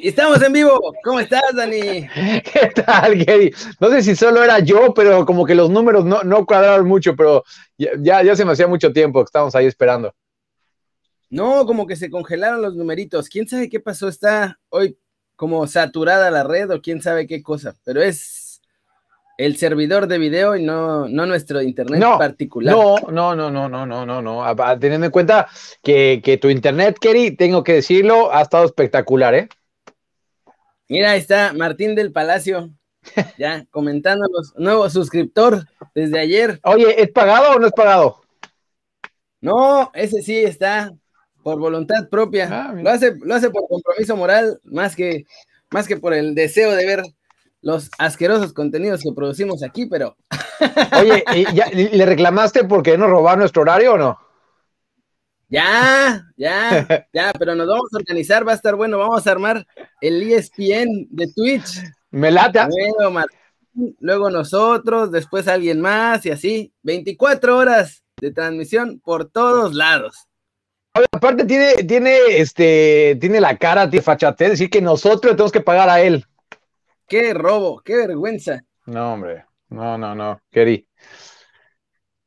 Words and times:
Y 0.00 0.08
estamos 0.08 0.42
en 0.42 0.52
vivo. 0.52 0.94
¿Cómo 1.04 1.20
estás, 1.20 1.54
Dani? 1.54 1.80
¿Qué 2.52 2.72
tal, 2.74 3.24
Gary? 3.24 3.54
No 3.80 3.90
sé 3.90 4.02
si 4.02 4.16
solo 4.16 4.42
era 4.42 4.58
yo, 4.58 4.92
pero 4.94 5.24
como 5.24 5.44
que 5.44 5.54
los 5.54 5.70
números 5.70 6.04
no, 6.04 6.22
no 6.22 6.44
cuadraron 6.46 6.86
mucho, 6.86 7.14
pero 7.14 7.44
ya, 7.76 8.22
ya 8.22 8.34
se 8.34 8.44
me 8.44 8.52
hacía 8.52 8.66
mucho 8.66 8.92
tiempo 8.92 9.20
que 9.20 9.26
estábamos 9.26 9.54
ahí 9.54 9.66
esperando. 9.66 10.14
No, 11.30 11.64
como 11.64 11.86
que 11.86 11.96
se 11.96 12.10
congelaron 12.10 12.60
los 12.60 12.74
numeritos. 12.74 13.28
¿Quién 13.28 13.48
sabe 13.48 13.68
qué 13.68 13.80
pasó? 13.80 14.08
Está 14.08 14.58
hoy 14.68 14.98
como 15.36 15.66
saturada 15.66 16.30
la 16.30 16.44
red 16.44 16.70
o 16.70 16.80
quién 16.80 17.00
sabe 17.00 17.26
qué 17.26 17.42
cosa, 17.42 17.74
pero 17.84 18.02
es 18.02 18.41
el 19.38 19.56
servidor 19.56 20.06
de 20.06 20.18
video 20.18 20.56
y 20.56 20.62
no, 20.62 21.08
no 21.08 21.26
nuestro 21.26 21.62
internet 21.62 22.02
particular. 22.18 22.74
No, 22.74 22.96
no, 23.10 23.34
no, 23.34 23.50
no, 23.50 23.68
no, 23.68 23.86
no, 23.86 24.06
no, 24.06 24.22
no. 24.22 24.78
Teniendo 24.78 25.06
en 25.06 25.12
cuenta 25.12 25.48
que, 25.82 26.20
que 26.22 26.36
tu 26.36 26.48
internet, 26.48 26.96
Kerry, 27.00 27.36
tengo 27.36 27.64
que 27.64 27.74
decirlo, 27.74 28.32
ha 28.32 28.42
estado 28.42 28.64
espectacular, 28.64 29.34
¿eh? 29.34 29.48
Mira, 30.88 31.12
ahí 31.12 31.20
está 31.20 31.52
Martín 31.54 31.94
del 31.94 32.12
Palacio, 32.12 32.70
ya 33.38 33.64
comentándonos, 33.70 34.52
nuevo 34.56 34.88
suscriptor 34.90 35.64
desde 35.94 36.18
ayer. 36.18 36.60
Oye, 36.64 37.00
¿es 37.02 37.10
pagado 37.10 37.56
o 37.56 37.58
no 37.58 37.66
es 37.66 37.72
pagado? 37.72 38.20
No, 39.40 39.90
ese 39.94 40.22
sí 40.22 40.36
está 40.36 40.92
por 41.42 41.58
voluntad 41.58 42.08
propia. 42.08 42.48
Ah, 42.50 42.72
lo, 42.74 42.90
hace, 42.90 43.14
lo 43.16 43.34
hace 43.34 43.50
por 43.50 43.66
compromiso 43.68 44.16
moral, 44.16 44.60
más 44.64 44.94
que, 44.94 45.24
más 45.70 45.88
que 45.88 45.96
por 45.96 46.14
el 46.14 46.34
deseo 46.34 46.72
de 46.72 46.86
ver 46.86 47.02
los 47.62 47.90
asquerosos 47.98 48.52
contenidos 48.52 49.02
que 49.02 49.12
producimos 49.12 49.62
aquí, 49.62 49.86
pero. 49.86 50.16
Oye, 51.00 51.24
¿le 51.92 52.06
reclamaste 52.06 52.64
porque 52.64 52.98
no 52.98 53.06
robar 53.06 53.38
nuestro 53.38 53.62
horario 53.62 53.94
o 53.94 53.98
no? 53.98 54.18
Ya, 55.48 56.24
ya, 56.36 56.86
ya, 57.12 57.32
pero 57.38 57.54
nos 57.54 57.68
vamos 57.68 57.88
a 57.92 57.98
organizar, 57.98 58.46
va 58.46 58.52
a 58.52 58.56
estar 58.56 58.74
bueno, 58.74 58.98
vamos 58.98 59.26
a 59.26 59.30
armar 59.30 59.66
el 60.00 60.22
ESPN 60.22 61.08
de 61.10 61.32
Twitch. 61.34 61.82
Me 62.10 62.30
late. 62.30 62.60
Luego, 62.98 63.26
luego 64.00 64.30
nosotros, 64.30 65.12
después 65.12 65.48
alguien 65.48 65.80
más 65.80 66.24
y 66.26 66.30
así. 66.30 66.72
24 66.82 67.56
horas 67.56 68.02
de 68.18 68.32
transmisión 68.32 69.00
por 69.00 69.30
todos 69.30 69.74
lados. 69.74 70.26
aparte 71.12 71.44
tiene, 71.44 71.74
tiene, 71.84 72.16
este, 72.28 73.18
tiene 73.20 73.40
la 73.40 73.56
cara, 73.56 73.88
tiene 73.88 74.02
fachate, 74.02 74.50
decir 74.50 74.70
que 74.70 74.80
nosotros 74.80 75.32
tenemos 75.32 75.52
que 75.52 75.60
pagar 75.60 75.88
a 75.88 76.00
él. 76.00 76.24
Qué 77.06 77.34
robo, 77.34 77.80
qué 77.84 77.96
vergüenza. 77.96 78.64
No, 78.86 79.14
hombre, 79.14 79.44
no, 79.68 79.96
no, 79.98 80.14
no, 80.14 80.40
querí. 80.50 80.86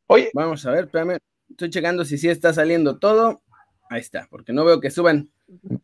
Oye. 0.07 0.29
Vamos 0.33 0.65
a 0.65 0.71
ver, 0.71 0.85
espérame. 0.85 1.17
Estoy 1.49 1.69
checando 1.69 2.05
si 2.05 2.17
sí 2.17 2.29
está 2.29 2.53
saliendo 2.53 2.97
todo. 2.99 3.41
Ahí 3.89 4.01
está, 4.01 4.27
porque 4.29 4.53
no 4.53 4.65
veo 4.65 4.79
que 4.81 4.89
suban 4.89 5.29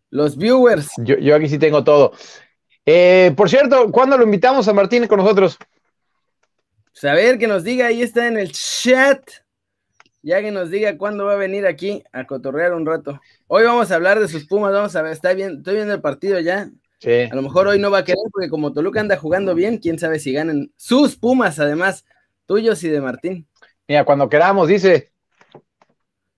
los 0.09 0.37
viewers. 0.37 0.89
Yo, 0.97 1.35
aquí 1.35 1.47
sí 1.47 1.59
tengo 1.59 1.83
todo. 1.83 2.13
Eh, 2.85 3.33
por 3.37 3.49
cierto, 3.49 3.91
¿cuándo 3.91 4.17
lo 4.17 4.23
invitamos 4.23 4.67
a 4.67 4.73
Martín 4.73 5.07
con 5.07 5.19
nosotros? 5.19 5.57
Pues 6.99 7.37
que 7.37 7.47
nos 7.47 7.63
diga, 7.63 7.87
ahí 7.87 8.01
está 8.01 8.27
en 8.27 8.37
el 8.37 8.51
chat. 8.51 9.23
Ya 10.23 10.41
que 10.41 10.51
nos 10.51 10.69
diga 10.69 10.97
cuándo 10.97 11.25
va 11.25 11.33
a 11.33 11.37
venir 11.37 11.65
aquí 11.65 12.03
a 12.11 12.27
cotorrear 12.27 12.73
un 12.73 12.85
rato. 12.85 13.19
Hoy 13.47 13.63
vamos 13.63 13.91
a 13.91 13.95
hablar 13.95 14.19
de 14.19 14.27
sus 14.27 14.45
Pumas, 14.45 14.71
vamos 14.71 14.95
a 14.95 15.01
ver, 15.01 15.13
está 15.13 15.33
bien, 15.33 15.57
estoy 15.57 15.75
viendo 15.75 15.95
el 15.95 16.01
partido 16.01 16.39
ya. 16.39 16.69
A 17.03 17.35
lo 17.35 17.41
mejor 17.41 17.67
hoy 17.67 17.79
no 17.79 17.89
va 17.89 17.99
a 17.99 18.03
querer 18.03 18.23
porque 18.31 18.49
como 18.49 18.73
Toluca 18.73 18.99
anda 18.99 19.17
jugando 19.17 19.55
bien, 19.55 19.79
quién 19.79 19.97
sabe 19.97 20.19
si 20.19 20.33
ganan 20.33 20.71
sus 20.75 21.17
Pumas, 21.17 21.57
además, 21.59 22.05
tuyos 22.45 22.83
y 22.83 22.89
de 22.89 23.01
Martín. 23.01 23.47
Mira, 23.87 24.05
cuando 24.05 24.29
queramos, 24.29 24.67
dice. 24.67 25.11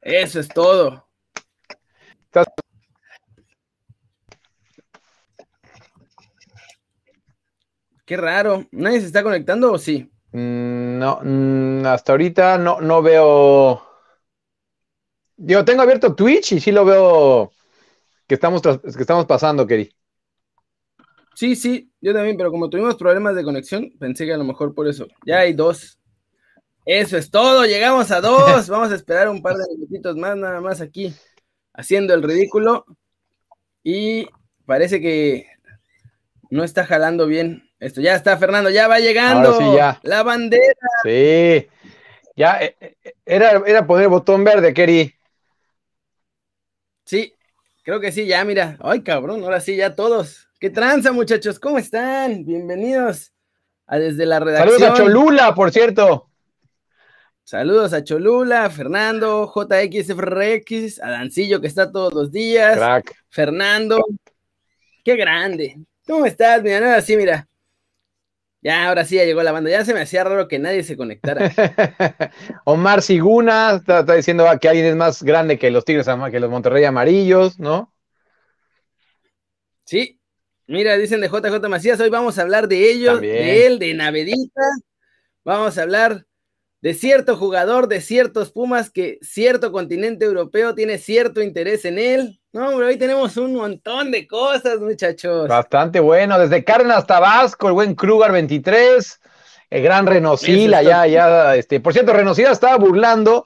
Eso 0.01 0.39
es 0.39 0.47
todo. 0.47 1.07
Qué 8.05 8.17
raro. 8.17 8.65
¿Nadie 8.71 8.99
se 8.99 9.07
está 9.07 9.23
conectando 9.23 9.71
o 9.71 9.77
sí? 9.77 10.11
Mm, 10.31 10.97
no, 10.97 11.19
mm, 11.23 11.85
hasta 11.85 12.13
ahorita 12.13 12.57
no, 12.57 12.81
no 12.81 13.01
veo. 13.01 13.81
Yo 15.37 15.65
tengo 15.65 15.81
abierto 15.81 16.15
Twitch 16.15 16.53
y 16.53 16.59
sí 16.59 16.71
lo 16.71 16.85
veo 16.85 17.51
que 18.27 18.35
estamos, 18.35 18.61
que 18.61 19.01
estamos 19.01 19.25
pasando, 19.25 19.67
Keri. 19.67 19.93
Sí, 21.35 21.55
sí, 21.55 21.91
yo 21.99 22.13
también, 22.13 22.37
pero 22.37 22.51
como 22.51 22.69
tuvimos 22.69 22.95
problemas 22.95 23.35
de 23.35 23.43
conexión, 23.43 23.91
pensé 23.99 24.25
que 24.25 24.33
a 24.33 24.37
lo 24.37 24.43
mejor 24.43 24.73
por 24.73 24.87
eso. 24.87 25.07
Ya 25.25 25.39
hay 25.39 25.53
dos. 25.53 25.99
Eso 26.85 27.17
es 27.17 27.31
todo, 27.31 27.65
llegamos 27.65 28.11
a 28.11 28.21
dos. 28.21 28.67
Vamos 28.69 28.91
a 28.91 28.95
esperar 28.95 29.29
un 29.29 29.41
par 29.41 29.55
de 29.55 29.65
minutitos 29.73 30.15
más, 30.15 30.35
nada 30.37 30.61
más 30.61 30.81
aquí, 30.81 31.13
haciendo 31.73 32.13
el 32.13 32.23
ridículo. 32.23 32.85
Y 33.83 34.27
parece 34.65 35.01
que 35.01 35.47
no 36.49 36.63
está 36.63 36.85
jalando 36.85 37.25
bien 37.25 37.69
esto. 37.79 38.01
Ya 38.01 38.15
está, 38.15 38.37
Fernando, 38.37 38.69
ya 38.69 38.87
va 38.87 38.99
llegando. 38.99 39.57
sí, 39.57 39.65
ya. 39.75 39.99
La 40.03 40.23
bandera. 40.23 40.73
Sí. 41.03 41.67
Ya, 42.35 42.59
eh, 42.61 42.75
eh, 42.79 43.13
era, 43.25 43.61
era 43.65 43.85
poner 43.85 44.07
botón 44.07 44.43
verde, 44.43 44.73
Kerry. 44.73 45.13
Sí, 47.05 47.33
creo 47.83 47.99
que 47.99 48.11
sí, 48.11 48.25
ya, 48.25 48.43
mira. 48.45 48.77
Ay, 48.81 49.01
cabrón, 49.01 49.43
ahora 49.43 49.59
sí, 49.59 49.75
ya 49.75 49.95
todos. 49.95 50.47
¿Qué 50.63 50.69
tranza, 50.69 51.11
muchachos? 51.11 51.59
¿Cómo 51.59 51.77
están? 51.77 52.45
Bienvenidos 52.45 53.33
a 53.85 53.97
Desde 53.99 54.25
la 54.25 54.39
Redacción. 54.39 54.79
Saludos 54.79 54.97
a 54.97 55.03
Cholula, 55.03 55.55
por 55.55 55.71
cierto. 55.71 56.31
Saludos 57.43 57.91
a 57.91 58.01
Cholula, 58.01 58.69
Fernando, 58.69 59.51
JXFRX, 59.53 61.03
a 61.03 61.09
Dancillo 61.09 61.59
que 61.59 61.67
está 61.67 61.91
todos 61.91 62.13
los 62.13 62.31
días. 62.31 62.77
Crack. 62.77 63.13
Fernando. 63.27 64.05
Qué 65.03 65.17
grande. 65.17 65.81
¿Cómo 66.07 66.25
estás? 66.25 66.63
Mira, 66.63 66.77
ahora 66.77 67.01
sí, 67.01 67.17
mira. 67.17 67.45
Ya, 68.61 68.87
ahora 68.87 69.03
sí 69.03 69.17
ya 69.17 69.25
llegó 69.25 69.43
la 69.43 69.51
banda. 69.51 69.69
Ya 69.69 69.83
se 69.83 69.93
me 69.93 69.99
hacía 69.99 70.23
raro 70.23 70.47
que 70.47 70.59
nadie 70.59 70.85
se 70.85 70.95
conectara. 70.95 71.51
Omar 72.63 73.01
Siguna 73.01 73.81
está, 73.85 74.03
diciendo 74.15 74.45
que 74.61 74.69
alguien 74.69 74.85
es 74.85 74.95
más 74.95 75.23
grande 75.23 75.59
que 75.59 75.71
los 75.71 75.83
Tigres, 75.83 76.07
que 76.31 76.39
los 76.39 76.49
Monterrey 76.49 76.85
Amarillos, 76.85 77.59
¿no? 77.59 77.93
Sí, 79.83 80.21
Mira, 80.67 80.95
dicen 80.97 81.19
de 81.19 81.27
JJ 81.27 81.67
Macías, 81.67 81.99
hoy 81.99 82.09
vamos 82.09 82.39
a 82.39 82.43
hablar 82.43 82.67
de 82.67 82.89
ellos, 82.89 83.19
de 83.19 83.65
él, 83.65 83.79
de 83.79 83.93
Navedita. 83.93 84.61
Vamos 85.43 85.77
a 85.77 85.81
hablar 85.81 86.25
de 86.79 86.93
cierto 86.93 87.35
jugador, 87.35 87.87
de 87.87 87.99
ciertos 87.99 88.51
Pumas 88.51 88.89
que 88.89 89.17
cierto 89.21 89.73
continente 89.73 90.23
europeo 90.23 90.73
tiene 90.73 90.97
cierto 90.97 91.41
interés 91.41 91.83
en 91.83 91.99
él. 91.99 92.39
No, 92.53 92.69
hombre, 92.69 92.87
hoy 92.87 92.97
tenemos 92.97 93.35
un 93.35 93.55
montón 93.55 94.11
de 94.11 94.25
cosas, 94.25 94.79
muchachos. 94.79 95.49
Bastante 95.49 95.99
bueno, 95.99 96.39
desde 96.39 96.63
Cárdenas 96.63 97.07
Tabasco, 97.07 97.67
el 97.67 97.73
buen 97.73 97.95
Kruger 97.95 98.31
23, 98.31 99.19
el 99.69 99.83
gran 99.83 100.05
Renosila, 100.05 100.81
ya, 100.81 101.07
ya, 101.07 101.55
este, 101.57 101.81
por 101.81 101.91
cierto, 101.91 102.13
Renosila 102.13 102.51
estaba 102.51 102.77
burlando. 102.77 103.45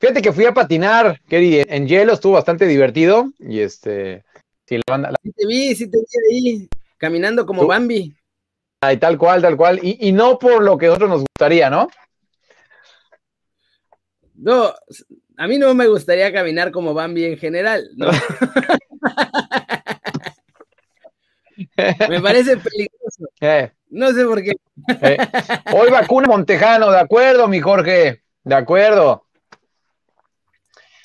Fíjate 0.00 0.22
que 0.22 0.32
fui 0.32 0.46
a 0.46 0.54
patinar, 0.54 1.20
Kerry, 1.28 1.64
en 1.68 1.86
hielo, 1.86 2.12
estuvo 2.14 2.32
bastante 2.32 2.66
divertido 2.66 3.30
y 3.38 3.60
este, 3.60 4.24
Sí, 4.70 4.80
te 5.36 5.46
vi, 5.48 5.74
sí 5.74 5.90
te 5.90 5.98
vi 5.98 6.04
ahí, 6.30 6.68
caminando 6.96 7.44
como 7.44 7.66
Bambi. 7.66 8.14
Ay, 8.80 8.98
tal 8.98 9.18
cual, 9.18 9.42
tal 9.42 9.56
cual. 9.56 9.80
Y, 9.82 10.12
no 10.12 10.38
por 10.38 10.62
lo 10.62 10.78
que 10.78 10.86
a 10.86 10.90
nosotros 10.90 11.10
nos 11.10 11.22
gustaría, 11.22 11.68
¿no? 11.68 11.88
No, 14.34 14.72
a 15.36 15.48
mí 15.48 15.58
no 15.58 15.74
me 15.74 15.88
gustaría 15.88 16.32
caminar 16.32 16.70
como 16.70 16.94
Bambi 16.94 17.24
en 17.24 17.36
general, 17.36 17.90
¿no? 17.96 18.10
me 22.08 22.20
parece 22.20 22.56
peligroso. 22.56 23.24
Eh. 23.40 23.72
No 23.88 24.12
sé 24.12 24.24
por 24.24 24.40
qué. 24.40 24.52
Eh. 25.02 25.16
Hoy 25.74 25.90
vacuna 25.90 26.28
Montejano, 26.28 26.92
de 26.92 27.00
acuerdo, 27.00 27.48
mi 27.48 27.58
Jorge, 27.58 28.22
de 28.44 28.54
acuerdo. 28.54 29.26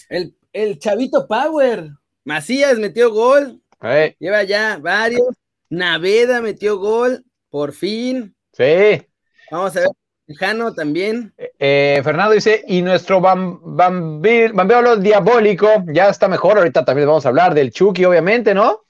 El, 0.07 0.37
el 0.53 0.77
Chavito 0.77 1.27
Power. 1.27 1.95
Macías 2.25 2.77
metió 2.79 3.11
gol. 3.11 3.61
Lleva 4.19 4.43
ya 4.43 4.77
varios. 4.81 5.35
Naveda 5.69 6.41
metió 6.41 6.77
gol. 6.77 7.23
Por 7.49 7.71
fin. 7.71 8.35
Sí. 8.51 9.07
Vamos 9.51 9.77
a 9.77 9.81
ver. 9.81 9.89
Jano 10.39 10.73
también. 10.73 11.33
Eh, 11.37 11.51
eh, 11.59 12.01
Fernando 12.03 12.33
dice, 12.33 12.63
y 12.67 12.81
nuestro 12.81 13.21
bam, 13.21 13.59
bambeolo 13.63 14.97
diabólico 14.97 15.67
ya 15.85 16.09
está 16.09 16.27
mejor. 16.27 16.57
Ahorita 16.57 16.83
también 16.83 17.07
vamos 17.07 17.25
a 17.25 17.29
hablar 17.29 17.53
del 17.53 17.71
Chucky, 17.71 18.05
obviamente, 18.05 18.55
¿no? 18.55 18.84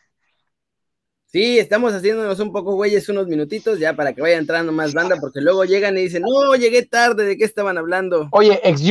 Sí, 1.36 1.60
estamos 1.60 1.92
haciéndonos 1.92 2.40
un 2.40 2.54
poco 2.54 2.76
güeyes 2.76 3.10
unos 3.10 3.28
minutitos 3.28 3.78
ya 3.78 3.94
para 3.94 4.14
que 4.14 4.22
vaya 4.22 4.38
entrando 4.38 4.72
más 4.72 4.94
banda, 4.94 5.18
porque 5.20 5.42
luego 5.42 5.66
llegan 5.66 5.98
y 5.98 6.04
dicen, 6.04 6.22
no, 6.22 6.56
llegué 6.56 6.86
tarde, 6.86 7.26
¿de 7.26 7.36
qué 7.36 7.44
estaban 7.44 7.78
hablando? 7.78 8.30
Oye, 8.32 8.62
ex, 8.64 8.82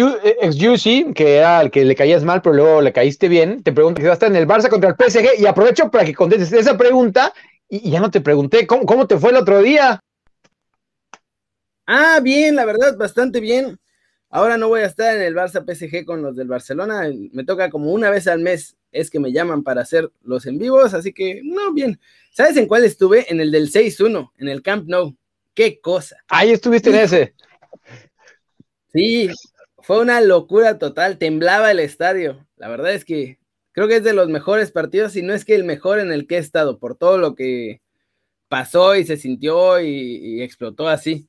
ex 0.43 0.85
que 1.15 1.37
era 1.37 1.63
el 1.63 1.71
que 1.71 1.87
le 1.87 1.95
caías 1.95 2.23
mal, 2.23 2.43
pero 2.43 2.55
luego 2.55 2.83
le 2.83 2.93
caíste 2.93 3.29
bien, 3.29 3.63
te 3.63 3.73
pregunto 3.73 4.03
si 4.03 4.09
vas 4.09 4.11
a 4.11 4.27
estar 4.27 4.29
en 4.29 4.37
el 4.37 4.47
Barça 4.47 4.69
contra 4.69 4.91
el 4.91 4.95
PSG 4.95 5.41
y 5.41 5.47
aprovecho 5.47 5.91
para 5.91 6.05
que 6.05 6.13
contestes 6.13 6.53
esa 6.53 6.77
pregunta 6.77 7.33
y, 7.67 7.91
ya 7.91 7.99
no 7.99 8.11
te 8.11 8.21
pregunté, 8.21 8.67
¿cómo, 8.67 8.85
¿cómo 8.85 9.07
te 9.07 9.17
fue 9.17 9.31
el 9.31 9.37
otro 9.37 9.63
día? 9.63 9.99
Ah, 11.87 12.21
bien, 12.23 12.57
la 12.57 12.67
verdad, 12.67 12.95
bastante 12.99 13.41
bien. 13.41 13.79
Ahora 14.29 14.59
no 14.59 14.69
voy 14.69 14.83
a 14.83 14.87
estar 14.87 15.17
en 15.17 15.23
el 15.23 15.35
Barça 15.35 15.65
PSG 15.65 16.05
con 16.05 16.21
los 16.21 16.37
del 16.37 16.49
Barcelona, 16.49 17.05
me 17.33 17.45
toca 17.45 17.71
como 17.71 17.91
una 17.91 18.11
vez 18.11 18.29
al 18.29 18.41
mes 18.41 18.77
es 18.95 19.11
que 19.11 19.21
me 19.21 19.33
llaman 19.33 19.63
para 19.63 19.83
hacer 19.83 20.11
los 20.23 20.47
en 20.47 20.59
vivos, 20.59 20.95
así 20.95 21.13
que 21.13 21.43
no, 21.45 21.73
bien. 21.73 22.01
¿Sabes 22.31 22.57
en 22.57 22.67
cuál 22.67 22.85
estuve? 22.85 23.27
En 23.31 23.41
el 23.41 23.51
del 23.51 23.71
6-1, 23.71 24.33
en 24.39 24.49
el 24.49 24.63
Camp 24.63 24.89
Nou. 24.89 25.17
Qué 25.53 25.81
cosa. 25.81 26.17
Ahí 26.29 26.51
estuviste 26.51 26.91
en 26.91 26.97
ese. 26.97 27.35
Sí, 28.93 29.29
fue 29.79 30.01
una 30.01 30.21
locura 30.21 30.79
total, 30.79 31.19
temblaba 31.19 31.71
el 31.71 31.81
estadio. 31.81 32.47
La 32.57 32.69
verdad 32.69 32.93
es 32.93 33.05
que 33.05 33.39
creo 33.73 33.89
que 33.89 33.97
es 33.97 34.05
de 34.05 34.15
los 34.15 34.29
mejores 34.29 34.71
partidos, 34.71 35.17
y 35.17 35.23
no 35.23 35.35
es 35.35 35.45
que 35.45 35.55
el 35.55 35.65
mejor 35.65 35.99
en 35.99 36.13
el 36.13 36.27
que 36.27 36.37
he 36.37 36.39
estado, 36.39 36.79
por 36.79 36.97
todo 36.97 37.19
lo 37.19 37.35
que 37.35 37.81
pasó 38.49 38.95
y 38.95 39.05
se 39.05 39.17
sintió 39.17 39.81
y, 39.81 40.41
explotó 40.43 40.89
así. 40.89 41.29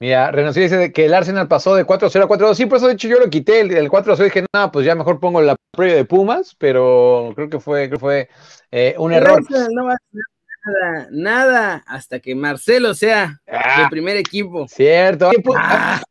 Mira, 0.00 0.30
Renunció 0.30 0.62
dice 0.62 0.92
que 0.92 1.06
el 1.06 1.14
Arsenal 1.14 1.48
pasó 1.48 1.74
de 1.74 1.86
4-0 1.86 2.24
a 2.24 2.28
4-2. 2.28 2.54
Sí, 2.54 2.66
por 2.66 2.78
eso 2.78 2.88
de 2.88 2.94
hecho 2.94 3.08
yo 3.08 3.18
lo 3.18 3.30
quité, 3.30 3.60
el, 3.60 3.70
el 3.72 3.90
4-0 3.90 4.24
dije, 4.24 4.44
nada, 4.52 4.70
pues 4.72 4.84
ya 4.84 4.94
mejor 4.94 5.20
pongo 5.20 5.40
la 5.40 5.56
previa 5.70 5.96
de 5.96 6.04
Pumas, 6.04 6.54
pero 6.58 7.32
creo 7.34 7.48
que 7.48 7.60
fue, 7.60 7.88
creo 7.88 7.98
que 7.98 8.00
fue 8.00 8.28
eh, 8.70 8.94
un 8.98 9.12
error. 9.12 9.42
no 9.70 9.86
va 9.86 9.94
a 9.94 9.98
nada, 10.64 11.08
nada, 11.10 11.84
hasta 11.86 12.20
que 12.20 12.34
Marcelo 12.34 12.94
sea 12.94 13.40
ah, 13.50 13.82
de 13.82 13.88
primer 13.88 14.16
equipo. 14.16 14.66
Cierto. 14.68 15.30
Ah. 15.56 16.02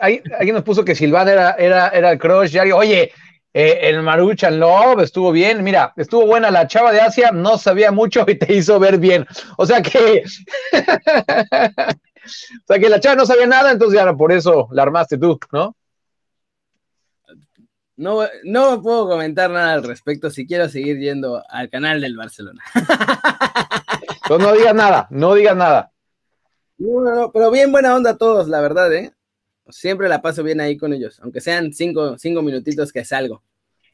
Alguien 0.00 0.54
nos 0.54 0.62
puso 0.64 0.84
que 0.84 0.94
Silván 0.94 1.28
era, 1.28 1.52
era, 1.52 1.88
era 1.88 2.12
el 2.12 2.18
crush. 2.18 2.56
Oye, 2.72 3.12
eh, 3.52 3.78
el 3.82 4.02
Maruchan 4.02 4.58
Love 4.58 5.02
estuvo 5.02 5.32
bien. 5.32 5.62
Mira, 5.62 5.92
estuvo 5.96 6.26
buena 6.26 6.50
la 6.50 6.66
chava 6.66 6.92
de 6.92 7.00
Asia, 7.00 7.30
no 7.32 7.58
sabía 7.58 7.90
mucho 7.90 8.24
y 8.26 8.36
te 8.36 8.54
hizo 8.54 8.78
ver 8.78 8.98
bien. 8.98 9.26
O 9.56 9.66
sea 9.66 9.82
que. 9.82 10.24
o 12.62 12.66
sea 12.66 12.78
que 12.78 12.88
la 12.88 13.00
chava 13.00 13.16
no 13.16 13.26
sabía 13.26 13.46
nada, 13.46 13.72
entonces 13.72 13.98
ya 13.98 14.12
por 14.14 14.32
eso 14.32 14.68
la 14.72 14.82
armaste 14.82 15.18
tú, 15.18 15.38
¿no? 15.52 15.76
No, 17.96 18.20
no 18.44 18.82
puedo 18.82 19.08
comentar 19.08 19.50
nada 19.50 19.72
al 19.72 19.82
respecto 19.82 20.28
si 20.28 20.46
quiero 20.46 20.68
seguir 20.68 20.98
yendo 20.98 21.42
al 21.48 21.70
canal 21.70 22.00
del 22.00 22.16
Barcelona. 22.16 22.62
Entonces 22.74 24.38
no 24.46 24.52
digas 24.52 24.74
nada, 24.74 25.06
no 25.10 25.34
digas 25.34 25.56
nada. 25.56 25.92
No, 26.76 27.00
no, 27.00 27.14
no, 27.14 27.32
pero 27.32 27.50
bien 27.50 27.72
buena 27.72 27.96
onda 27.96 28.18
todos, 28.18 28.48
la 28.48 28.60
verdad, 28.60 28.92
¿eh? 28.92 29.12
Siempre 29.70 30.10
la 30.10 30.20
paso 30.20 30.42
bien 30.42 30.60
ahí 30.60 30.76
con 30.76 30.92
ellos, 30.92 31.18
aunque 31.22 31.40
sean 31.40 31.72
cinco, 31.72 32.18
cinco 32.18 32.42
minutitos 32.42 32.92
que 32.92 33.02
salgo. 33.02 33.42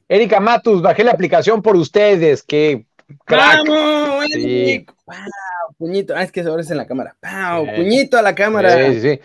Erika 0.08 0.40
Matus, 0.40 0.82
bajé 0.82 1.04
la 1.04 1.12
aplicación 1.12 1.62
por 1.62 1.76
ustedes, 1.76 2.42
que 2.42 2.86
¡Vamos! 3.28 4.26
Puñito, 5.82 6.14
ah, 6.14 6.22
es 6.22 6.30
que 6.30 6.42
ahora 6.42 6.62
es 6.62 6.70
en 6.70 6.76
la 6.76 6.86
cámara. 6.86 7.16
Puñito 7.74 8.16
a 8.16 8.22
la 8.22 8.36
cámara. 8.36 8.86
Sí, 8.92 9.00
sí. 9.00 9.20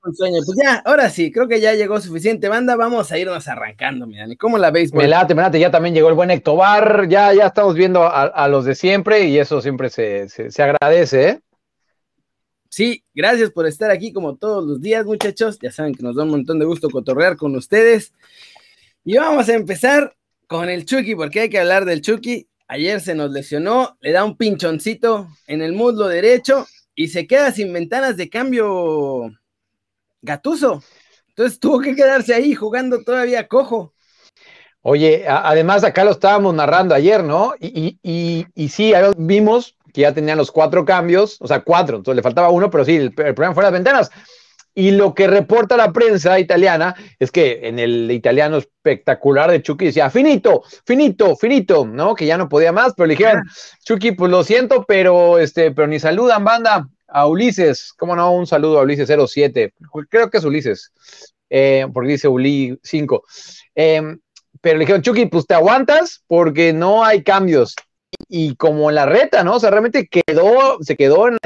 Pues 0.00 0.16
ya, 0.62 0.76
ahora 0.84 1.10
sí, 1.10 1.32
creo 1.32 1.48
que 1.48 1.60
ya 1.60 1.74
llegó 1.74 2.00
suficiente 2.00 2.48
banda. 2.48 2.76
Vamos 2.76 3.10
a 3.10 3.18
irnos 3.18 3.48
arrancando, 3.48 4.06
mi 4.06 4.18
Dani. 4.18 4.36
¿Cómo 4.36 4.56
la 4.56 4.70
veis? 4.70 4.94
Me 4.94 5.08
late, 5.08 5.34
me 5.34 5.42
late. 5.42 5.58
Ya 5.58 5.72
también 5.72 5.96
llegó 5.96 6.08
el 6.08 6.14
buen 6.14 6.30
Ectobar. 6.30 7.08
Ya, 7.08 7.34
ya 7.34 7.46
estamos 7.48 7.74
viendo 7.74 8.04
a, 8.04 8.46
los 8.46 8.64
de 8.64 8.76
siempre 8.76 9.24
y 9.24 9.36
eso 9.36 9.60
siempre 9.60 9.90
se, 9.90 10.28
se 10.28 10.62
agradece, 10.62 11.28
¿eh? 11.28 11.40
Sí, 12.68 13.02
gracias 13.12 13.50
por 13.50 13.66
estar 13.66 13.90
aquí 13.90 14.12
como 14.12 14.36
todos 14.36 14.64
los 14.64 14.80
días, 14.80 15.04
muchachos. 15.04 15.58
Ya 15.60 15.72
saben 15.72 15.92
que 15.92 16.04
nos 16.04 16.14
da 16.14 16.22
un 16.22 16.30
montón 16.30 16.60
de 16.60 16.66
gusto 16.66 16.88
cotorrear 16.88 17.36
con 17.36 17.56
ustedes. 17.56 18.12
Y 19.04 19.16
vamos 19.16 19.48
a 19.48 19.54
empezar 19.54 20.14
con 20.46 20.68
el 20.68 20.84
Chucky, 20.84 21.16
porque 21.16 21.40
hay 21.40 21.48
que 21.48 21.58
hablar 21.58 21.84
del 21.84 22.00
Chucky. 22.00 22.46
Ayer 22.72 23.02
se 23.02 23.14
nos 23.14 23.30
lesionó, 23.30 23.98
le 24.00 24.12
da 24.12 24.24
un 24.24 24.34
pinchoncito 24.34 25.28
en 25.46 25.60
el 25.60 25.74
muslo 25.74 26.08
derecho 26.08 26.66
y 26.94 27.08
se 27.08 27.26
queda 27.26 27.52
sin 27.52 27.70
ventanas 27.70 28.16
de 28.16 28.30
cambio 28.30 29.30
Gatuso. 30.22 30.82
Entonces 31.28 31.60
tuvo 31.60 31.80
que 31.80 31.94
quedarse 31.94 32.32
ahí 32.32 32.54
jugando 32.54 33.04
todavía 33.04 33.46
cojo. 33.46 33.92
Oye, 34.80 35.26
además 35.28 35.84
acá 35.84 36.02
lo 36.02 36.12
estábamos 36.12 36.54
narrando 36.54 36.94
ayer, 36.94 37.22
¿no? 37.22 37.52
Y, 37.60 37.98
y, 38.02 38.46
y, 38.54 38.68
sí, 38.70 38.94
vimos 39.18 39.76
que 39.92 40.00
ya 40.00 40.14
tenían 40.14 40.38
los 40.38 40.50
cuatro 40.50 40.86
cambios, 40.86 41.36
o 41.42 41.46
sea, 41.46 41.60
cuatro, 41.60 41.98
entonces 41.98 42.16
le 42.16 42.22
faltaba 42.22 42.48
uno, 42.48 42.70
pero 42.70 42.86
sí, 42.86 42.96
el, 42.96 43.12
problema 43.12 43.52
fue 43.52 43.64
las 43.64 43.72
ventanas. 43.72 44.10
Y 44.74 44.92
lo 44.92 45.14
que 45.14 45.26
reporta 45.26 45.76
la 45.76 45.92
prensa 45.92 46.38
italiana 46.38 46.94
es 47.18 47.30
que 47.30 47.60
en 47.64 47.78
el 47.78 48.10
italiano 48.10 48.56
espectacular 48.56 49.50
de 49.50 49.62
Chucky 49.62 49.86
decía, 49.86 50.08
finito, 50.08 50.62
finito, 50.86 51.36
finito, 51.36 51.86
¿no? 51.86 52.14
Que 52.14 52.24
ya 52.24 52.38
no 52.38 52.48
podía 52.48 52.72
más, 52.72 52.94
pero 52.96 53.06
le 53.06 53.16
dijeron, 53.16 53.42
Chucky, 53.84 54.12
pues 54.12 54.30
lo 54.30 54.42
siento, 54.44 54.84
pero, 54.88 55.38
este, 55.38 55.72
pero 55.72 55.88
ni 55.88 56.00
saludan, 56.00 56.44
banda, 56.44 56.88
a 57.12 57.26
Ulises, 57.26 57.92
¿cómo 57.98 58.16
no? 58.16 58.32
Un 58.32 58.46
saludo 58.46 58.78
a 58.78 58.82
Ulises 58.82 59.08
07, 59.08 59.74
creo 60.08 60.30
que 60.30 60.38
es 60.38 60.44
Ulises, 60.44 60.92
eh, 61.50 61.86
porque 61.92 62.12
dice 62.12 62.28
Uli 62.28 62.78
5. 62.82 63.22
Em, 63.74 64.18
pero 64.60 64.78
le 64.78 64.84
dijeron, 64.84 65.02
Chucky, 65.02 65.26
pues 65.26 65.46
te 65.46 65.54
aguantas 65.54 66.24
porque 66.26 66.72
no 66.72 67.04
hay 67.04 67.22
cambios 67.22 67.74
y 68.28 68.56
como 68.56 68.88
en 68.88 68.96
la 68.96 69.06
reta, 69.06 69.44
¿no? 69.44 69.56
O 69.56 69.60
sea, 69.60 69.70
realmente 69.70 70.08
quedó, 70.08 70.78
se 70.80 70.96
quedó 70.96 71.28
en 71.28 71.36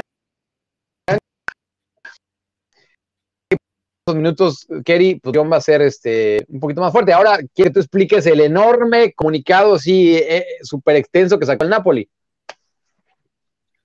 minutos, 4.15 4.67
Kerry, 4.85 5.19
pues 5.19 5.35
va 5.35 5.57
a 5.57 5.61
ser 5.61 5.81
este, 5.81 6.45
un 6.47 6.59
poquito 6.59 6.81
más 6.81 6.91
fuerte. 6.91 7.13
Ahora 7.13 7.39
quiero 7.53 7.69
que 7.69 7.73
tú 7.73 7.79
expliques 7.79 8.25
el 8.25 8.41
enorme 8.41 9.13
comunicado 9.13 9.75
así 9.75 10.15
eh, 10.15 10.45
súper 10.61 10.95
extenso 10.95 11.37
que 11.37 11.45
sacó 11.45 11.63
el 11.63 11.69
Napoli. 11.69 12.09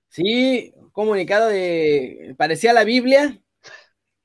Sí, 0.09 0.73
comunicado 0.91 1.47
de, 1.47 2.35
parecía 2.37 2.73
la 2.73 2.83
Biblia, 2.83 3.39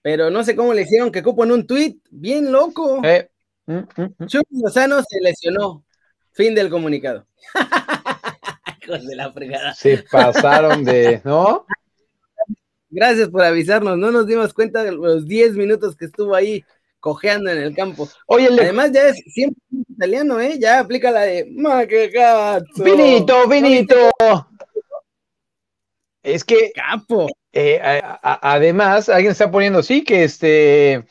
pero 0.02 0.30
no 0.30 0.44
sé 0.44 0.54
cómo 0.54 0.74
le 0.74 0.82
hicieron 0.82 1.10
que 1.10 1.22
cupo 1.22 1.44
en 1.44 1.52
un 1.52 1.66
tuit, 1.66 1.98
bien 2.10 2.52
loco. 2.52 3.00
Eh. 3.04 3.30
Mm, 3.66 3.78
mm, 3.96 4.14
mm. 4.18 4.26
Lozano 4.62 5.02
se 5.02 5.20
lesionó. 5.20 5.84
Fin 6.32 6.54
del 6.54 6.70
comunicado. 6.70 7.26
de 8.86 9.16
la 9.16 9.32
fregada. 9.32 9.74
Se 9.74 9.98
pasaron 10.10 10.84
de, 10.84 11.20
¿no? 11.24 11.66
Gracias 12.90 13.28
por 13.28 13.42
avisarnos, 13.42 13.98
no 13.98 14.10
nos 14.10 14.26
dimos 14.26 14.54
cuenta 14.54 14.82
de 14.82 14.92
los 14.92 15.26
10 15.26 15.54
minutos 15.56 15.94
que 15.96 16.06
estuvo 16.06 16.34
ahí 16.34 16.64
cojeando 17.00 17.50
en 17.50 17.58
el 17.58 17.74
campo. 17.74 18.08
Oye, 18.26 18.48
además 18.48 18.92
ya 18.92 19.08
es 19.08 19.22
siempre 19.32 19.62
italiano, 19.88 20.40
¿eh? 20.40 20.58
Ya 20.58 20.80
aplica 20.80 21.10
la 21.10 21.22
de 21.22 21.46
ma 21.56 21.86
que 21.86 22.10
Finito, 22.74 23.48
finito. 23.48 24.10
Es 26.22 26.44
que 26.44 26.72
capo. 26.74 27.28
Eh, 27.52 27.80
además, 28.22 29.08
alguien 29.08 29.32
está 29.32 29.50
poniendo 29.50 29.82
sí 29.82 30.04
que 30.04 30.24
este 30.24 31.06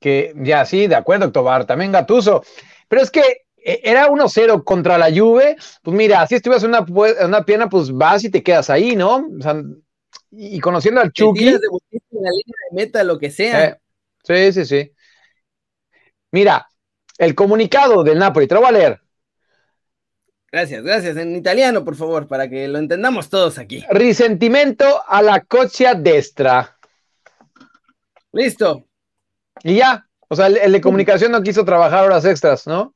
que 0.00 0.34
ya 0.36 0.64
sí, 0.64 0.86
de 0.86 0.94
acuerdo, 0.94 1.30
Tobar, 1.30 1.66
también 1.66 1.92
Gatuso. 1.92 2.42
Pero 2.88 3.02
es 3.02 3.10
que 3.10 3.22
e, 3.64 3.80
era 3.84 4.08
1-0 4.08 4.64
contra 4.64 4.98
la 4.98 5.10
Juve, 5.10 5.56
pues 5.82 5.96
mira, 5.96 6.26
si 6.26 6.36
estuvieras 6.36 6.64
en 6.64 6.70
una, 6.70 6.86
una 7.24 7.44
pierna, 7.44 7.68
pues 7.68 7.92
vas 7.92 8.24
y 8.24 8.30
te 8.30 8.42
quedas 8.42 8.70
ahí, 8.70 8.96
¿no? 8.96 9.16
O 9.16 9.42
sea, 9.42 9.62
y 10.30 10.60
conociendo 10.60 11.00
al 11.00 11.12
Chucky. 11.12 11.44
De 11.44 11.52
la 11.52 12.30
línea 12.30 12.56
de 12.70 12.76
meta, 12.76 13.04
lo 13.04 13.18
que 13.18 13.30
sea. 13.30 13.64
Eh, 13.64 13.78
sí, 14.22 14.52
sí, 14.52 14.64
sí. 14.64 14.92
Mira, 16.32 16.68
el 17.18 17.34
comunicado 17.34 18.02
del 18.02 18.18
Napoli, 18.18 18.46
te 18.46 18.54
lo 18.54 18.60
voy 18.60 18.70
a 18.70 18.72
leer. 18.72 19.00
Gracias, 20.50 20.84
gracias. 20.84 21.16
En 21.16 21.34
italiano, 21.34 21.84
por 21.84 21.96
favor, 21.96 22.28
para 22.28 22.48
que 22.48 22.68
lo 22.68 22.78
entendamos 22.78 23.28
todos 23.28 23.58
aquí. 23.58 23.84
Risentimento 23.90 25.02
a 25.06 25.20
la 25.20 25.40
cocha 25.40 25.94
destra. 25.94 26.76
Listo. 28.32 28.86
Y 29.62 29.76
ya. 29.76 30.08
O 30.28 30.36
sea, 30.36 30.46
el 30.46 30.72
de 30.72 30.80
comunicación 30.80 31.32
no 31.32 31.42
quiso 31.42 31.64
trabajar 31.64 32.04
horas 32.04 32.24
extras, 32.24 32.66
¿no? 32.66 32.94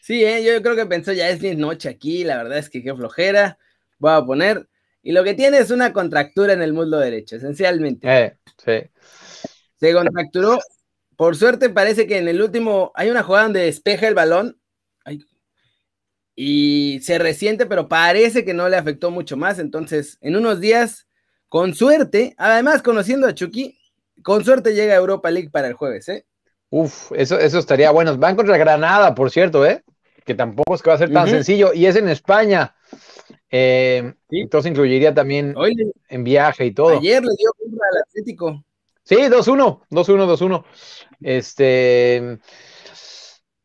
Sí, 0.00 0.24
¿eh? 0.24 0.44
yo 0.44 0.60
creo 0.62 0.76
que 0.76 0.86
pensó, 0.86 1.12
ya 1.12 1.30
es 1.30 1.40
bien 1.40 1.58
noche 1.58 1.88
aquí, 1.88 2.24
la 2.24 2.36
verdad 2.36 2.58
es 2.58 2.68
que 2.68 2.82
qué 2.82 2.94
flojera, 2.94 3.58
voy 3.98 4.12
a 4.12 4.24
poner. 4.24 4.68
Y 5.04 5.12
lo 5.12 5.22
que 5.22 5.34
tiene 5.34 5.58
es 5.58 5.70
una 5.70 5.92
contractura 5.92 6.54
en 6.54 6.62
el 6.62 6.72
muslo 6.72 6.98
derecho, 6.98 7.36
esencialmente. 7.36 8.08
Eh, 8.10 8.38
sí. 8.56 8.90
Se 9.78 9.92
contracturó. 9.92 10.58
Por 11.14 11.36
suerte 11.36 11.68
parece 11.68 12.06
que 12.06 12.16
en 12.16 12.26
el 12.26 12.40
último 12.40 12.90
hay 12.94 13.10
una 13.10 13.22
jugada 13.22 13.44
donde 13.44 13.60
despeja 13.60 14.08
el 14.08 14.14
balón 14.14 14.58
y 16.34 17.00
se 17.02 17.18
resiente, 17.18 17.66
pero 17.66 17.86
parece 17.86 18.44
que 18.44 18.54
no 18.54 18.68
le 18.68 18.76
afectó 18.76 19.10
mucho 19.10 19.36
más. 19.36 19.58
Entonces, 19.58 20.16
en 20.22 20.36
unos 20.36 20.58
días, 20.58 21.06
con 21.50 21.74
suerte, 21.74 22.34
además 22.38 22.82
conociendo 22.82 23.28
a 23.28 23.34
Chucky, 23.34 23.78
con 24.22 24.42
suerte 24.42 24.74
llega 24.74 24.94
a 24.94 24.96
Europa 24.96 25.30
League 25.30 25.50
para 25.50 25.68
el 25.68 25.74
jueves, 25.74 26.08
¿eh? 26.08 26.24
Uf, 26.70 27.12
eso, 27.14 27.38
eso 27.38 27.58
estaría 27.58 27.90
bueno. 27.90 28.16
Van 28.16 28.34
contra 28.34 28.56
Granada, 28.56 29.14
por 29.14 29.30
cierto, 29.30 29.66
¿eh? 29.66 29.84
que 30.24 30.34
tampoco 30.34 30.74
es 30.74 30.82
que 30.82 30.90
va 30.90 30.96
a 30.96 30.98
ser 30.98 31.12
tan 31.12 31.28
sencillo, 31.28 31.72
y 31.74 31.86
es 31.86 31.96
en 31.96 32.08
España. 32.08 32.74
Eh, 33.56 34.14
entonces 34.30 34.72
incluiría 34.72 35.14
también 35.14 35.54
en 36.08 36.24
viaje 36.24 36.66
y 36.66 36.72
todo. 36.72 36.98
Ayer 36.98 37.22
le 37.22 37.30
dio 37.38 37.52
contra 37.56 37.86
al 37.92 38.02
Atlético. 38.02 38.64
Sí, 39.04 39.14
2-1, 39.14 39.82
2-1, 39.90 40.36
2-1. 40.36 40.64
Este. 41.20 42.40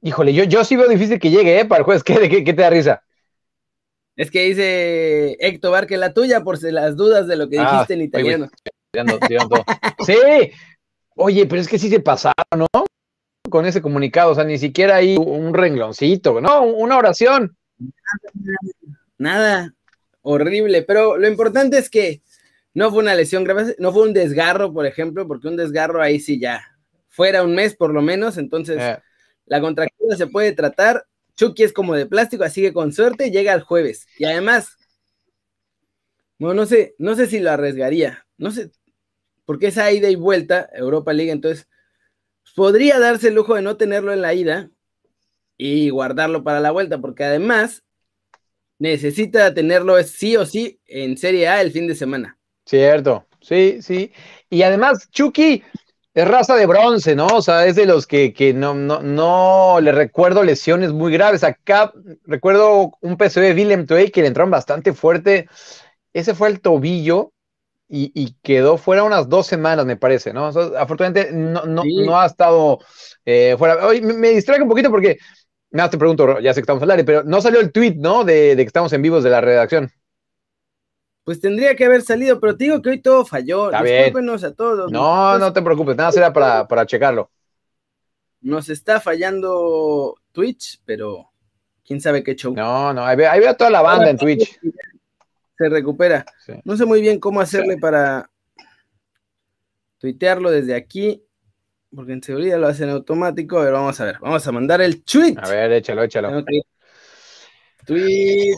Híjole, 0.04 0.32
yo, 0.36 0.44
yo 0.44 0.64
sí 0.64 0.76
veo 0.76 0.88
difícil 0.88 1.20
que 1.20 1.32
llegue, 1.32 1.60
¿eh? 1.60 1.66
Para 1.66 1.80
el 1.80 1.86
jueves. 1.86 2.04
¿Qué, 2.06 2.44
qué, 2.44 2.54
te 2.54 2.62
da 2.62 2.70
risa? 2.70 3.04
Es 4.16 4.30
que 4.30 4.44
dice 4.44 5.38
Héctor 5.40 5.88
que 5.88 5.98
la 5.98 6.14
tuya 6.14 6.44
por 6.44 6.60
si 6.60 6.70
las 6.70 6.96
dudas 6.96 7.26
de 7.26 7.38
lo 7.38 7.50
que 7.50 7.58
ah, 7.58 7.72
dijiste 7.72 7.96
en 7.96 8.02
italiano. 8.02 8.48
sí, 10.06 10.16
oye, 11.16 11.48
pero 11.48 11.62
es 11.62 11.68
que 11.68 11.80
sí 11.80 11.90
se 11.90 12.00
pasaron, 12.00 12.60
¿no? 12.60 12.68
con 13.50 13.66
ese 13.66 13.82
comunicado, 13.82 14.34
o 14.34 14.36
sea, 14.36 14.44
ni 14.44 14.60
siquiera 14.60 14.98
hay 14.98 15.18
un 15.18 15.52
rengloncito, 15.56 16.42
no, 16.42 16.62
una 16.62 16.96
oración. 16.98 17.58
Nada, 19.18 19.74
horrible, 20.22 20.84
pero 20.84 21.18
lo 21.18 21.28
importante 21.28 21.78
es 21.78 21.90
que 21.90 22.22
no 22.74 22.92
fue 22.92 23.00
una 23.00 23.16
lesión 23.16 23.44
grave, 23.44 23.76
no 23.80 23.92
fue 23.92 24.04
un 24.04 24.14
desgarro, 24.14 24.74
por 24.74 24.86
ejemplo, 24.86 25.28
porque 25.28 25.48
un 25.48 25.58
desgarro 25.58 26.02
ahí 26.02 26.20
sí 26.20 26.40
ya, 26.40 26.64
fuera 27.08 27.44
un 27.44 27.56
mes 27.56 27.76
por 27.76 27.94
lo 27.94 28.02
menos, 28.02 28.38
entonces 28.38 28.78
eh. 28.80 29.00
la 29.46 29.60
contractura 29.62 30.16
se 30.16 30.28
puede 30.28 30.54
tratar. 30.54 31.06
Chucky 31.36 31.64
es 31.64 31.74
como 31.74 31.96
de 31.96 32.06
plástico, 32.06 32.44
así 32.44 32.62
que 32.62 32.74
con 32.74 32.92
suerte 32.92 33.32
llega 33.32 33.54
el 33.54 33.62
jueves. 33.62 34.08
Y 34.18 34.26
además, 34.26 34.78
bueno, 36.38 36.54
no 36.56 36.66
sé, 36.66 36.96
no 36.98 37.16
sé 37.16 37.28
si 37.28 37.40
lo 37.40 37.52
arriesgaría, 37.52 38.26
no 38.38 38.52
sé, 38.52 38.72
porque 39.46 39.68
esa 39.68 39.92
ida 39.92 40.10
y 40.10 40.16
vuelta, 40.16 40.70
Europa 40.74 41.12
League, 41.14 41.32
entonces 41.32 41.68
podría 42.56 43.00
darse 43.00 43.30
el 43.30 43.36
lujo 43.36 43.56
de 43.56 43.62
no 43.62 43.78
tenerlo 43.78 44.14
en 44.14 44.22
la 44.22 44.34
ida 44.34 44.70
y 45.58 45.90
guardarlo 45.90 46.44
para 46.44 46.60
la 46.60 46.72
vuelta, 46.72 47.00
porque 47.00 47.24
además 47.24 47.84
necesita 48.80 49.54
tenerlo 49.54 50.02
sí 50.04 50.36
o 50.36 50.46
sí 50.46 50.80
en 50.88 51.18
Serie 51.18 51.48
A 51.48 51.62
el 51.62 51.72
fin 51.72 51.88
de 51.88 51.96
semana. 51.96 52.38
Cierto, 52.66 53.28
sí, 53.42 53.80
sí. 53.82 54.12
Y 54.50 54.64
además, 54.64 55.10
Chucky 55.12 55.64
es 56.14 56.28
raza 56.28 56.56
de 56.56 56.66
bronce, 56.66 57.16
¿no? 57.16 57.28
O 57.28 57.42
sea, 57.42 57.66
es 57.66 57.76
de 57.76 57.86
los 57.86 58.08
que, 58.08 58.34
no, 58.56 58.74
no, 58.74 59.02
no, 59.02 59.80
le 59.82 59.92
recuerdo 59.92 60.44
lesiones 60.44 60.92
muy 60.92 61.12
graves. 61.12 61.44
Acá 61.44 61.92
recuerdo 62.26 62.98
un 63.02 63.18
PSV 63.18 63.54
Willem 63.56 63.86
Twey 63.86 64.10
que 64.12 64.22
le 64.22 64.28
entraron 64.28 64.52
bastante 64.52 64.94
fuerte. 64.94 65.48
Ese 66.14 66.34
fue 66.34 66.50
el 66.50 66.62
tobillo 66.62 67.34
y, 67.88 68.36
quedó 68.44 68.78
fuera 68.78 69.04
unas 69.04 69.30
dos 69.30 69.48
semanas, 69.48 69.86
me 69.86 69.98
parece, 69.98 70.32
¿no? 70.32 70.46
afortunadamente 70.46 71.32
no, 71.32 71.64
no, 71.66 72.20
ha 72.20 72.26
estado 72.26 72.80
eh, 73.26 73.56
fuera. 73.58 73.88
Oye, 73.88 74.02
me, 74.02 74.14
me 74.14 74.30
distrae 74.30 74.62
un 74.62 74.70
poquito 74.70 74.92
porque, 74.92 75.18
nada, 75.72 75.90
te 75.90 75.98
pregunto, 75.98 76.40
ya 76.40 76.54
sé 76.54 76.60
que 76.60 76.64
estamos 76.64 76.84
al 76.84 76.92
aire, 76.92 77.04
pero 77.04 77.24
no 77.24 77.42
salió 77.42 77.60
el 77.60 77.72
tweet, 77.72 77.96
¿no? 77.98 78.24
De, 78.24 78.56
de 78.56 78.64
que 78.64 78.68
estamos 78.68 78.92
en 78.94 79.02
vivos 79.02 79.24
de 79.24 79.30
la 79.30 79.42
redacción. 79.42 79.92
Pues 81.24 81.40
tendría 81.40 81.76
que 81.76 81.86
haber 81.86 82.02
salido, 82.02 82.40
pero 82.40 82.58
te 82.58 82.64
digo 82.64 82.82
que 82.82 82.90
hoy 82.90 83.02
todo 83.02 83.24
falló. 83.26 83.70
Discúlpenos 83.70 84.44
a 84.44 84.54
todos. 84.54 84.92
No, 84.92 85.38
no 85.38 85.54
te 85.54 85.62
preocupes, 85.62 85.96
nada 85.96 86.12
será 86.12 86.34
para, 86.34 86.68
para 86.68 86.86
checarlo. 86.86 87.30
Nos 88.42 88.70
está 88.70 89.00
fallando 89.00 90.16
Twitch, 90.32 90.82
pero 90.86 91.30
quién 91.86 92.02
sabe 92.02 92.24
qué 92.24 92.36
show. 92.36 92.54
No, 92.56 92.94
no, 92.94 93.06
ahí 93.06 93.18
veo, 93.18 93.56
toda 93.56 93.70
la 93.70 93.82
banda 93.82 94.10
en 94.10 94.18
Twitch. 94.18 94.60
Se 95.58 95.70
recupera. 95.70 96.26
No 96.64 96.78
sé 96.78 96.86
muy 96.86 97.02
bien 97.02 97.20
cómo 97.20 97.42
hacerle 97.42 97.78
para 97.78 98.30
tuitearlo 100.00 100.50
desde 100.50 100.74
aquí, 100.74 101.24
porque 101.94 102.14
en 102.14 102.24
seguridad 102.24 102.60
lo 102.60 102.68
hacen 102.68 102.90
automático. 102.90 103.60
A 103.60 103.64
ver, 103.64 103.74
vamos 103.74 104.00
a 104.00 104.06
ver, 104.06 104.18
vamos 104.20 104.46
a 104.48 104.52
mandar 104.52 104.82
el 104.82 105.04
tweet. 105.04 105.36
A 105.42 105.50
ver, 105.50 105.72
échalo, 105.74 106.04
échalo. 106.04 106.44
Twitch. 107.86 108.56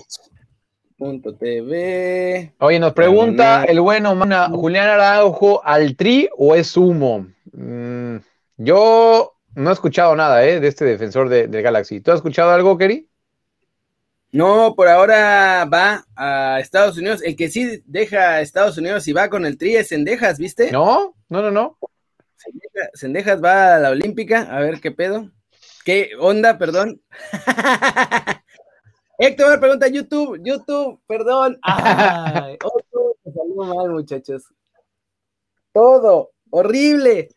TV. 1.39 2.53
Oye, 2.59 2.79
nos 2.79 2.93
pregunta 2.93 3.63
el 3.63 3.81
bueno 3.81 4.15
Julián 4.51 4.87
Araujo, 4.87 5.65
¿al 5.65 5.95
tri 5.95 6.29
o 6.37 6.53
es 6.53 6.77
humo? 6.77 7.27
Mm, 7.53 8.17
yo 8.57 9.33
no 9.55 9.69
he 9.69 9.73
escuchado 9.73 10.15
nada 10.15 10.45
¿eh? 10.45 10.59
de 10.59 10.67
este 10.67 10.85
defensor 10.85 11.27
de, 11.27 11.61
Galaxy. 11.61 12.01
¿Tú 12.01 12.11
has 12.11 12.17
escuchado 12.17 12.51
algo, 12.51 12.77
Kerry? 12.77 13.07
No, 14.31 14.75
por 14.75 14.87
ahora 14.87 15.65
va 15.65 16.05
a 16.15 16.59
Estados 16.59 16.97
Unidos. 16.97 17.21
El 17.23 17.35
que 17.35 17.49
sí 17.49 17.81
deja 17.85 18.35
a 18.35 18.41
Estados 18.41 18.77
Unidos 18.77 19.07
y 19.07 19.13
va 19.13 19.29
con 19.29 19.45
el 19.45 19.57
tri 19.57 19.75
es 19.75 19.89
Sendejas, 19.89 20.37
¿viste? 20.37 20.71
No, 20.71 21.15
no, 21.29 21.41
no, 21.41 21.51
no. 21.51 21.77
Sendejas 22.93 23.43
va 23.43 23.75
a 23.75 23.79
la 23.79 23.89
Olímpica, 23.89 24.41
a 24.43 24.59
ver 24.59 24.79
qué 24.81 24.91
pedo. 24.91 25.31
¿Qué 25.85 26.11
onda, 26.19 26.57
perdón? 26.57 27.01
Héctor 29.17 29.51
me 29.51 29.57
pregunta 29.59 29.87
YouTube, 29.87 30.39
YouTube, 30.43 30.99
perdón. 31.07 31.59
Ay, 31.61 32.57
oh, 32.63 33.15
salió 33.23 33.55
mal, 33.55 33.89
muchachos. 33.91 34.43
Todo, 35.73 36.31
horrible. 36.49 37.29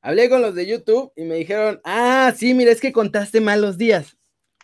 Hablé 0.00 0.28
con 0.28 0.42
los 0.42 0.54
de 0.54 0.66
YouTube 0.66 1.12
y 1.14 1.22
me 1.22 1.36
dijeron, 1.36 1.80
ah, 1.84 2.32
sí, 2.36 2.54
mira, 2.54 2.72
es 2.72 2.80
que 2.80 2.92
contaste 2.92 3.40
mal 3.40 3.60
los 3.62 3.78
días. 3.78 4.16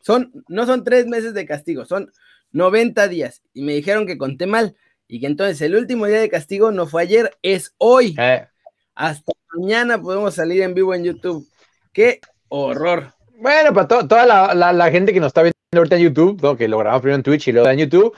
Son, 0.02 0.32
no 0.48 0.66
son 0.66 0.84
tres 0.84 1.06
meses 1.06 1.32
de 1.32 1.46
castigo, 1.46 1.84
son 1.84 2.12
90 2.50 3.06
días. 3.08 3.42
Y 3.52 3.62
me 3.62 3.74
dijeron 3.74 4.06
que 4.06 4.18
conté 4.18 4.46
mal 4.46 4.76
y 5.06 5.20
que 5.20 5.26
entonces 5.26 5.60
el 5.62 5.76
último 5.76 6.06
día 6.06 6.20
de 6.20 6.28
castigo 6.28 6.72
no 6.72 6.86
fue 6.86 7.02
ayer, 7.02 7.36
es 7.42 7.74
hoy. 7.78 8.16
Eh. 8.18 8.46
Hasta 8.94 9.32
mañana 9.54 10.00
podemos 10.00 10.34
salir 10.34 10.62
en 10.62 10.74
vivo 10.74 10.94
en 10.94 11.04
YouTube. 11.04 11.46
Qué 11.92 12.20
horror. 12.48 13.12
Bueno, 13.40 13.72
para 13.72 13.86
toda 13.86 14.26
la, 14.54 14.90
gente 14.90 15.12
que 15.12 15.20
nos 15.20 15.28
está 15.28 15.42
viendo 15.42 15.56
ahorita 15.74 15.96
en 15.96 16.02
YouTube, 16.02 16.56
que 16.56 16.68
lo 16.68 16.78
grabamos 16.78 17.02
primero 17.02 17.16
en 17.16 17.22
Twitch 17.22 17.48
y 17.48 17.52
luego 17.52 17.68
en 17.68 17.78
YouTube, 17.78 18.16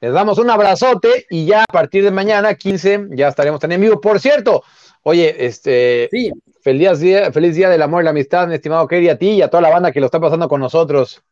les 0.00 0.12
damos 0.12 0.38
un 0.38 0.48
abrazote 0.48 1.26
y 1.28 1.46
ya 1.46 1.62
a 1.62 1.72
partir 1.72 2.04
de 2.04 2.10
mañana, 2.10 2.54
15, 2.54 3.08
ya 3.10 3.28
estaremos 3.28 3.62
en 3.64 3.80
vivo. 3.80 4.00
Por 4.00 4.20
cierto, 4.20 4.62
oye, 5.02 5.44
este, 5.44 6.08
feliz, 6.62 7.00
día, 7.00 7.32
feliz 7.32 7.56
día 7.56 7.68
del 7.68 7.82
amor 7.82 8.02
y 8.02 8.04
la 8.04 8.10
amistad, 8.10 8.46
mi 8.48 8.54
estimado 8.54 8.86
Kerry, 8.86 9.08
a 9.08 9.18
ti 9.18 9.30
y 9.30 9.42
a 9.42 9.48
toda 9.48 9.62
la 9.62 9.70
banda 9.70 9.92
que 9.92 10.00
lo 10.00 10.06
está 10.06 10.20
pasando 10.20 10.48
con 10.48 10.60
nosotros. 10.60 11.22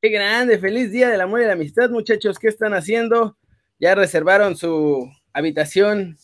Qué 0.00 0.08
grande, 0.08 0.58
feliz 0.58 0.90
día 0.92 1.08
del 1.08 1.20
amor 1.20 1.42
y 1.42 1.46
la 1.46 1.52
amistad, 1.52 1.90
muchachos, 1.90 2.38
¿qué 2.38 2.48
están 2.48 2.72
haciendo? 2.72 3.36
Ya 3.78 3.94
reservaron 3.94 4.56
su 4.56 5.10
habitación 5.32 6.16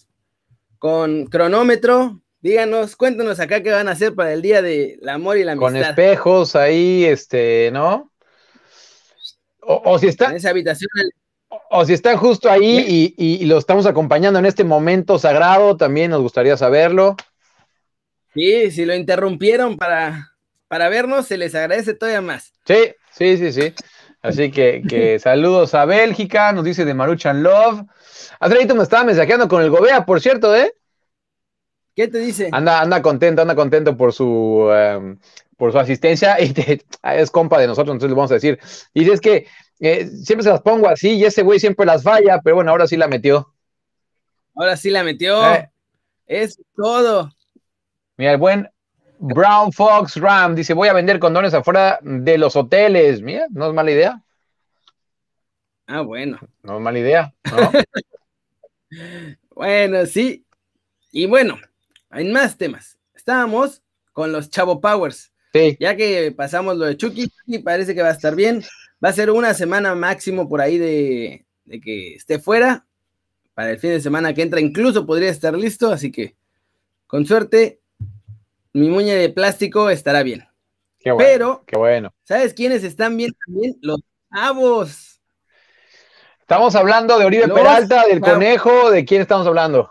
con 0.86 1.26
cronómetro, 1.26 2.20
Díganos, 2.40 2.94
cuéntanos 2.94 3.40
acá 3.40 3.60
qué 3.60 3.72
van 3.72 3.88
a 3.88 3.90
hacer 3.90 4.14
para 4.14 4.32
el 4.32 4.40
Día 4.40 4.62
del 4.62 5.08
Amor 5.08 5.36
y 5.36 5.42
la 5.42 5.52
Amistad. 5.52 5.72
Con 5.72 5.76
espejos 5.76 6.54
ahí, 6.54 7.04
este, 7.04 7.70
¿no? 7.72 8.12
O, 9.62 9.98
si 9.98 10.06
están... 10.06 10.30
En 10.30 10.36
esa 10.36 10.50
habitación. 10.50 10.88
O, 11.70 11.84
si 11.84 11.92
están 11.92 12.16
justo 12.16 12.48
ahí 12.48 13.12
y, 13.18 13.44
lo 13.46 13.58
estamos 13.58 13.84
acompañando 13.84 14.38
en 14.38 14.46
este 14.46 14.62
momento 14.62 15.18
sagrado, 15.18 15.76
también 15.76 16.12
nos 16.12 16.22
gustaría 16.22 16.56
saberlo. 16.56 17.16
Sí, 18.32 18.70
si 18.70 18.84
lo 18.84 18.94
interrumpieron 18.94 19.76
para, 19.76 20.34
para 20.68 20.88
vernos, 20.88 21.26
se 21.26 21.36
les 21.36 21.52
agradece 21.56 21.94
todavía 21.94 22.20
más. 22.20 22.52
Sí, 22.64 22.94
sí, 23.10 23.38
sí, 23.38 23.52
sí. 23.52 23.74
Así 24.22 24.52
que, 24.52 24.84
que 24.88 25.18
saludos 25.18 25.74
a 25.74 25.84
Bélgica, 25.84 26.52
nos 26.52 26.64
dice 26.64 26.84
de 26.84 26.94
Maruchan 26.94 27.42
Love. 27.42 27.86
Andreito 28.40 28.74
me 28.74 28.82
estaba 28.82 29.04
mensajeando 29.04 29.48
con 29.48 29.62
el 29.62 29.70
Gobea, 29.70 30.04
por 30.04 30.20
cierto, 30.20 30.54
¿eh? 30.54 30.74
¿Qué 31.94 32.08
te 32.08 32.18
dice? 32.18 32.50
Anda, 32.52 32.82
anda 32.82 33.00
contento, 33.00 33.40
anda 33.40 33.54
contento 33.54 33.96
por 33.96 34.12
su, 34.12 34.70
em, 34.70 35.18
por 35.56 35.72
su 35.72 35.78
asistencia 35.78 36.38
y 36.40 36.54
es 37.02 37.30
compa 37.30 37.58
de 37.58 37.66
nosotros, 37.66 37.94
entonces 37.94 38.10
le 38.10 38.16
vamos 38.16 38.30
a 38.30 38.34
decir. 38.34 38.58
Y 38.92 39.10
es 39.10 39.20
que 39.20 39.46
eh, 39.80 40.06
siempre 40.06 40.44
se 40.44 40.50
las 40.50 40.60
pongo 40.60 40.88
así 40.88 41.14
y 41.14 41.24
ese 41.24 41.42
güey 41.42 41.58
siempre 41.58 41.86
las 41.86 42.02
falla, 42.02 42.40
pero 42.42 42.56
bueno, 42.56 42.70
ahora 42.70 42.86
sí 42.86 42.96
la 42.96 43.08
metió. 43.08 43.54
Ahora 44.54 44.76
sí 44.76 44.90
la 44.90 45.02
metió. 45.02 45.54
Eh. 45.54 45.70
Es 46.26 46.60
todo. 46.76 47.30
Mira, 48.18 48.32
el 48.32 48.38
buen 48.38 48.68
Brown 49.18 49.72
Fox 49.72 50.16
Ram 50.16 50.54
dice: 50.54 50.74
Voy 50.74 50.88
a 50.88 50.92
vender 50.92 51.18
condones 51.18 51.54
afuera 51.54 51.98
de 52.02 52.36
los 52.36 52.56
hoteles. 52.56 53.22
Mira, 53.22 53.46
no 53.50 53.68
es 53.68 53.74
mala 53.74 53.90
idea. 53.90 54.22
Ah, 55.86 56.00
bueno. 56.00 56.38
No 56.62 56.76
es 56.76 56.82
mala 56.82 56.98
idea, 56.98 57.34
¿no? 57.44 57.70
bueno, 59.50 60.06
sí. 60.06 60.44
Y 61.12 61.26
bueno, 61.26 61.58
en 62.10 62.32
más 62.32 62.56
temas. 62.56 62.98
Estábamos 63.14 63.82
con 64.12 64.32
los 64.32 64.50
Chavo 64.50 64.80
Powers. 64.80 65.32
Sí. 65.52 65.76
Ya 65.80 65.96
que 65.96 66.32
pasamos 66.32 66.76
lo 66.76 66.84
de 66.86 66.96
Chucky, 66.96 67.30
y 67.46 67.58
parece 67.58 67.94
que 67.94 68.02
va 68.02 68.08
a 68.08 68.12
estar 68.12 68.34
bien. 68.34 68.62
Va 69.04 69.10
a 69.10 69.14
ser 69.14 69.30
una 69.30 69.54
semana 69.54 69.94
máximo 69.94 70.48
por 70.48 70.60
ahí 70.60 70.78
de, 70.78 71.46
que 71.82 72.14
esté 72.14 72.38
fuera. 72.38 72.86
Para 73.54 73.70
el 73.70 73.78
fin 73.78 73.90
de 73.90 74.00
semana 74.00 74.34
que 74.34 74.42
entra, 74.42 74.60
incluso 74.60 75.06
podría 75.06 75.30
estar 75.30 75.56
listo. 75.56 75.90
Así 75.90 76.12
que, 76.12 76.36
con 77.06 77.24
suerte, 77.24 77.80
mi 78.72 78.88
muñe 78.88 79.14
de 79.14 79.30
plástico 79.30 79.88
estará 79.88 80.22
bien. 80.22 80.44
Qué 80.98 81.12
bueno, 81.12 81.28
Pero, 81.28 81.64
qué 81.66 81.78
bueno. 81.78 82.14
¿sabes 82.24 82.52
quiénes 82.52 82.84
están 82.84 83.16
bien 83.16 83.32
también? 83.46 83.78
Los 83.80 84.00
chavos. 84.34 85.15
Estamos 86.48 86.76
hablando 86.76 87.18
de 87.18 87.24
Oribe 87.24 87.48
Peralta, 87.48 88.06
del 88.06 88.20
Conejo, 88.20 88.92
¿de 88.92 89.04
quién 89.04 89.20
estamos 89.20 89.48
hablando? 89.48 89.90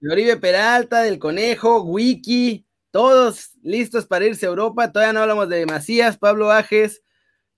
de 0.00 0.10
Oribe 0.10 0.38
Peralta, 0.38 1.02
del 1.02 1.18
Conejo, 1.18 1.82
Wiki, 1.82 2.66
todos 2.90 3.50
listos 3.62 4.06
para 4.06 4.24
irse 4.24 4.46
a 4.46 4.48
Europa. 4.48 4.90
Todavía 4.90 5.12
no 5.12 5.20
hablamos 5.20 5.50
de 5.50 5.66
Macías, 5.66 6.16
Pablo 6.16 6.50
Ajes. 6.50 7.02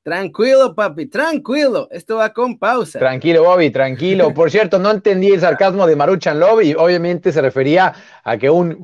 Tranquilo, 0.02 0.74
papi, 0.74 1.06
tranquilo. 1.06 1.86
Esto 1.92 2.16
va 2.16 2.32
con 2.32 2.58
pausa. 2.58 2.98
Tranquilo, 2.98 3.44
Bobby, 3.44 3.70
tranquilo. 3.70 4.34
Por 4.34 4.50
cierto, 4.50 4.80
no 4.80 4.90
entendí 4.90 5.28
el 5.28 5.40
sarcasmo 5.40 5.86
de 5.86 5.94
Maruchan 5.94 6.40
Lobby. 6.40 6.74
Obviamente 6.74 7.30
se 7.30 7.40
refería 7.40 7.94
a 8.24 8.36
que 8.36 8.50
un 8.50 8.82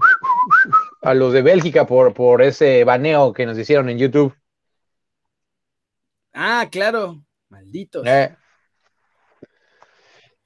a 1.03 1.13
los 1.13 1.33
de 1.33 1.43
Bélgica 1.43 1.89
por, 1.89 2.15
por 2.15 2.41
ese 2.41 2.85
baneo 2.85 3.33
que 3.33 3.47
nos 3.47 3.59
hicieron 3.59 3.89
en 3.89 3.99
YouTube. 3.99 4.33
Ah, 6.33 6.69
claro. 6.71 7.21
Malditos. 7.49 8.07
Eh. 8.07 8.37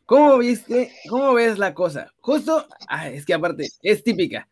¿Cómo 0.09 0.39
viste? 0.39 0.91
¿Cómo 1.11 1.35
ves 1.35 1.59
la 1.59 1.75
cosa? 1.75 2.15
Justo, 2.21 2.67
es 3.13 3.27
que 3.27 3.35
aparte, 3.35 3.69
es 3.83 4.03
típica. 4.03 4.49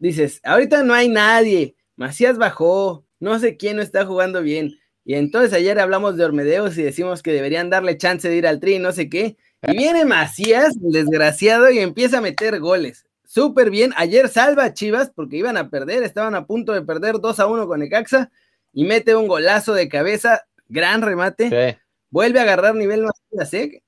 dices, 0.00 0.40
ahorita 0.42 0.82
no 0.82 0.92
hay 0.92 1.08
nadie, 1.08 1.76
Macías 1.94 2.36
bajó, 2.36 3.06
no 3.20 3.38
sé 3.38 3.56
quién 3.56 3.76
no 3.76 3.82
está 3.82 4.04
jugando 4.04 4.42
bien. 4.42 4.72
Y 5.04 5.14
entonces 5.14 5.52
ayer 5.52 5.78
hablamos 5.78 6.16
de 6.16 6.24
Ormedeos 6.24 6.76
y 6.76 6.82
decimos 6.82 7.22
que 7.22 7.32
deberían 7.32 7.70
darle 7.70 7.96
chance 7.96 8.28
de 8.28 8.34
ir 8.34 8.44
al 8.44 8.58
tri, 8.58 8.80
no 8.80 8.90
sé 8.90 9.08
qué. 9.08 9.36
Y 9.68 9.76
viene 9.76 10.04
Macías, 10.04 10.74
desgraciado, 10.80 11.70
y 11.70 11.78
empieza 11.78 12.18
a 12.18 12.22
meter 12.22 12.58
goles. 12.58 13.06
Súper 13.24 13.70
bien. 13.70 13.92
Ayer 13.96 14.28
salva 14.28 14.64
a 14.64 14.74
Chivas 14.74 15.12
porque 15.14 15.36
iban 15.36 15.58
a 15.58 15.70
perder, 15.70 16.02
estaban 16.02 16.34
a 16.34 16.44
punto 16.44 16.72
de 16.72 16.82
perder 16.82 17.20
2 17.20 17.38
a 17.38 17.46
1 17.46 17.68
con 17.68 17.82
Ecaxa 17.82 18.32
y 18.72 18.82
mete 18.82 19.14
un 19.14 19.28
golazo 19.28 19.74
de 19.74 19.88
cabeza, 19.88 20.44
gran 20.68 21.02
remate. 21.02 21.78
Vuelve 22.10 22.40
a 22.40 22.42
agarrar 22.42 22.74
nivel 22.74 23.04
Macías, 23.04 23.54
¿eh? 23.54 23.82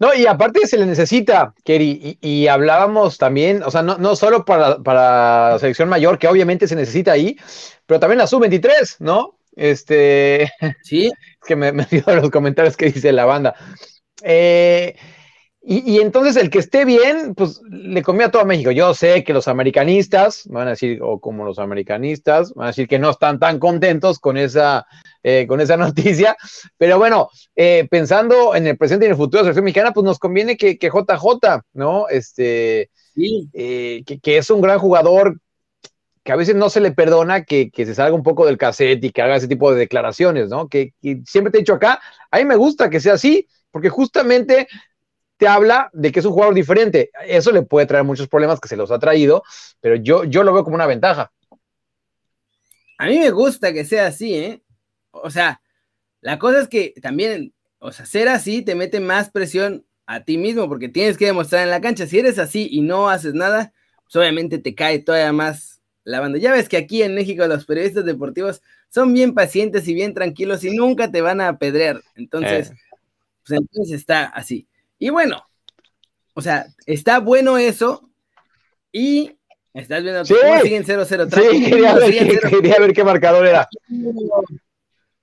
No, 0.00 0.14
y 0.14 0.26
aparte 0.26 0.66
se 0.66 0.78
le 0.78 0.86
necesita, 0.86 1.54
Kerry, 1.62 2.18
y, 2.22 2.46
hablábamos 2.46 3.18
también, 3.18 3.62
o 3.62 3.70
sea, 3.70 3.82
no, 3.82 3.98
no 3.98 4.16
solo 4.16 4.46
para, 4.46 4.78
para, 4.78 5.50
la 5.50 5.58
selección 5.58 5.90
mayor, 5.90 6.18
que 6.18 6.26
obviamente 6.26 6.66
se 6.66 6.74
necesita 6.74 7.12
ahí, 7.12 7.36
pero 7.84 8.00
también 8.00 8.16
la 8.18 8.26
sub-23, 8.26 8.96
¿no? 9.00 9.36
Este. 9.54 10.50
Sí. 10.82 11.12
que 11.46 11.54
me, 11.54 11.72
me 11.72 11.86
dio 11.90 12.02
los 12.06 12.30
comentarios 12.30 12.78
que 12.78 12.86
dice 12.90 13.12
la 13.12 13.26
banda. 13.26 13.54
Eh, 14.22 14.96
y, 15.62 16.00
entonces 16.00 16.36
el 16.36 16.48
que 16.48 16.58
esté 16.58 16.86
bien, 16.86 17.34
pues 17.34 17.60
le 17.68 18.02
comía 18.02 18.26
a 18.26 18.30
todo 18.30 18.46
México. 18.46 18.70
Yo 18.70 18.94
sé 18.94 19.22
que 19.24 19.34
los 19.34 19.46
americanistas, 19.46 20.46
van 20.46 20.68
a 20.68 20.70
decir, 20.70 21.00
o 21.02 21.20
como 21.20 21.44
los 21.44 21.58
americanistas, 21.58 22.54
van 22.54 22.64
a 22.64 22.70
decir 22.70 22.88
que 22.88 22.98
no 22.98 23.10
están 23.10 23.38
tan 23.38 23.58
contentos 23.58 24.18
con 24.18 24.38
esa, 24.38 24.86
eh, 25.22 25.46
con 25.46 25.60
esa 25.60 25.76
noticia, 25.76 26.34
pero 26.78 26.98
bueno, 26.98 27.28
eh, 27.54 27.86
pensando 27.90 28.54
en 28.54 28.68
el 28.68 28.78
presente 28.78 29.04
y 29.04 29.08
en 29.08 29.12
el 29.12 29.18
futuro 29.18 29.42
de 29.42 29.42
la 29.42 29.44
selección 29.48 29.64
mexicana, 29.66 29.92
pues 29.92 30.04
nos 30.04 30.18
conviene 30.18 30.56
que, 30.56 30.78
que 30.78 30.88
JJ, 30.88 31.60
¿no? 31.74 32.08
Este, 32.08 32.90
que, 33.14 34.18
que, 34.22 34.38
es 34.38 34.48
un 34.48 34.62
gran 34.62 34.78
jugador, 34.78 35.40
que 36.24 36.32
a 36.32 36.36
veces 36.36 36.54
no 36.54 36.70
se 36.70 36.80
le 36.80 36.92
perdona 36.92 37.44
que, 37.44 37.70
que, 37.70 37.84
se 37.84 37.94
salga 37.94 38.14
un 38.14 38.22
poco 38.22 38.46
del 38.46 38.56
cassette 38.56 39.04
y 39.04 39.10
que 39.10 39.20
haga 39.20 39.36
ese 39.36 39.48
tipo 39.48 39.70
de 39.70 39.78
declaraciones, 39.78 40.48
¿no? 40.48 40.68
Que 40.68 40.94
siempre 41.26 41.50
te 41.50 41.58
he 41.58 41.60
dicho 41.60 41.74
acá, 41.74 42.00
a 42.30 42.38
mí 42.38 42.46
me 42.46 42.56
gusta 42.56 42.88
que 42.88 43.00
sea 43.00 43.14
así, 43.14 43.46
porque 43.70 43.90
justamente 43.90 44.66
te 45.40 45.48
habla 45.48 45.88
de 45.94 46.12
que 46.12 46.20
es 46.20 46.26
un 46.26 46.32
jugador 46.32 46.54
diferente. 46.54 47.10
Eso 47.26 47.50
le 47.50 47.62
puede 47.62 47.86
traer 47.86 48.04
muchos 48.04 48.28
problemas 48.28 48.60
que 48.60 48.68
se 48.68 48.76
los 48.76 48.90
ha 48.90 48.98
traído, 48.98 49.42
pero 49.80 49.96
yo, 49.96 50.24
yo 50.24 50.44
lo 50.44 50.52
veo 50.52 50.64
como 50.64 50.76
una 50.76 50.86
ventaja. 50.86 51.32
A 52.98 53.06
mí 53.06 53.18
me 53.18 53.30
gusta 53.30 53.72
que 53.72 53.86
sea 53.86 54.08
así, 54.08 54.34
¿eh? 54.34 54.62
O 55.12 55.30
sea, 55.30 55.62
la 56.20 56.38
cosa 56.38 56.60
es 56.60 56.68
que 56.68 56.92
también, 57.00 57.54
o 57.78 57.90
sea, 57.90 58.04
ser 58.04 58.28
así 58.28 58.60
te 58.60 58.74
mete 58.74 59.00
más 59.00 59.30
presión 59.30 59.86
a 60.04 60.24
ti 60.24 60.36
mismo 60.36 60.68
porque 60.68 60.90
tienes 60.90 61.16
que 61.16 61.24
demostrar 61.24 61.62
en 61.62 61.70
la 61.70 61.80
cancha. 61.80 62.06
Si 62.06 62.18
eres 62.18 62.38
así 62.38 62.68
y 62.70 62.82
no 62.82 63.08
haces 63.08 63.32
nada, 63.32 63.72
pues 64.02 64.16
obviamente 64.16 64.58
te 64.58 64.74
cae 64.74 64.98
todavía 64.98 65.32
más 65.32 65.80
la 66.04 66.20
banda. 66.20 66.38
Ya 66.38 66.52
ves 66.52 66.68
que 66.68 66.76
aquí 66.76 67.02
en 67.02 67.14
México 67.14 67.46
los 67.46 67.64
periodistas 67.64 68.04
deportivos 68.04 68.60
son 68.90 69.14
bien 69.14 69.32
pacientes 69.32 69.88
y 69.88 69.94
bien 69.94 70.12
tranquilos 70.12 70.64
y 70.64 70.76
nunca 70.76 71.10
te 71.10 71.22
van 71.22 71.40
a 71.40 71.48
apedrear. 71.48 72.02
Entonces, 72.14 72.72
eh. 72.72 72.76
pues 73.46 73.58
entonces 73.58 73.98
está 73.98 74.26
así. 74.26 74.68
Y 75.00 75.08
bueno, 75.08 75.42
o 76.34 76.42
sea, 76.42 76.66
está 76.86 77.18
bueno 77.18 77.58
eso. 77.58 78.08
Y 78.92 79.36
estás 79.72 80.02
viendo 80.02 80.24
sí, 80.24 80.34
siguen 80.62 80.84
0-0. 80.84 81.50
Sí, 81.50 81.70
quería 81.70 82.78
ver, 82.78 82.92
qué, 82.92 83.02
marcador 83.02 83.46
era. 83.46 83.68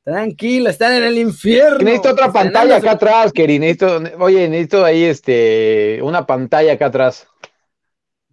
Tranquilo, 0.04 0.69
están 0.69 0.93
en 0.93 1.04
el 1.04 1.17
infierno. 1.19 1.78
Necesito 1.78 2.10
otra 2.10 2.34
pantalla 2.34 2.78
acá 2.78 2.91
atrás, 2.91 3.32
Keri. 3.32 3.60
Necesito, 3.60 4.02
oye, 4.19 4.49
necesito 4.49 4.84
ahí 4.84 5.04
este, 5.04 5.99
una 6.02 6.25
pantalla 6.25 6.73
acá 6.73 6.88
atrás. 6.88 7.28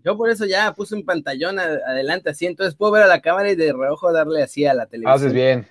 Yo 0.03 0.16
por 0.16 0.31
eso 0.31 0.47
ya 0.47 0.73
puse 0.73 0.95
un 0.95 1.05
pantallón 1.05 1.59
adelante 1.59 2.31
así, 2.31 2.47
entonces 2.47 2.75
puedo 2.75 2.92
ver 2.92 3.03
a 3.03 3.07
la 3.07 3.21
cámara 3.21 3.51
y 3.51 3.55
de 3.57 3.73
reojo 3.73 4.12
darle 4.12 4.42
así 4.42 4.64
a 4.64 4.73
la 4.73 4.87
televisión. 4.87 5.14
Haces 5.14 5.33
bien. 5.33 5.66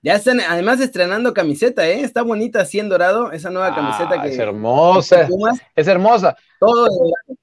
Ya 0.00 0.14
están, 0.14 0.40
además 0.40 0.80
estrenando 0.80 1.34
camiseta, 1.34 1.86
¿eh? 1.88 2.02
Está 2.02 2.22
bonita 2.22 2.60
así 2.60 2.78
en 2.78 2.88
dorado, 2.88 3.32
esa 3.32 3.50
nueva 3.50 3.74
camiseta 3.74 4.14
ah, 4.18 4.22
que. 4.22 4.28
Es 4.28 4.38
hermosa. 4.38 5.28
es 5.74 5.88
hermosa. 5.88 6.36
Todo 6.60 6.86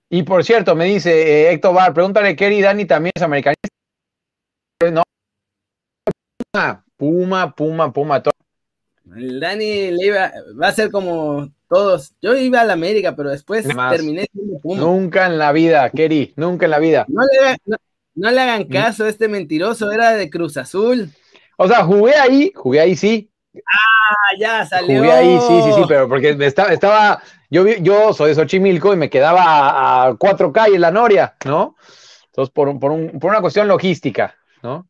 Y 0.09 0.23
por 0.23 0.43
cierto, 0.43 0.73
me 0.73 0.85
dice 0.85 1.11
eh, 1.11 1.51
Héctor 1.51 1.75
Bar, 1.75 1.93
pregúntale, 1.93 2.35
Kerry 2.35 2.61
Dani 2.61 2.85
también 2.85 3.11
es 3.13 3.21
americanista. 3.21 3.67
No. 4.91 5.03
Puma, 6.95 7.53
Puma, 7.53 7.91
Puma, 7.91 8.23
todo. 8.23 8.33
El 9.17 9.39
Dani 9.41 9.91
le 9.91 10.05
iba, 10.05 10.31
va 10.59 10.69
a 10.69 10.71
ser 10.71 10.91
como 10.91 11.49
todos. 11.67 12.15
Yo 12.21 12.35
iba 12.37 12.61
a 12.61 12.65
la 12.65 12.73
América, 12.73 13.17
pero 13.17 13.31
después 13.31 13.67
terminé 13.67 14.27
siendo 14.31 14.59
Puma. 14.59 14.79
Nunca 14.79 15.25
en 15.25 15.37
la 15.37 15.51
vida, 15.51 15.89
Kerry, 15.89 16.33
nunca 16.37 16.65
en 16.65 16.71
la 16.71 16.79
vida. 16.79 17.05
No 17.09 17.21
le, 17.21 17.77
no 18.15 18.31
le 18.31 18.39
hagan 18.39 18.63
caso 18.63 19.03
a 19.03 19.09
este 19.09 19.27
mentiroso, 19.27 19.91
era 19.91 20.13
de 20.13 20.29
Cruz 20.29 20.55
Azul. 20.55 21.11
O 21.57 21.67
sea, 21.67 21.83
jugué 21.83 22.15
ahí, 22.15 22.51
jugué 22.55 22.79
ahí 22.79 22.95
sí. 22.95 23.31
Ah, 23.55 24.37
ya 24.39 24.65
salió. 24.65 24.99
Jugué 24.99 25.11
ahí, 25.11 25.39
sí, 25.39 25.61
sí, 25.63 25.71
sí, 25.75 25.81
pero 25.87 26.09
porque 26.09 26.35
estaba, 26.39 26.73
estaba 26.73 27.21
yo, 27.49 27.67
yo 27.67 28.13
soy 28.13 28.29
de 28.29 28.35
Xochimilco 28.35 28.93
y 28.93 28.97
me 28.97 29.09
quedaba 29.09 30.07
a, 30.07 30.15
cuatro 30.15 30.51
calles 30.51 30.79
la 30.79 30.91
Noria, 30.91 31.35
¿no? 31.45 31.75
Entonces, 32.27 32.51
por, 32.53 32.77
por, 32.79 32.91
un, 32.91 33.19
por 33.19 33.31
una 33.31 33.41
cuestión 33.41 33.67
logística, 33.67 34.35
¿no? 34.61 34.87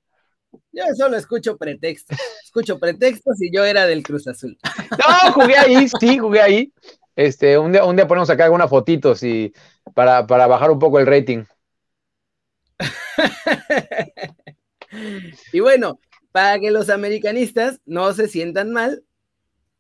Yo 0.72 0.84
solo 0.98 1.18
escucho 1.18 1.58
pretextos. 1.58 2.18
Escucho 2.44 2.80
pretextos 2.80 3.42
y 3.42 3.54
yo 3.54 3.64
era 3.64 3.86
del 3.86 4.04
Cruz 4.04 4.28
Azul. 4.28 4.58
No, 4.92 5.34
jugué 5.34 5.58
ahí, 5.58 5.88
sí, 6.00 6.18
jugué 6.18 6.42
ahí. 6.42 6.74
Este, 7.16 7.58
un 7.58 7.72
día, 7.72 7.86
un 7.86 7.96
día 7.96 8.08
ponemos 8.08 8.30
acá 8.30 8.46
algunas 8.46 8.70
fotitos 8.70 9.24
y 9.24 9.54
para, 9.94 10.28
para 10.28 10.48
bajar 10.48 10.72
un 10.72 10.80
poco 10.80 11.00
el 11.00 11.06
rating. 11.06 11.44
y 15.54 15.60
bueno, 15.60 16.00
para 16.36 16.60
que 16.60 16.70
los 16.70 16.90
americanistas 16.90 17.80
no 17.86 18.12
se 18.12 18.28
sientan 18.28 18.74
mal. 18.74 19.06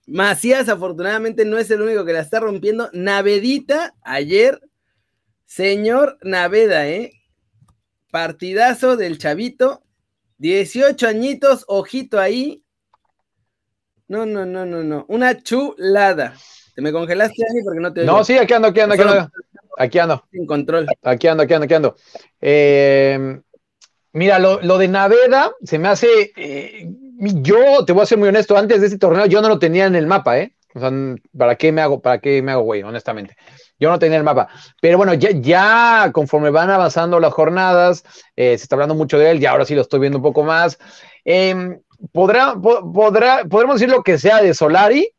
Macías 0.07 0.69
afortunadamente 0.69 1.43
no 1.43 1.57
es 1.57 1.69
el 1.69 1.81
único 1.81 2.05
que 2.05 2.13
la 2.13 2.21
está 2.21 2.39
rompiendo. 2.39 2.89
Navedita 2.93 3.93
ayer, 4.03 4.61
señor 5.43 6.17
Naveda, 6.21 6.87
¿eh? 6.87 7.11
Partidazo 8.09 8.95
del 8.95 9.17
chavito. 9.17 9.83
18 10.37 11.05
añitos, 11.05 11.65
ojito 11.67 12.21
ahí. 12.21 12.63
No, 14.07 14.25
no, 14.25 14.45
no, 14.45 14.65
no, 14.65 14.81
no. 14.81 15.05
Una 15.09 15.37
chulada. 15.43 16.37
¿Te 16.73 16.81
me 16.81 16.93
congelaste 16.93 17.43
ahí 17.43 17.63
porque 17.65 17.81
no 17.81 17.91
te 17.91 18.05
No, 18.05 18.23
sí, 18.23 18.37
aquí 18.37 18.53
ando, 18.53 18.69
aquí 18.69 18.79
ando, 18.79 18.95
aquí 18.95 19.03
ando. 19.03 19.31
Aquí 19.77 19.99
ando. 19.99 20.25
Sin 20.31 20.45
control. 20.45 20.87
Aquí 21.03 21.27
ando, 21.27 21.43
aquí 21.43 21.53
ando, 21.53 21.65
aquí 21.65 21.73
ando. 21.73 21.95
Eh, 22.39 23.41
Mira, 24.15 24.39
lo, 24.39 24.77
de 24.77 24.87
Naveda 24.87 25.51
se 25.61 25.77
me 25.77 25.89
hace. 25.89 26.31
Eh, 26.37 26.87
yo 27.19 27.83
te 27.85 27.91
voy 27.91 28.03
a 28.03 28.05
ser 28.05 28.17
muy 28.17 28.29
honesto, 28.29 28.55
antes 28.55 28.79
de 28.79 28.87
este 28.87 28.97
torneo 28.97 29.25
yo 29.25 29.41
no 29.41 29.49
lo 29.49 29.59
tenía 29.59 29.87
en 29.87 29.95
el 29.95 30.07
mapa, 30.07 30.39
¿eh? 30.39 30.55
O 30.73 30.79
sea, 30.79 30.89
¿para 31.37 31.57
qué 31.57 31.73
me 31.73 31.81
hago, 31.81 32.01
para 32.01 32.19
qué 32.19 32.41
me 32.41 32.53
hago, 32.53 32.63
güey, 32.63 32.81
honestamente? 32.81 33.35
Yo 33.77 33.89
no 33.89 33.99
tenía 33.99 34.17
el 34.17 34.23
mapa. 34.23 34.47
Pero 34.81 34.97
bueno, 34.97 35.13
ya, 35.15 35.31
ya 35.31 36.11
conforme 36.13 36.49
van 36.49 36.69
avanzando 36.69 37.19
las 37.19 37.33
jornadas, 37.33 38.05
eh, 38.37 38.57
se 38.57 38.63
está 38.63 38.75
hablando 38.75 38.95
mucho 38.95 39.19
de 39.19 39.31
él, 39.31 39.41
y 39.41 39.47
ahora 39.47 39.65
sí 39.65 39.75
lo 39.75 39.81
estoy 39.81 39.99
viendo 39.99 40.19
un 40.19 40.23
poco 40.23 40.43
más. 40.43 40.79
Em, 41.25 41.81
podrá, 42.13 42.55
podrá, 42.55 43.43
podremos 43.43 43.81
decir 43.81 43.93
lo 43.93 44.01
que 44.01 44.17
sea 44.17 44.41
de 44.41 44.53
Solari, 44.53 45.11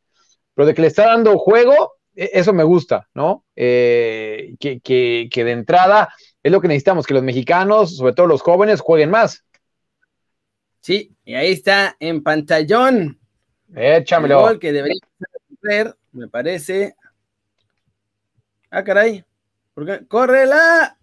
pero 0.54 0.68
de 0.68 0.72
que 0.72 0.80
le 0.80 0.88
está 0.88 1.04
dando 1.08 1.36
juego, 1.36 1.96
e, 2.14 2.30
eso 2.32 2.54
me 2.54 2.64
gusta, 2.64 3.08
¿no? 3.12 3.44
Eh, 3.56 4.54
que, 4.58 4.80
que, 4.80 5.28
que 5.30 5.44
de 5.44 5.52
entrada 5.52 6.08
es 6.46 6.52
lo 6.52 6.60
que 6.60 6.68
necesitamos, 6.68 7.06
que 7.06 7.14
los 7.14 7.24
mexicanos, 7.24 7.96
sobre 7.96 8.12
todo 8.12 8.28
los 8.28 8.40
jóvenes, 8.40 8.80
jueguen 8.80 9.10
más. 9.10 9.44
Sí, 10.80 11.12
y 11.24 11.34
ahí 11.34 11.50
está 11.50 11.96
en 11.98 12.22
pantallón. 12.22 13.18
Échamelo. 13.74 14.38
El 14.38 14.46
gol 14.46 14.58
que 14.60 14.72
debería 14.72 15.00
ser, 15.60 15.96
me 16.12 16.28
parece. 16.28 16.94
Ah, 18.70 18.84
caray. 18.84 19.24
¡Córrela! 20.06 20.96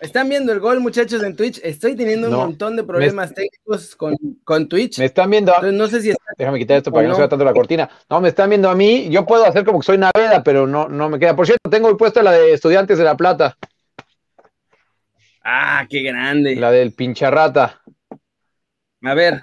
Están 0.00 0.28
viendo 0.28 0.52
el 0.52 0.60
gol, 0.60 0.80
muchachos, 0.80 1.22
en 1.22 1.36
Twitch. 1.36 1.60
Estoy 1.62 1.94
teniendo 1.94 2.28
un 2.28 2.34
montón 2.34 2.76
de 2.76 2.84
problemas 2.84 3.34
técnicos 3.34 3.94
con, 3.96 4.16
con, 4.44 4.68
Twitch. 4.68 4.98
Me 4.98 5.06
están 5.06 5.30
viendo. 5.30 5.52
no 5.72 5.86
sé 5.88 6.00
si 6.00 6.12
Déjame 6.38 6.58
quitar 6.58 6.78
esto 6.78 6.90
para 6.90 7.02
que 7.02 7.08
no 7.08 7.14
se 7.14 7.20
vea 7.20 7.28
tanto 7.28 7.44
la 7.44 7.52
cortina. 7.52 7.88
No, 8.08 8.20
me 8.20 8.28
están 8.28 8.48
viendo 8.48 8.70
a 8.70 8.74
mí. 8.74 9.08
Yo 9.10 9.26
puedo 9.26 9.44
hacer 9.44 9.64
como 9.64 9.80
que 9.80 9.86
soy 9.86 9.98
Naveda, 9.98 10.42
pero 10.42 10.66
no, 10.66 10.88
no 10.88 11.08
me 11.08 11.18
queda. 11.18 11.36
Por 11.36 11.46
cierto, 11.46 11.68
tengo 11.68 11.94
puesta 11.96 12.22
la 12.22 12.32
de 12.32 12.52
Estudiantes 12.54 12.98
de 12.98 13.04
La 13.04 13.16
Plata. 13.16 13.56
Ah, 15.44 15.86
qué 15.88 16.02
grande. 16.02 16.56
La 16.56 16.70
del 16.70 16.92
pincharrata. 16.92 17.82
A 19.02 19.14
ver. 19.14 19.42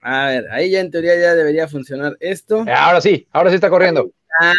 A 0.00 0.26
ver, 0.26 0.46
ahí 0.52 0.70
ya 0.70 0.80
en 0.80 0.90
teoría 0.90 1.18
ya 1.18 1.34
debería 1.34 1.66
funcionar 1.66 2.16
esto. 2.20 2.64
Ahora 2.72 3.00
sí, 3.00 3.26
ahora 3.32 3.50
sí 3.50 3.56
está 3.56 3.70
corriendo. 3.70 4.10
Ah, 4.40 4.52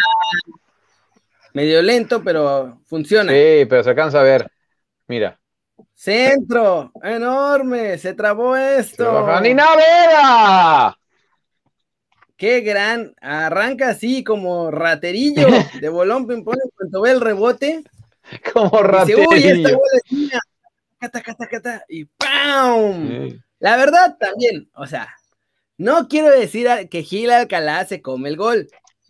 medio 1.58 1.82
lento, 1.82 2.22
pero 2.22 2.80
funciona. 2.84 3.32
Sí, 3.32 3.66
pero 3.68 3.82
se 3.82 3.90
alcanza 3.90 4.20
a 4.20 4.22
ver. 4.22 4.48
Mira. 5.08 5.40
Centro, 5.92 6.92
enorme, 7.02 7.98
se 7.98 8.14
trabó 8.14 8.56
esto. 8.56 9.40
¡Ni 9.40 9.54
Naveda! 9.54 10.96
Qué 12.36 12.60
gran, 12.60 13.12
arranca 13.20 13.88
así 13.88 14.22
como 14.22 14.70
raterillo 14.70 15.48
de 15.80 15.88
bolón 15.88 16.28
ping 16.28 16.44
cuando 16.44 17.00
ve 17.00 17.10
el 17.10 17.20
rebote. 17.20 17.82
Como 18.52 18.80
raterillo. 18.80 19.26
Dice, 19.32 19.48
uy, 19.50 19.64
esta 19.64 19.76
bola. 19.76 20.40
Cata, 21.00 21.22
cata, 21.22 21.46
cata, 21.48 21.84
y 21.88 22.04
¡pam! 22.04 23.40
La 23.58 23.76
verdad 23.76 24.16
también, 24.16 24.70
o 24.74 24.86
sea, 24.86 25.08
no 25.76 26.06
quiero 26.06 26.30
decir 26.30 26.68
que 26.88 27.02
Gil 27.02 27.32
Alcalá 27.32 27.84
se 27.84 28.00
come 28.00 28.28
el 28.28 28.36
gol, 28.36 28.68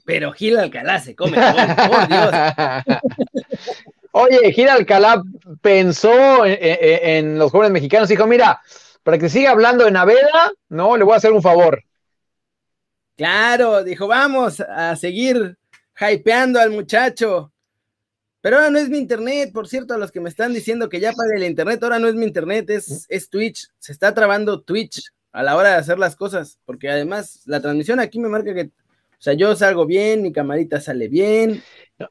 pero 0.09 0.33
Gil 0.33 0.59
Alcalá 0.59 1.01
se 1.01 1.15
come 1.15 1.37
por 1.37 2.09
Dios. 2.09 2.31
Oye, 4.13 4.53
Gil 4.55 4.71
Alcalá 4.71 5.23
pensó 5.61 6.47
en, 6.47 7.39
los 7.39 7.51
jóvenes 7.51 7.73
mexicanos, 7.73 8.09
dijo, 8.09 8.27
mira, 8.27 8.63
para 9.03 9.19
que 9.19 9.29
siga 9.29 9.51
hablando 9.51 9.85
de 9.85 9.91
Naveda, 9.91 10.51
no, 10.71 10.97
le 10.97 11.05
voy 11.05 11.13
a 11.13 11.19
hacer 11.19 11.31
un 11.31 11.43
favor. 11.43 11.85
Claro, 13.19 13.85
dijo, 13.85 14.07
vamos 14.07 14.61
a 14.61 14.97
seguir 14.97 15.59
hypeando 16.01 16.59
al 16.59 16.71
muchacho. 16.71 17.53
Pero 18.41 18.57
ahora 18.57 18.71
no 18.71 18.79
es 18.79 18.89
mi 18.89 18.97
internet, 18.97 19.51
por 19.53 19.69
cierto, 19.69 19.93
a 19.93 19.99
los 19.99 20.11
que 20.11 20.23
me 20.23 20.31
están 20.31 20.55
diciendo 20.55 20.89
que 20.89 21.01
ya 21.01 21.13
pague 21.13 21.37
el 21.37 21.45
internet, 21.45 21.83
ahora 21.83 21.99
no 21.99 22.09
es 22.09 22.15
mi 22.15 22.25
internet, 22.25 22.71
es, 22.71 23.05
es 23.11 23.29
Twitch. 23.29 23.69
Se 23.79 23.93
está 23.93 24.15
trabando 24.15 24.63
Twitch 24.63 25.03
a 25.33 25.43
la 25.43 25.55
hora 25.55 25.73
de 25.73 25.77
hacer 25.77 25.99
las 25.99 26.17
cosas, 26.17 26.59
porque 26.65 26.89
además 26.89 27.43
la 27.45 27.61
transmisión 27.61 28.01
aquí 28.01 28.19
me 28.19 28.31
marca 28.31 28.55
que, 28.55 28.71
o 29.19 29.23
sea, 29.23 29.33
yo 29.35 29.57
salgo 29.57 29.85
bien, 29.85 30.23
mi 30.23 30.33
camarita 30.33 30.81
sale 30.81 31.09
bien, 31.09 31.63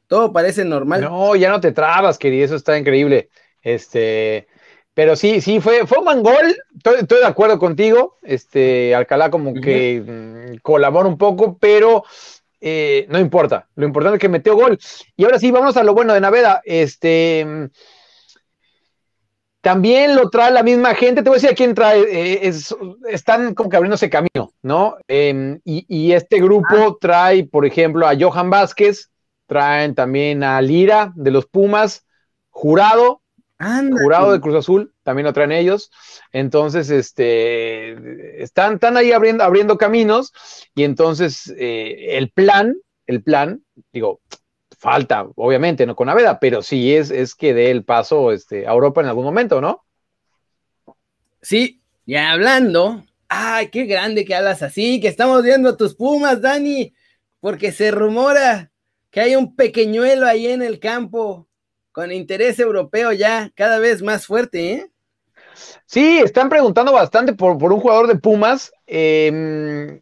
todo 0.06 0.32
parece 0.32 0.64
normal. 0.64 1.00
No, 1.00 1.34
ya 1.36 1.48
no 1.48 1.60
te 1.60 1.72
trabas, 1.72 2.18
querido, 2.18 2.44
eso 2.44 2.56
está 2.56 2.76
increíble. 2.76 3.30
Este, 3.62 4.46
pero 4.92 5.16
sí, 5.16 5.40
sí, 5.40 5.60
fue, 5.60 5.86
fue 5.86 5.98
un 5.98 6.04
buen 6.04 6.22
gol, 6.22 6.54
estoy, 6.98 7.20
de 7.20 7.26
acuerdo 7.26 7.58
contigo, 7.58 8.18
este, 8.22 8.94
Alcalá 8.94 9.30
como 9.30 9.54
que 9.54 10.02
mm, 10.06 10.58
colabora 10.60 11.08
un 11.08 11.16
poco, 11.16 11.56
pero 11.58 12.04
eh, 12.60 13.06
no 13.08 13.18
importa, 13.18 13.68
lo 13.76 13.86
importante 13.86 14.16
es 14.16 14.20
que 14.20 14.28
metió 14.28 14.54
gol. 14.54 14.78
Y 15.16 15.24
ahora 15.24 15.38
sí, 15.38 15.50
vamos 15.50 15.76
a 15.78 15.84
lo 15.84 15.94
bueno 15.94 16.12
de 16.12 16.20
Naveda. 16.20 16.60
Este 16.64 17.70
también 19.68 20.16
lo 20.16 20.30
trae 20.30 20.50
la 20.50 20.62
misma 20.62 20.94
gente. 20.94 21.22
Te 21.22 21.28
voy 21.28 21.36
a 21.36 21.40
decir 21.40 21.50
a 21.50 21.54
quién 21.54 21.74
trae. 21.74 22.00
Eh, 22.00 22.50
están 23.10 23.52
como 23.52 23.68
que 23.68 23.76
abriéndose 23.76 24.08
camino, 24.08 24.54
¿no? 24.62 24.96
Em, 25.06 25.60
y, 25.62 26.12
este 26.12 26.40
grupo 26.40 26.74
ah. 26.74 26.96
trae, 26.98 27.44
por 27.44 27.66
ejemplo, 27.66 28.08
a 28.08 28.16
Johan 28.18 28.48
Vázquez, 28.48 29.10
traen 29.46 29.94
también 29.94 30.42
a 30.42 30.58
Lira 30.62 31.12
de 31.16 31.30
los 31.32 31.44
Pumas, 31.44 32.06
Jurado, 32.48 33.20
Jurado 33.58 34.32
de 34.32 34.40
Cruz 34.40 34.54
Azul, 34.54 34.94
también 35.02 35.26
lo 35.26 35.34
traen 35.34 35.52
ellos. 35.52 35.90
Entonces, 36.32 36.88
este, 36.88 38.42
están, 38.42 38.76
están 38.76 38.96
ahí 38.96 39.12
abriendo, 39.12 39.44
abriendo 39.44 39.76
caminos 39.76 40.32
y 40.74 40.84
entonces 40.84 41.52
eh, 41.58 42.16
el 42.16 42.30
plan, 42.30 42.74
el 43.06 43.22
plan, 43.22 43.60
digo, 43.92 44.20
falta, 44.78 45.26
obviamente, 45.36 45.84
no 45.86 45.94
con 45.94 46.08
Aveda, 46.08 46.38
pero 46.38 46.62
sí 46.62 46.94
es, 46.94 47.10
es 47.10 47.34
que 47.34 47.52
dé 47.52 47.70
el 47.70 47.84
paso 47.84 48.32
este, 48.32 48.66
a 48.66 48.70
Europa 48.70 49.00
en 49.00 49.08
algún 49.08 49.24
momento, 49.24 49.60
¿no? 49.60 49.84
Sí, 51.42 51.82
ya 52.06 52.32
hablando, 52.32 53.04
ay, 53.28 53.68
qué 53.68 53.84
grande 53.84 54.24
que 54.24 54.34
hablas 54.34 54.62
así, 54.62 55.00
que 55.00 55.08
estamos 55.08 55.42
viendo 55.42 55.76
tus 55.76 55.94
Pumas, 55.94 56.40
Dani, 56.40 56.94
porque 57.40 57.72
se 57.72 57.90
rumora 57.90 58.70
que 59.10 59.20
hay 59.20 59.36
un 59.36 59.56
pequeñuelo 59.56 60.26
ahí 60.26 60.46
en 60.46 60.62
el 60.62 60.78
campo 60.78 61.48
con 61.92 62.12
interés 62.12 62.58
europeo 62.58 63.12
ya 63.12 63.50
cada 63.54 63.78
vez 63.78 64.02
más 64.02 64.26
fuerte, 64.26 64.72
¿eh? 64.72 64.90
Sí, 65.86 66.18
están 66.18 66.48
preguntando 66.48 66.92
bastante 66.92 67.32
por, 67.32 67.56
un 67.60 67.80
jugador 67.80 68.06
de 68.06 68.14
Pumas. 68.14 68.72
Em, 68.86 70.00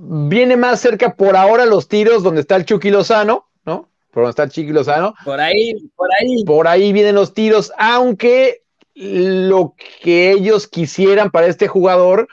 viene 0.00 0.56
más 0.56 0.80
cerca 0.80 1.14
por 1.14 1.36
ahora 1.36 1.66
los 1.66 1.88
tiros 1.88 2.22
donde 2.22 2.42
está 2.42 2.56
el 2.56 2.64
Chucky 2.64 2.90
Lozano, 2.90 3.48
¿no? 3.64 3.88
Por 4.10 4.22
donde 4.22 4.30
está 4.30 4.44
el 4.44 4.50
Chucky 4.50 4.72
Lozano. 4.72 5.14
Por 5.24 5.40
ahí, 5.40 5.74
por 5.96 6.08
ahí. 6.18 6.44
Por 6.44 6.68
ahí 6.68 6.92
vienen 6.92 7.16
los 7.16 7.34
tiros, 7.34 7.72
aunque 7.78 8.62
lo 8.94 9.74
que 10.00 10.32
ellos 10.32 10.68
quisieran 10.68 11.30
para 11.30 11.46
este 11.46 11.68
jugador 11.68 12.28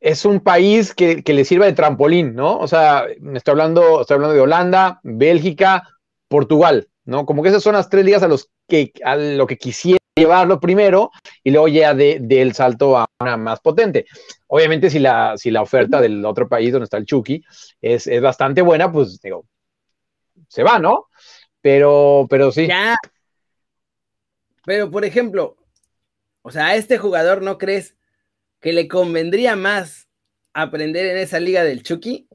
es 0.00 0.24
un 0.24 0.40
país 0.40 0.94
que, 0.94 1.22
que 1.22 1.34
le 1.34 1.44
sirva 1.44 1.66
de 1.66 1.74
trampolín, 1.74 2.34
¿no? 2.34 2.58
O 2.58 2.68
sea, 2.68 3.06
me 3.20 3.38
estoy 3.38 3.52
hablando, 3.52 4.00
estoy 4.00 4.14
hablando 4.14 4.34
de 4.34 4.40
Holanda, 4.40 5.00
Bélgica, 5.02 5.88
Portugal, 6.28 6.88
¿no? 7.10 7.26
Como 7.26 7.42
que 7.42 7.48
esas 7.48 7.62
son 7.64 7.74
las 7.74 7.90
tres 7.90 8.04
ligas 8.04 8.22
a, 8.22 8.28
los 8.28 8.48
que, 8.68 8.92
a 9.04 9.16
lo 9.16 9.44
que 9.48 9.58
quisiera 9.58 9.98
llevarlo 10.14 10.60
primero 10.60 11.10
y 11.42 11.50
luego 11.50 11.66
ya 11.66 11.92
del 11.92 12.28
de, 12.28 12.54
salto 12.54 12.96
a 12.96 13.06
una 13.18 13.36
más 13.36 13.58
potente. 13.58 14.06
Obviamente, 14.46 14.88
si 14.90 15.00
la, 15.00 15.36
si 15.36 15.50
la 15.50 15.60
oferta 15.60 16.00
del 16.00 16.24
otro 16.24 16.48
país 16.48 16.70
donde 16.70 16.84
está 16.84 16.98
el 16.98 17.06
Chucky 17.06 17.42
es, 17.80 18.06
es 18.06 18.22
bastante 18.22 18.62
buena, 18.62 18.92
pues 18.92 19.20
digo, 19.20 19.44
se 20.46 20.62
va, 20.62 20.78
¿no? 20.78 21.08
Pero, 21.60 22.28
pero 22.30 22.52
sí. 22.52 22.68
Pero, 24.64 24.90
por 24.92 25.04
ejemplo, 25.04 25.56
o 26.42 26.52
sea, 26.52 26.68
a 26.68 26.76
este 26.76 26.96
jugador 26.96 27.42
no 27.42 27.58
crees 27.58 27.96
que 28.60 28.72
le 28.72 28.86
convendría 28.86 29.56
más 29.56 30.08
aprender 30.52 31.06
en 31.06 31.18
esa 31.18 31.40
liga 31.40 31.64
del 31.64 31.82
Chucky 31.82 32.28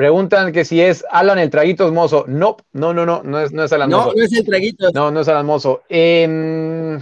Preguntan 0.00 0.50
que 0.50 0.64
si 0.64 0.80
es 0.80 1.04
Alan 1.10 1.38
el 1.38 1.50
Traguitos 1.50 1.92
Mozo. 1.92 2.24
No, 2.26 2.56
no, 2.72 2.94
no, 2.94 3.04
no, 3.04 3.22
no 3.22 3.38
es, 3.38 3.52
no 3.52 3.64
es 3.64 3.70
Alan 3.70 3.90
Mozo. 3.90 4.06
No, 4.06 4.14
no 4.14 4.24
es 4.24 4.32
el 4.32 4.46
Traguitos. 4.46 4.94
No, 4.94 5.10
no 5.10 5.20
es 5.20 5.28
Alan 5.28 5.44
Mozo. 5.44 5.82
Em, 5.90 6.98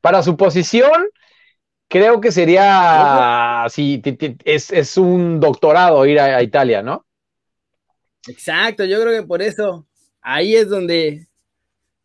para 0.00 0.24
su 0.24 0.36
posición, 0.36 1.06
creo 1.86 2.20
que 2.20 2.32
sería, 2.32 3.66
sí, 3.68 4.02
es, 4.44 4.96
un 4.96 5.38
doctorado 5.38 6.04
ir 6.06 6.18
a, 6.18 6.42
Italia, 6.42 6.82
¿no? 6.82 7.06
Exacto, 8.26 8.84
yo 8.84 9.00
creo 9.00 9.20
que 9.20 9.28
por 9.28 9.42
eso 9.42 9.86
ahí 10.20 10.56
es 10.56 10.68
donde 10.68 11.28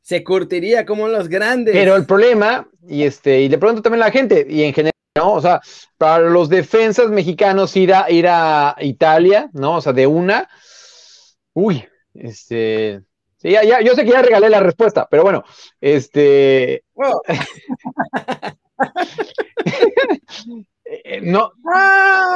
se 0.04 0.24
curtiría 0.24 0.86
como 0.86 1.08
los 1.08 1.28
grandes. 1.28 1.74
Pero 1.74 1.96
el 1.96 2.06
problema, 2.06 2.70
y 2.88 3.02
este, 3.02 3.42
y 3.42 3.50
le 3.50 3.58
pregunto 3.58 3.82
también 3.82 4.04
a 4.04 4.06
la 4.06 4.12
gente, 4.12 4.46
y 4.48 4.62
en 4.62 4.76
general 4.76 4.92
¿no? 5.22 5.34
O 5.34 5.42
sea, 5.42 5.62
para 5.98 6.30
los 6.30 6.50
defensas 6.50 7.10
mexicanos 7.10 7.76
ir 7.76 7.94
a, 7.94 8.10
ir 8.10 8.28
a 8.28 8.76
Italia, 8.80 9.50
¿no? 9.54 9.78
O 9.78 9.82
sea, 9.82 9.94
de 9.94 10.08
una, 10.08 10.50
uy, 11.54 11.86
este, 12.14 13.02
sí, 13.38 13.52
ya, 13.52 13.82
yo 13.82 13.94
sé 13.94 14.04
que 14.04 14.12
ya 14.12 14.24
regalé 14.24 14.50
la 14.50 14.60
respuesta, 14.60 15.08
pero 15.10 15.24
bueno, 15.24 15.44
este... 15.80 16.84
Eh, 20.94 21.22
no. 21.22 21.54
Ah, 21.74 22.36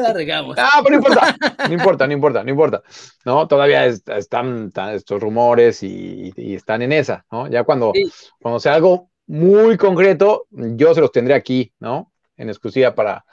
la 0.00 0.12
regamos. 0.12 0.56
Ah, 0.56 0.80
pero 0.84 0.90
no 0.90 0.96
importa, 0.98 1.36
no 1.66 1.74
importa, 1.74 2.06
no 2.06 2.12
importa, 2.12 2.44
no 2.44 2.50
importa. 2.50 2.82
No, 3.24 3.48
todavía 3.48 3.86
están, 3.86 4.70
estos 4.94 5.20
rumores 5.20 5.82
y, 5.82 6.32
están 6.54 6.82
en 6.82 6.92
esa, 6.92 7.26
¿no? 7.32 7.48
Ya 7.48 7.64
cuando, 7.64 7.92
cuando 8.40 8.60
sea 8.60 8.74
algo 8.74 9.10
muy 9.26 9.76
concreto, 9.76 10.46
yo 10.50 10.94
se 10.94 11.00
los 11.00 11.10
tendré 11.10 11.34
aquí, 11.34 11.72
¿no? 11.80 12.12
En 12.38 12.48
exclusiva 12.48 12.94
para, 12.94 13.24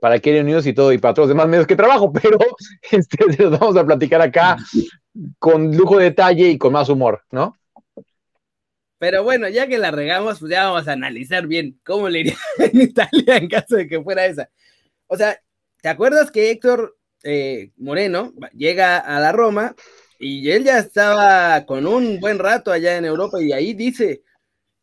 para 0.00 0.20
Keren 0.20 0.46
News 0.46 0.66
y 0.66 0.72
todo, 0.72 0.92
y 0.92 0.98
para 0.98 1.14
todos 1.14 1.28
los 1.28 1.36
demás 1.36 1.48
medios 1.48 1.66
que 1.66 1.76
trabajo, 1.76 2.12
pero 2.22 2.38
este, 2.90 3.42
los 3.42 3.58
vamos 3.58 3.76
a 3.76 3.84
platicar 3.84 4.20
acá 4.20 4.56
con 5.38 5.76
lujo 5.76 5.98
de 5.98 6.04
detalle 6.04 6.48
y 6.48 6.58
con 6.58 6.72
más 6.72 6.88
humor, 6.88 7.22
¿no? 7.30 7.56
Pero 8.98 9.24
bueno, 9.24 9.48
ya 9.48 9.66
que 9.66 9.78
la 9.78 9.90
regamos, 9.90 10.38
pues 10.38 10.52
ya 10.52 10.68
vamos 10.68 10.86
a 10.86 10.92
analizar 10.92 11.48
bien 11.48 11.80
cómo 11.84 12.08
le 12.08 12.20
iría 12.20 12.36
en 12.58 12.82
Italia 12.82 13.36
en 13.36 13.48
caso 13.48 13.74
de 13.76 13.88
que 13.88 14.00
fuera 14.00 14.26
esa. 14.26 14.48
O 15.08 15.16
sea, 15.16 15.36
¿te 15.80 15.88
acuerdas 15.88 16.30
que 16.30 16.52
Héctor 16.52 16.96
eh, 17.24 17.72
Moreno 17.76 18.32
llega 18.54 18.98
a 18.98 19.18
la 19.18 19.32
Roma 19.32 19.74
y 20.20 20.48
él 20.50 20.62
ya 20.62 20.78
estaba 20.78 21.66
con 21.66 21.86
un 21.86 22.20
buen 22.20 22.38
rato 22.38 22.70
allá 22.70 22.96
en 22.96 23.04
Europa 23.04 23.42
y 23.42 23.52
ahí 23.52 23.74
dice, 23.74 24.22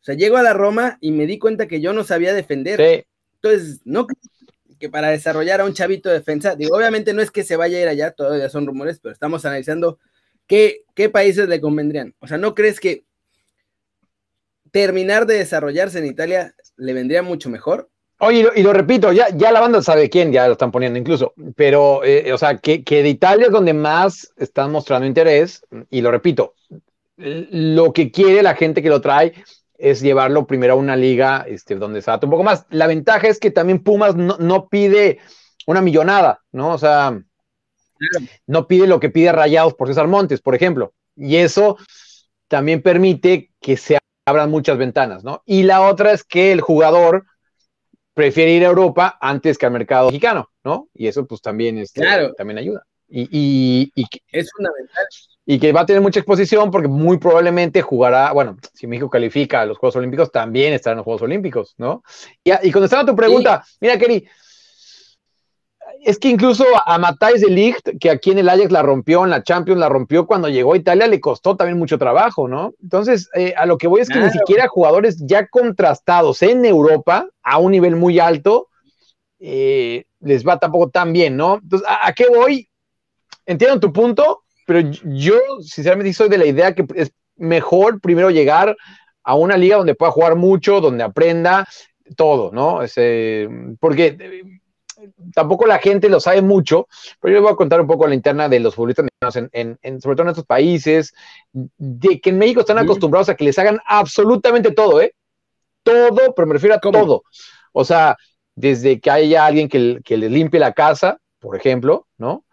o 0.02 0.04
sea, 0.04 0.16
llego 0.16 0.36
a 0.36 0.44
la 0.44 0.54
Roma 0.54 0.98
y 1.00 1.12
me 1.12 1.26
di 1.26 1.40
cuenta 1.40 1.68
que 1.68 1.80
yo 1.80 1.94
no 1.94 2.04
sabía 2.04 2.34
defender. 2.34 3.06
Entonces, 3.42 3.82
no 3.86 4.08
que 4.80 4.90
para 4.90 5.10
desarrollar 5.10 5.62
a 5.62 5.66
un 5.66 5.74
chavito 5.74 6.10
de 6.10 6.20
defensa, 6.20 6.56
digo, 6.56 6.76
obviamente 6.76 7.14
no 7.14 7.22
es 7.22 7.32
que 7.32 7.44
se 7.44 7.58
vaya 7.58 7.78
a 7.78 7.82
ir 7.82 7.88
allá, 7.88 8.12
todavía 8.12 8.50
son 8.50 8.66
rumores, 8.66 9.00
pero 9.02 9.12
estamos 9.12 9.46
analizando 9.46 10.00
qué, 10.48 10.84
qué 10.96 11.10
países 11.10 11.50
le 11.50 11.60
convendrían. 11.60 12.16
O 12.20 12.28
sea, 12.28 12.38
¿no 12.38 12.56
crees 12.56 12.80
que 12.80 13.04
terminar 14.72 15.26
de 15.26 15.36
desarrollarse 15.36 16.00
en 16.00 16.06
Italia 16.06 16.56
le 16.78 16.94
vendría 16.94 17.22
mucho 17.22 17.50
mejor? 17.50 17.90
Oye, 18.22 18.50
y 18.56 18.64
lo, 18.64 18.74
repito, 18.74 19.14
ya, 19.14 19.30
ya 19.30 19.52
la 19.52 19.62
banda 19.62 19.82
sabe 19.82 20.10
quién, 20.10 20.32
ya 20.32 20.46
lo 20.48 20.54
están 20.54 20.72
poniendo 20.72 21.00
incluso, 21.00 21.34
pero, 21.56 22.04
eh, 22.04 22.34
o 22.34 22.38
sea, 22.38 22.58
que, 22.58 22.84
que 22.84 23.02
de 23.02 23.10
Italia 23.10 23.46
es 23.46 23.52
donde 23.52 23.74
más 23.74 24.34
están 24.36 24.72
mostrando 24.72 25.08
interés, 25.08 25.66
y 25.90 26.02
lo 26.02 26.12
repito, 26.12 26.54
lo 27.16 27.94
que 27.94 28.12
quiere 28.12 28.44
la 28.44 28.56
gente 28.56 28.82
que 28.82 28.90
lo 28.90 29.00
trae 29.00 29.34
es 29.80 30.02
llevarlo 30.02 30.46
primero 30.46 30.74
a 30.74 30.78
una 30.78 30.96
liga 30.96 31.46
este, 31.48 31.76
donde 31.76 32.02
se 32.02 32.12
un 32.12 32.20
poco 32.20 32.44
más. 32.44 32.66
La 32.70 32.86
ventaja 32.86 33.28
es 33.28 33.40
que 33.40 33.50
también 33.50 33.82
Pumas 33.82 34.16
no, 34.16 34.68
pide 34.68 35.20
una 35.66 35.82
millonada, 35.82 36.42
¿no? 36.52 36.74
O 36.74 36.78
sea, 36.78 37.20
no 38.46 38.68
pide 38.68 38.88
lo 38.88 39.00
que 39.00 39.10
pide 39.10 39.32
Rayados 39.32 39.74
por 39.74 39.88
César 39.88 40.08
Montes, 40.08 40.42
por 40.42 40.54
ejemplo. 40.54 40.94
Y 41.16 41.38
eso 41.38 41.78
también 42.48 42.82
permite 42.82 43.52
que 43.62 43.78
se 43.78 43.98
abran 44.26 44.52
muchas 44.52 44.78
ventanas, 44.78 45.24
¿no? 45.24 45.44
Y 45.46 45.64
la 45.64 45.82
otra 45.82 46.12
es 46.12 46.24
que 46.24 46.52
el 46.52 46.62
jugador 46.62 47.26
prefiere 48.14 48.52
ir 48.52 48.66
a 48.66 48.70
Europa 48.70 49.18
antes 49.22 49.58
que 49.58 49.66
al 49.66 49.72
mercado 49.72 50.08
mexicano, 50.08 50.50
¿no? 50.64 50.90
Y 50.94 51.08
eso 51.08 51.26
pues 51.26 51.42
también, 51.42 51.78
este, 51.78 52.02
también 52.38 52.58
ayuda. 52.58 52.86
Y, 53.10 53.92
es 54.32 54.52
fundamental. 54.52 55.06
Y 55.46 55.60
que 55.60 55.72
va 55.72 55.82
a 55.82 55.86
tener 55.86 56.02
mucha 56.02 56.20
exposición 56.20 56.70
porque 56.70 56.88
muy 56.88 57.18
probablemente 57.18 57.82
jugará, 57.82 58.32
bueno, 58.34 58.58
si 58.74 58.86
México 58.86 59.10
califica 59.10 59.62
a 59.62 59.66
los 59.66 59.78
Juegos 59.80 59.96
Olímpicos, 59.96 60.32
también 60.32 60.74
estará 60.74 60.94
en 60.94 60.98
los 60.98 61.06
Juegos 61.06 61.24
Olímpicos, 61.24 61.74
¿no? 61.78 62.04
Y, 62.44 62.52
y 62.68 62.72
contestando 62.72 63.12
a 63.12 63.14
tu 63.14 63.18
pregunta, 63.18 63.64
mira, 63.82 63.98
Kerry, 63.98 64.28
es 66.02 66.18
que 66.18 66.30
incluso 66.30 66.64
a 66.86 66.98
Matthijs 66.98 67.42
de 67.42 67.50
Ligt, 67.50 68.00
que 68.00 68.10
aquí 68.10 68.32
en 68.32 68.40
el 68.40 68.50
Ajax 68.50 68.72
la 68.72 68.82
rompió, 68.82 69.24
en 69.24 69.30
la 69.30 69.44
Champions 69.44 69.80
la 69.80 69.90
rompió, 69.90 70.26
cuando 70.26 70.48
llegó 70.50 70.74
a 70.74 70.78
Italia 70.78 71.08
le 71.08 71.20
costó 71.20 71.56
también 71.56 71.78
mucho 71.78 71.98
trabajo, 71.98 72.48
¿no? 72.48 72.74
Entonces, 72.82 73.30
eh, 73.34 73.54
a 73.58 73.66
lo 73.66 73.78
que 73.78 73.88
voy 73.88 74.02
es 74.02 74.10
que 74.10 74.20
ni 74.20 74.30
siquiera 74.30 74.68
jugadores 74.68 75.18
ya 75.26 75.48
contrastados 75.48 76.42
en 76.42 76.64
Europa, 76.66 77.28
a 77.44 77.58
un 77.58 77.72
nivel 77.72 77.96
muy 77.96 78.20
alto, 78.20 78.68
eh, 79.40 80.06
les 80.22 80.48
va 80.48 80.58
tampoco 80.60 80.90
tan 80.90 81.14
bien, 81.14 81.38
¿no? 81.38 81.60
Entonces, 81.62 81.88
¿a, 81.90 82.14
qué 82.14 82.28
voy? 82.28 82.69
Entiendo 83.50 83.80
tu 83.80 83.92
punto, 83.92 84.44
pero 84.68 84.82
yo 85.06 85.40
sinceramente 85.62 86.14
soy 86.14 86.30
de 86.30 86.38
la 86.38 86.46
idea 86.46 86.76
que 86.76 86.86
es 86.94 87.12
mejor 87.36 88.00
primero 88.00 88.30
llegar 88.30 88.78
a 89.24 89.34
una 89.34 89.58
liga 89.58 89.78
donde 89.78 89.96
pueda 89.96 90.12
jugar 90.12 90.36
mucho, 90.36 90.80
donde 90.80 91.04
aprenda 91.04 91.68
todo, 92.16 92.52
¿no? 92.54 92.84
Ese, 92.84 93.50
porque 93.80 94.44
tampoco 95.34 95.66
la 95.66 95.80
gente 95.80 96.10
lo 96.10 96.20
sabe 96.20 96.44
mucho, 96.44 96.88
pero 97.20 97.34
yo 97.34 97.42
voy 97.42 97.52
a 97.52 97.56
contar 97.56 97.82
un 97.82 97.88
poco 97.88 98.06
la 98.06 98.14
interna 98.14 98.48
de 98.48 98.60
los 98.60 98.76
futbolistas 98.76 99.06
mexicanos, 99.06 99.50
en, 99.82 100.00
sobre 100.00 100.16
todo 100.16 100.26
en 100.26 100.30
estos 100.30 100.46
países, 100.46 101.16
de 101.52 102.22
que 102.22 102.30
en 102.30 102.38
México 102.38 102.60
están 102.60 102.78
acostumbrados 102.78 103.30
a 103.30 103.36
que 103.36 103.46
les 103.46 103.58
hagan 103.58 103.80
absolutamente 103.88 104.70
todo, 104.70 105.02
¿eh? 105.02 105.16
Todo, 105.82 106.36
pero 106.36 106.48
me 106.48 106.54
refiero 106.54 106.76
a 106.76 106.80
todo. 106.80 107.24
O 107.74 107.84
sea, 107.84 108.16
desde 108.54 109.00
que 109.00 109.10
haya 109.10 109.44
alguien 109.44 109.68
que, 109.68 110.02
que 110.06 110.18
les 110.18 110.30
limpie 110.30 110.60
la 110.60 110.74
casa, 110.74 111.18
por 111.40 111.56
ejemplo, 111.56 112.06
¿no? 112.20 112.44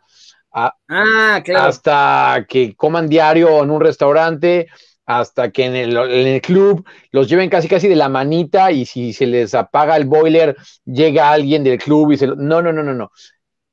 Ah, 0.57 1.43
claro. 1.45 1.69
Hasta 1.69 2.47
que 2.49 2.75
coman 2.75 3.09
diario 3.09 3.63
en 3.63 3.71
un 3.71 3.81
restaurante, 3.81 4.69
hasta 5.07 5.51
que 5.53 5.65
en 5.65 5.77
el, 5.77 6.41
club 6.41 6.85
los 7.13 7.29
lleven 7.29 7.49
casi 7.49 7.69
casi 7.69 7.89
de 7.89 7.95
la 7.95 8.09
manita 8.09 8.73
y 8.73 8.85
si 8.85 9.13
se 9.13 9.27
les 9.27 9.55
apaga 9.55 9.97
el 9.97 10.05
boiler, 10.05 10.57
llega 10.85 11.31
alguien 11.31 11.63
del 11.63 11.79
club 11.79 12.13
y 12.13 12.19
se 12.19 12.27
lo... 12.27 12.35
No, 12.35 12.61
no, 12.61 12.73
no, 12.73 12.83
no, 12.83 12.93
no. 12.93 13.11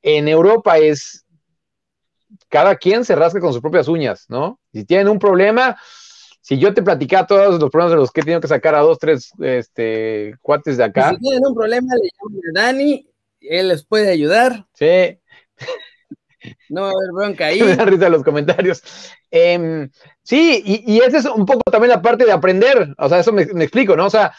En 0.00 0.28
Europa 0.28 0.78
es 0.78 1.24
cada 2.48 2.76
quien 2.76 3.04
se 3.04 3.16
rasca 3.16 3.40
con 3.40 3.52
sus 3.52 3.60
propias 3.60 3.88
uñas, 3.88 4.26
¿no? 4.28 4.60
Si 4.72 4.84
tienen 4.84 5.08
un 5.08 5.18
problema, 5.18 5.76
si 6.40 6.58
yo 6.58 6.72
te 6.72 6.82
platicaba 6.82 7.26
todos 7.26 7.60
los 7.60 7.70
problemas 7.70 7.92
de 7.92 7.96
los 7.96 8.12
que 8.12 8.20
he 8.20 8.24
tenido 8.24 8.40
que 8.40 8.48
sacar 8.48 8.76
a 8.76 8.80
dos, 8.80 8.98
tres 8.98 9.32
este, 9.40 10.36
cuates 10.40 10.76
de 10.76 10.84
acá. 10.84 11.10
Si 11.10 11.18
tienen 11.18 11.44
un 11.44 11.54
problema, 11.54 11.94
le 11.96 12.10
llaman 12.12 12.42
a 12.44 12.62
Dani, 12.62 13.08
él 13.40 13.68
les 13.68 13.84
puede 13.84 14.10
ayudar. 14.10 14.66
Sí. 14.74 15.18
No 16.68 16.82
va 16.82 16.88
a 16.88 16.90
haber 16.90 17.12
bronca 17.12 17.46
ahí. 17.46 17.60
Me 17.62 17.76
da 17.76 17.84
risa 17.84 18.08
los 18.08 18.22
comentarios. 18.22 18.82
Em, 19.30 19.90
sí, 20.22 20.62
y, 20.64 20.98
esa 21.00 21.18
es 21.18 21.24
un 21.26 21.46
poco 21.46 21.62
también 21.70 21.90
la 21.90 22.02
parte 22.02 22.24
de 22.24 22.32
aprender. 22.32 22.94
O 22.98 23.08
sea, 23.08 23.20
eso 23.20 23.32
me, 23.32 23.42
explico, 23.42 23.96
¿no? 23.96 24.06
O 24.06 24.10
sea, 24.10 24.32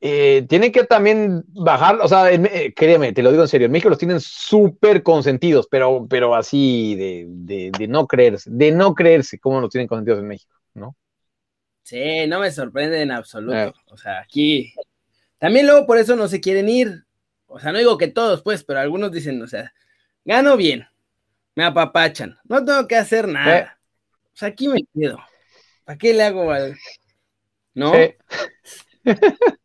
eh, 0.00 0.46
tienen 0.48 0.70
que 0.70 0.84
también 0.84 1.44
bajar, 1.48 1.98
o 2.00 2.08
sea, 2.08 2.30
eh, 2.30 2.72
créeme, 2.74 3.12
te 3.12 3.22
lo 3.22 3.30
digo 3.30 3.42
en 3.42 3.48
serio, 3.48 3.66
en 3.66 3.72
México 3.72 3.88
los 3.88 3.98
tienen 3.98 4.20
súper 4.20 5.02
consentidos, 5.02 5.66
pero, 5.68 6.06
pero 6.08 6.34
así 6.36 6.94
de, 6.94 7.88
no 7.88 8.06
creerse, 8.06 8.48
de 8.52 8.70
no 8.70 8.94
creerse 8.94 9.38
cómo 9.40 9.60
los 9.60 9.70
tienen 9.70 9.88
consentidos 9.88 10.20
en 10.20 10.28
México, 10.28 10.54
¿no? 10.74 10.94
Sí, 11.82 12.26
no 12.28 12.38
me 12.38 12.52
sorprende 12.52 13.00
en 13.00 13.10
absoluto. 13.10 13.72
O 13.86 13.96
sea, 13.96 14.20
aquí 14.20 14.72
también 15.38 15.66
luego 15.66 15.86
por 15.86 15.98
eso 15.98 16.16
no 16.16 16.28
se 16.28 16.40
quieren 16.40 16.68
ir. 16.68 17.04
O 17.46 17.58
sea, 17.58 17.72
no 17.72 17.78
digo 17.78 17.96
que 17.96 18.08
todos, 18.08 18.42
pues, 18.42 18.64
pero 18.64 18.80
algunos 18.80 19.10
dicen, 19.10 19.40
o 19.40 19.46
sea, 19.46 19.72
gano 20.24 20.56
bien, 20.56 20.86
me 21.58 21.64
apapachan, 21.64 22.38
no 22.44 22.64
tengo 22.64 22.86
que 22.86 22.94
hacer 22.94 23.26
nada. 23.26 23.80
O 24.26 24.36
sea, 24.36 24.50
aquí 24.50 24.68
me 24.68 24.78
quedo. 24.94 25.18
¿Para 25.84 25.98
qué 25.98 26.14
le 26.14 26.22
hago 26.22 26.52
al... 26.52 26.76
¿No? 27.74 27.90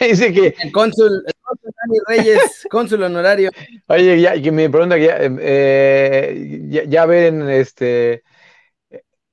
Dice 0.00 0.32
que. 0.32 0.54
El 0.62 0.70
cónsul, 0.70 1.24
el 1.26 1.34
cónsul 1.42 1.72
Dani 1.76 1.98
Reyes, 2.06 2.66
cónsul 2.70 3.02
honorario. 3.02 3.50
Oye, 3.88 4.20
ya, 4.20 4.40
que 4.40 4.52
me 4.52 4.70
pregunta 4.70 4.94
que 4.94 5.06
ya, 5.06 5.16
eh, 5.20 6.84
ya, 6.86 7.04
ven 7.04 7.50
este 7.50 8.22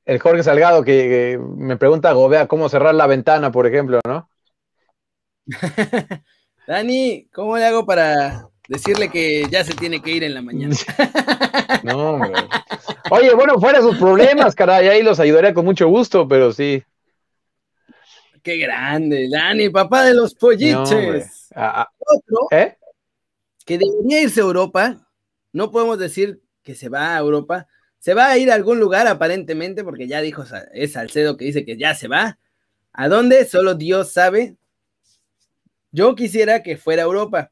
el 0.06 0.18
Jorge 0.18 0.42
Salgado 0.42 0.84
que, 0.84 1.40
me 1.56 1.78
pregunta 1.78 2.14
Gobea 2.14 2.48
cómo 2.48 2.68
cerrar 2.68 2.96
la 2.96 3.06
ventana, 3.06 3.52
por 3.52 3.68
ejemplo, 3.68 4.00
¿no? 4.08 4.28
Dani, 6.66 7.30
¿cómo 7.32 7.58
le 7.58 7.66
hago 7.68 7.86
para 7.86 8.51
decirle 8.72 9.10
que 9.10 9.46
ya 9.52 9.66
se 9.66 9.74
tiene 9.74 10.02
que 10.02 10.12
ir 10.12 10.24
en 10.24 10.34
la 10.34 10.42
mañana. 10.42 10.74
no, 11.84 12.12
hombre. 12.12 12.32
Oye, 13.12 13.34
bueno, 13.34 13.60
fuera 13.60 13.82
sus 13.82 13.98
problemas, 13.98 14.56
caray, 14.56 14.88
ahí 14.88 15.04
los 15.04 15.20
ayudaría 15.20 15.54
con 15.54 15.66
mucho 15.66 15.90
gusto, 15.90 16.26
pero 16.26 16.54
sí. 16.54 16.82
Qué 18.42 18.58
grande, 18.58 19.28
Dani, 19.30 19.70
papá 19.70 20.06
de 20.06 20.14
los 20.14 20.34
polliches. 20.34 21.50
Ah, 21.54 21.82
ah. 21.82 21.90
Otro, 22.00 22.48
¿Eh? 22.52 22.78
que 23.66 23.78
debería 23.78 24.22
irse 24.22 24.40
a 24.40 24.44
Europa, 24.44 25.06
no 25.52 25.70
podemos 25.70 26.00
decir 26.00 26.42
que 26.64 26.74
se 26.74 26.88
va 26.88 27.18
a 27.18 27.20
Europa, 27.20 27.68
se 28.00 28.14
va 28.14 28.30
a 28.30 28.38
ir 28.38 28.50
a 28.52 28.56
algún 28.56 28.80
lugar 28.80 29.06
aparentemente, 29.06 29.84
porque 29.84 30.08
ya 30.08 30.22
dijo, 30.22 30.46
es 30.74 30.94
Salcedo 30.94 31.36
que 31.36 31.44
dice 31.44 31.66
que 31.66 31.78
ya 31.78 31.94
se 31.94 32.08
va. 32.08 32.40
¿A 32.94 33.10
dónde? 33.10 33.44
Solo 33.44 33.76
Dios 33.76 34.14
sabe. 34.14 34.56
Yo 35.92 36.16
quisiera 36.16 36.64
que 36.64 36.78
fuera 36.78 37.02
a 37.02 37.06
Europa. 37.06 37.52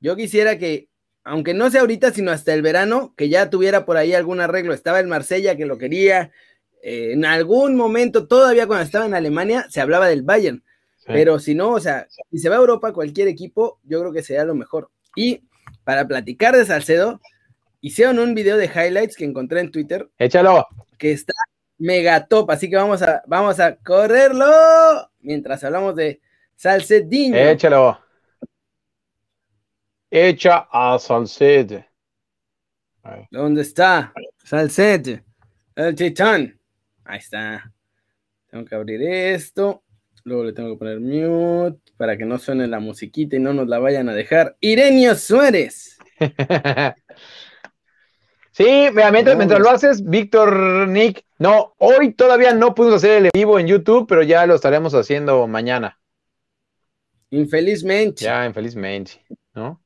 Yo 0.00 0.16
quisiera 0.16 0.58
que, 0.58 0.88
aunque 1.24 1.54
no 1.54 1.70
sea 1.70 1.80
ahorita, 1.80 2.12
sino 2.12 2.30
hasta 2.30 2.54
el 2.54 2.62
verano, 2.62 3.14
que 3.16 3.28
ya 3.28 3.50
tuviera 3.50 3.84
por 3.84 3.96
ahí 3.96 4.14
algún 4.14 4.40
arreglo. 4.40 4.74
Estaba 4.74 5.00
el 5.00 5.08
Marsella 5.08 5.56
que 5.56 5.66
lo 5.66 5.78
quería. 5.78 6.30
Eh, 6.82 7.12
en 7.12 7.24
algún 7.24 7.76
momento, 7.76 8.26
todavía 8.26 8.66
cuando 8.66 8.84
estaba 8.84 9.06
en 9.06 9.14
Alemania, 9.14 9.66
se 9.68 9.80
hablaba 9.80 10.08
del 10.08 10.22
Bayern. 10.22 10.62
Pero 11.06 11.38
si 11.38 11.54
no, 11.54 11.70
o 11.70 11.80
sea, 11.80 12.06
si 12.30 12.38
se 12.38 12.50
va 12.50 12.56
a 12.56 12.58
Europa 12.58 12.92
cualquier 12.92 13.28
equipo, 13.28 13.80
yo 13.82 13.98
creo 14.00 14.12
que 14.12 14.22
sería 14.22 14.44
lo 14.44 14.54
mejor. 14.54 14.90
Y 15.16 15.40
para 15.82 16.06
platicar 16.06 16.54
de 16.54 16.66
Salcedo, 16.66 17.18
hicieron 17.80 18.18
un 18.18 18.34
video 18.34 18.58
de 18.58 18.66
highlights 18.66 19.16
que 19.16 19.24
encontré 19.24 19.60
en 19.60 19.70
Twitter. 19.70 20.06
Échalo. 20.18 20.66
Que 20.98 21.12
está 21.12 21.32
mega 21.78 22.26
top, 22.26 22.50
así 22.50 22.68
que 22.68 22.76
vamos 22.76 23.00
a, 23.00 23.22
vamos 23.26 23.58
a 23.58 23.76
correrlo 23.76 24.44
mientras 25.20 25.64
hablamos 25.64 25.96
de 25.96 26.20
Salcedinho. 26.56 27.38
Échalo 27.38 28.07
hecha 30.10 30.68
a 30.70 30.98
Salcede. 30.98 31.88
¿Dónde 33.30 33.62
está? 33.62 34.12
Salcede, 34.44 35.24
el 35.74 35.94
titán. 35.94 36.58
Ahí 37.04 37.18
está. 37.18 37.72
Tengo 38.50 38.64
que 38.64 38.74
abrir 38.74 39.02
esto. 39.02 39.82
Luego 40.24 40.44
le 40.44 40.52
tengo 40.52 40.70
que 40.72 40.78
poner 40.78 41.00
mute 41.00 41.80
para 41.96 42.18
que 42.18 42.26
no 42.26 42.38
suene 42.38 42.66
la 42.66 42.80
musiquita 42.80 43.36
y 43.36 43.38
no 43.38 43.54
nos 43.54 43.66
la 43.66 43.78
vayan 43.78 44.08
a 44.08 44.14
dejar. 44.14 44.56
Irenio 44.60 45.14
Suárez. 45.14 45.96
sí, 48.50 48.88
mientras, 48.92 49.36
mientras 49.36 49.60
lo 49.60 49.70
haces, 49.70 50.04
Víctor 50.04 50.88
Nick. 50.88 51.24
No, 51.38 51.74
hoy 51.78 52.12
todavía 52.12 52.52
no 52.52 52.74
pudimos 52.74 52.96
hacer 52.96 53.24
el 53.24 53.30
vivo 53.32 53.58
en 53.58 53.68
YouTube, 53.68 54.06
pero 54.06 54.22
ya 54.22 54.44
lo 54.46 54.54
estaremos 54.54 54.92
haciendo 54.94 55.46
mañana. 55.46 55.98
Infelizmente. 57.30 58.24
Ya, 58.24 58.44
infelizmente, 58.44 59.24
¿no? 59.54 59.80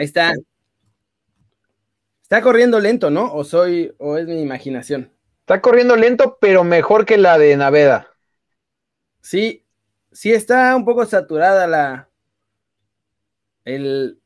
Ahí 0.00 0.06
está. 0.06 0.32
Está 2.22 2.40
corriendo 2.40 2.80
lento, 2.80 3.10
¿no? 3.10 3.34
O 3.34 3.44
soy, 3.44 3.92
o 3.98 4.16
es 4.16 4.26
mi 4.26 4.40
imaginación. 4.40 5.12
Está 5.40 5.60
corriendo 5.60 5.94
lento, 5.94 6.38
pero 6.40 6.64
mejor 6.64 7.04
que 7.04 7.18
la 7.18 7.36
de 7.36 7.54
Naveda. 7.58 8.08
Sí, 9.20 9.66
sí 10.10 10.32
está 10.32 10.74
un 10.74 10.86
poco 10.86 11.04
saturada 11.04 11.66
la. 11.66 12.08
El. 13.66 14.18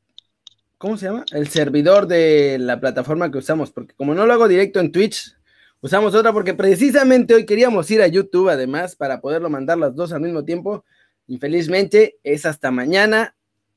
¿Cómo 0.77 0.95
se 0.95 1.07
llama? 1.07 1.25
El 1.33 1.49
servidor 1.49 2.07
de 2.07 2.55
la 2.57 2.79
plataforma 2.79 3.29
que 3.29 3.39
usamos, 3.39 3.69
porque 3.71 3.95
como 3.95 4.15
no 4.15 4.25
lo 4.25 4.31
hago 4.31 4.47
directo 4.47 4.79
en 4.79 4.93
Twitch, 4.93 5.35
usamos 5.81 6.15
otra 6.15 6.31
porque 6.31 6.53
precisamente 6.53 7.33
hoy 7.33 7.45
queríamos 7.45 7.91
ir 7.91 8.01
a 8.01 8.07
YouTube 8.07 8.47
además 8.47 8.95
para 8.95 9.19
poderlo 9.19 9.49
mandar 9.49 9.77
las 9.77 9.93
dos 9.93 10.13
al 10.13 10.21
mismo 10.21 10.45
tiempo. 10.45 10.85
Infelizmente 11.27 12.17
es 12.23 12.45
hasta 12.45 12.71
mañana. 12.71 13.35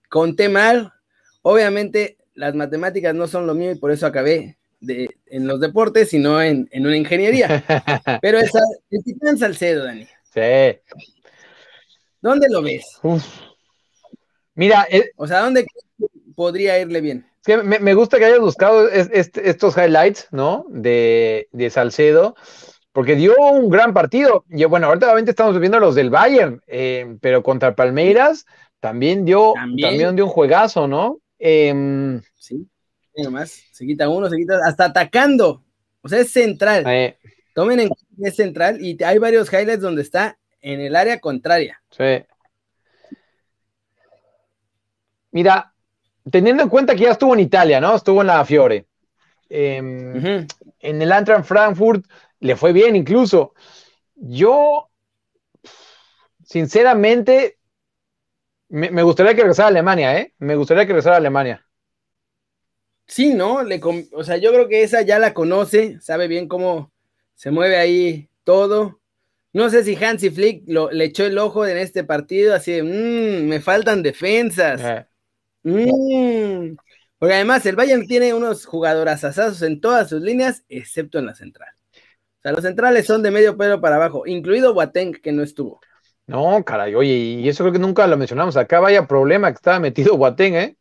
Conté 0.08 0.48
mal, 0.48 0.92
Obviamente, 1.50 2.18
las 2.34 2.54
matemáticas 2.54 3.14
no 3.14 3.26
son 3.26 3.46
lo 3.46 3.54
mío 3.54 3.72
y 3.72 3.76
por 3.76 3.90
eso 3.90 4.06
acabé 4.06 4.58
de, 4.80 5.08
en 5.24 5.46
los 5.46 5.60
deportes, 5.60 6.10
sino 6.10 6.42
en, 6.42 6.68
en 6.72 6.86
una 6.86 6.94
ingeniería. 6.94 7.64
Pero 8.20 8.38
esa, 8.38 8.60
el 8.90 9.02
Titán 9.02 9.38
Salcedo, 9.38 9.84
Dani. 9.84 10.06
Sí. 10.24 10.78
¿Dónde 12.20 12.48
lo 12.50 12.60
ves? 12.60 12.84
Mira, 14.56 14.86
eh, 14.90 15.10
o 15.16 15.26
sea, 15.26 15.40
¿dónde 15.40 15.64
podría 16.34 16.78
irle 16.78 17.00
bien? 17.00 17.26
que 17.46 17.56
me, 17.56 17.94
gusta 17.94 18.18
que 18.18 18.26
hayas 18.26 18.40
buscado 18.40 18.86
estos 18.90 19.74
highlights, 19.78 20.28
¿no? 20.30 20.66
De, 20.68 21.48
de, 21.52 21.70
Salcedo, 21.70 22.36
porque 22.92 23.16
dio 23.16 23.34
un 23.38 23.70
gran 23.70 23.94
partido. 23.94 24.44
Y 24.50 24.66
bueno, 24.66 24.88
ahorita 24.88 25.06
obviamente 25.06 25.30
estamos 25.30 25.58
viendo 25.58 25.80
los 25.80 25.94
del 25.94 26.10
Bayern, 26.10 26.60
eh, 26.66 27.16
pero 27.22 27.42
contra 27.42 27.74
Palmeiras 27.74 28.44
también 28.80 29.24
dio, 29.24 29.54
también 29.54 30.14
dio 30.14 30.26
un 30.26 30.30
juegazo, 30.30 30.86
¿no? 30.88 31.20
Em, 31.38 32.20
sí. 32.34 32.68
nomás, 33.16 33.62
se 33.72 33.86
quita 33.86 34.08
uno, 34.08 34.28
se 34.28 34.36
quita, 34.36 34.60
hasta 34.64 34.86
atacando. 34.86 35.64
O 36.00 36.08
sea, 36.08 36.20
es 36.20 36.30
central. 36.30 36.84
Tomen 37.54 37.80
en 37.80 37.88
cuenta 37.88 38.28
es 38.28 38.36
central 38.36 38.78
y 38.80 39.02
hay 39.02 39.18
varios 39.18 39.52
highlights 39.52 39.80
donde 39.80 40.02
está 40.02 40.38
en 40.60 40.80
el 40.80 40.96
área 40.96 41.20
contraria. 41.20 41.82
Sí. 41.90 42.24
Mira, 45.30 45.72
teniendo 46.30 46.62
en 46.62 46.68
cuenta 46.68 46.94
que 46.94 47.04
ya 47.04 47.12
estuvo 47.12 47.34
en 47.34 47.40
Italia, 47.40 47.80
¿no? 47.80 47.94
Estuvo 47.94 48.20
en 48.20 48.26
la 48.28 48.44
Fiore. 48.44 48.86
Em, 49.48 50.46
en 50.80 51.02
el 51.02 51.12
Antran 51.12 51.44
Frankfurt 51.44 52.04
le 52.40 52.56
fue 52.56 52.72
bien 52.72 52.96
incluso. 52.96 53.54
Yo, 54.14 54.90
sinceramente, 56.44 57.57
me, 58.68 59.02
gustaría 59.02 59.34
que 59.34 59.42
regresara 59.42 59.68
a 59.68 59.70
Alemania, 59.70 60.18
¿eh? 60.18 60.34
Me 60.38 60.56
gustaría 60.56 60.84
que 60.84 60.92
regresara 60.92 61.16
a 61.16 61.18
Alemania. 61.18 61.66
Sí, 63.06 63.32
¿no? 63.32 63.62
Le, 63.62 63.80
o 64.12 64.24
sea, 64.24 64.36
yo 64.36 64.52
creo 64.52 64.68
que 64.68 64.82
esa 64.82 65.02
ya 65.02 65.18
la 65.18 65.32
conoce, 65.32 65.98
sabe 66.00 66.28
bien 66.28 66.46
cómo 66.46 66.92
se 67.34 67.50
mueve 67.50 67.76
ahí 67.76 68.28
todo. 68.44 69.00
No 69.52 69.70
sé 69.70 69.82
si 69.82 69.96
Hansi 69.96 70.30
Flick 70.30 70.68
le 70.68 71.04
echó 71.04 71.24
el 71.24 71.38
ojo 71.38 71.66
en 71.66 71.78
este 71.78 72.04
partido, 72.04 72.54
así 72.54 72.72
de, 72.72 72.82
mmm, 72.82 73.48
me 73.48 73.60
faltan 73.60 74.02
defensas. 74.02 74.80
Eh. 74.84 75.06
Mm. 75.62 76.76
Porque 77.18 77.34
además 77.34 77.64
el 77.66 77.76
Bayern 77.76 78.06
tiene 78.06 78.34
unos 78.34 78.66
jugadoras 78.66 79.24
asados 79.24 79.62
en 79.62 79.80
todas 79.80 80.08
sus 80.10 80.20
líneas, 80.20 80.64
excepto 80.68 81.18
en 81.18 81.26
la 81.26 81.34
central. 81.34 81.70
O 81.92 82.42
sea, 82.42 82.52
los 82.52 82.62
centrales 82.62 83.06
son 83.06 83.22
de 83.22 83.30
medio 83.30 83.56
pelo 83.56 83.80
para 83.80 83.96
abajo, 83.96 84.26
incluido 84.26 84.74
Boateng, 84.74 85.14
que 85.14 85.32
no 85.32 85.42
estuvo. 85.42 85.80
No, 86.28 86.62
caray, 86.62 86.94
oye, 86.94 87.14
y 87.14 87.48
eso 87.48 87.64
creo 87.64 87.72
que 87.72 87.78
nunca 87.78 88.06
lo 88.06 88.18
mencionamos. 88.18 88.56
Acá 88.58 88.80
vaya 88.80 89.06
problema 89.06 89.50
que 89.50 89.56
estaba 89.56 89.80
metido 89.80 90.16
Boateng, 90.16 90.54
¿eh? 90.54 90.76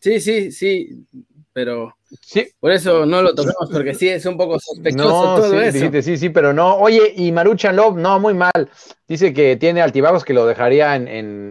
Sí, 0.00 0.20
sí, 0.20 0.52
sí, 0.52 1.06
pero 1.52 1.96
sí. 2.22 2.46
por 2.60 2.70
eso 2.70 3.04
no 3.04 3.20
lo 3.20 3.34
tocamos, 3.34 3.68
porque 3.72 3.94
sí 3.94 4.08
es 4.08 4.24
un 4.26 4.36
poco 4.36 4.60
sospechoso 4.60 5.34
todo 5.34 5.50
sí, 5.50 5.80
eso. 5.86 6.02
sí, 6.02 6.16
sí, 6.16 6.28
pero 6.28 6.52
no. 6.52 6.76
Oye, 6.76 7.12
y 7.16 7.32
Maruchan 7.32 7.74
Love, 7.74 7.96
no, 7.96 8.20
muy 8.20 8.32
mal. 8.34 8.70
Dice 9.08 9.34
que 9.34 9.56
tiene 9.56 9.82
altibajos 9.82 10.24
que 10.24 10.34
lo 10.34 10.46
dejaría 10.46 10.94
en, 10.94 11.08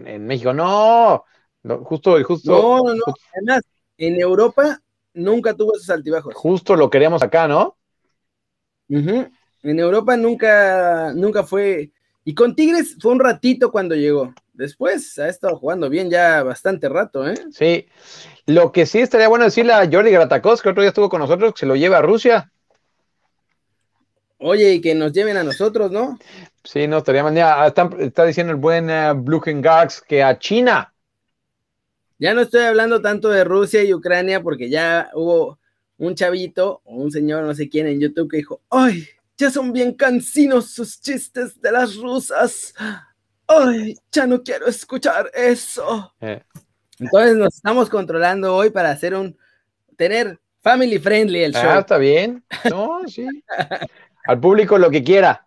en 0.08 0.26
México. 0.26 0.54
No, 0.54 1.26
justo, 1.84 2.24
justo. 2.24 2.52
No, 2.52 2.78
no, 2.84 2.96
no. 2.96 3.14
Además, 3.36 3.64
en 3.98 4.18
Europa 4.18 4.80
nunca 5.14 5.54
tuvo 5.54 5.76
esos 5.76 5.90
altibajos. 5.90 6.34
Justo 6.36 6.78
lo 6.78 6.90
queríamos 6.90 7.22
acá, 7.22 7.50
¿no? 7.50 7.76
En 8.88 9.80
Europa 9.80 10.16
nunca, 10.16 11.12
nunca 11.14 11.44
fue. 11.44 11.92
Y 12.28 12.36
con 12.36 12.58
Tigres 12.58 12.98
fue 13.00 13.14
un 13.14 13.22
ratito 13.22 13.72
cuando 13.72 13.96
llegó. 13.96 14.34
Después 14.52 15.18
ha 15.18 15.30
estado 15.30 15.56
jugando 15.56 15.90
bien 15.90 16.10
ya 16.10 16.44
bastante 16.44 16.90
rato, 16.90 17.26
¿eh? 17.26 17.36
Sí. 17.52 17.88
Lo 18.46 18.74
que 18.74 18.86
sí 18.86 19.00
estaría 19.00 19.30
bueno 19.30 19.46
decirle 19.46 19.72
a 19.72 19.90
Jordi 19.90 20.12
Gratakos, 20.12 20.62
que 20.62 20.68
otro 20.68 20.82
día 20.82 20.90
estuvo 20.90 21.08
con 21.08 21.22
nosotros, 21.22 21.54
que 21.54 21.62
se 21.62 21.66
lo 21.66 21.78
lleve 21.78 21.96
a 21.96 22.02
Rusia. 22.02 22.52
Oye, 24.40 24.74
y 24.74 24.82
que 24.82 24.94
nos 24.94 25.14
lleven 25.14 25.38
a 25.38 25.44
nosotros, 25.46 25.90
¿no? 25.90 26.20
Sí, 26.66 26.86
no, 26.86 26.98
estaría 26.98 27.24
mal. 27.24 27.38
Está, 27.66 27.90
está, 28.00 28.26
diciendo 28.26 28.52
el 28.52 28.60
buen 28.60 28.90
uh, 28.90 29.42
que 30.06 30.22
a 30.22 30.38
China. 30.38 30.94
Ya 32.20 32.34
no 32.34 32.42
estoy 32.42 32.64
hablando 32.64 33.02
tanto 33.02 33.30
de 33.30 33.46
Rusia 33.46 33.86
y 33.86 33.94
Ucrania 33.94 34.44
porque 34.44 34.70
ya 34.70 35.12
hubo 35.14 35.60
un 35.98 36.14
chavito 36.14 36.82
o 36.84 36.96
un 36.96 37.10
señor, 37.10 37.46
no 37.46 37.56
sé 37.56 37.70
quién, 37.70 37.88
en 37.88 38.02
YouTube 38.02 38.30
que 38.30 38.38
dijo, 38.38 38.60
¡ay! 38.70 39.08
Ya 39.38 39.52
son 39.52 39.72
bien 39.72 39.94
cansinos 39.94 40.72
sus 40.72 41.00
chistes 41.00 41.62
de 41.62 41.72
las 41.72 41.96
rusas. 41.96 42.74
¡Ay! 43.48 43.96
Ya 44.12 44.26
no 44.26 44.42
quiero 44.42 44.66
escuchar 44.68 45.30
eso. 45.34 46.14
Eh. 46.20 46.44
Entonces 47.00 47.38
nos 47.38 47.56
estamos 47.56 47.90
controlando 47.90 48.56
hoy 48.56 48.72
para 48.72 48.90
hacer 48.90 49.14
un, 49.14 49.38
tener 49.96 50.40
family 50.62 50.98
friendly 50.98 51.44
el 51.44 51.54
show. 51.54 51.70
Ah, 51.70 51.80
está 51.80 51.98
bien. 51.98 52.44
No, 52.70 53.02
sí. 53.08 53.28
Al 54.26 54.40
público 54.40 54.78
lo 54.78 54.90
que 54.90 55.04
quiera. 55.04 55.46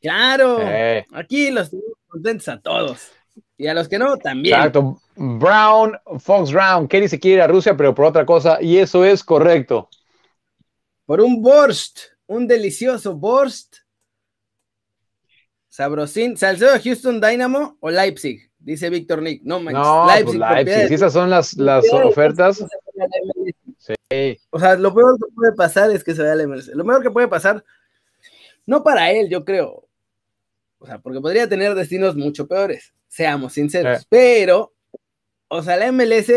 Claro. 0.00 0.60
Eh. 0.62 1.04
Aquí 1.12 1.50
los 1.50 1.70
tenemos 1.70 1.98
contentos 2.06 2.48
a 2.48 2.60
todos. 2.60 3.10
Y 3.56 3.66
a 3.66 3.74
los 3.74 3.88
que 3.88 3.98
no, 3.98 4.16
también. 4.16 4.54
Exacto. 4.54 5.00
Brown, 5.16 5.98
Fox 6.20 6.52
Brown, 6.52 6.86
Kenny 6.86 7.08
se 7.08 7.18
quiere 7.18 7.38
ir 7.38 7.42
a 7.42 7.48
Rusia, 7.48 7.76
pero 7.76 7.94
por 7.94 8.04
otra 8.04 8.24
cosa, 8.24 8.58
y 8.62 8.78
eso 8.78 9.04
es 9.04 9.24
correcto. 9.24 9.88
Por 11.04 11.20
un 11.20 11.42
Borst, 11.42 11.98
un 12.28 12.46
delicioso 12.46 13.16
Borst. 13.16 13.78
Sabrosín, 15.68 16.36
Salcedo 16.36 16.80
Houston 16.80 17.20
Dynamo 17.20 17.76
o 17.80 17.90
Leipzig, 17.90 18.50
dice 18.58 18.88
Víctor 18.88 19.20
Nick. 19.20 19.42
No, 19.42 19.60
no 19.60 20.06
Leipzig. 20.06 20.38
Pues 20.38 20.64
Leipzig. 20.64 20.94
esas 20.94 21.12
son 21.12 21.28
las, 21.28 21.54
las 21.54 21.84
ofertas. 21.92 22.64
Sí. 23.76 24.38
O 24.50 24.60
sea, 24.60 24.76
lo 24.76 24.94
peor 24.94 25.18
que 25.18 25.32
puede 25.34 25.52
pasar 25.54 25.90
es 25.90 26.04
que 26.04 26.14
se 26.14 26.22
vaya 26.22 26.34
a 26.34 26.36
la 26.36 26.46
MLS. 26.46 26.68
Lo 26.68 26.84
mejor 26.84 27.02
que 27.02 27.10
puede 27.10 27.28
pasar, 27.28 27.64
no 28.66 28.82
para 28.84 29.10
él, 29.10 29.28
yo 29.28 29.44
creo. 29.44 29.88
O 30.78 30.86
sea, 30.86 30.98
porque 30.98 31.20
podría 31.20 31.48
tener 31.48 31.74
destinos 31.74 32.14
mucho 32.14 32.46
peores 32.46 32.94
seamos 33.08 33.54
sinceros. 33.54 34.06
Pero, 34.08 34.74
o 35.48 35.62
sea, 35.62 35.76
la 35.76 35.90
MLS 35.90 36.30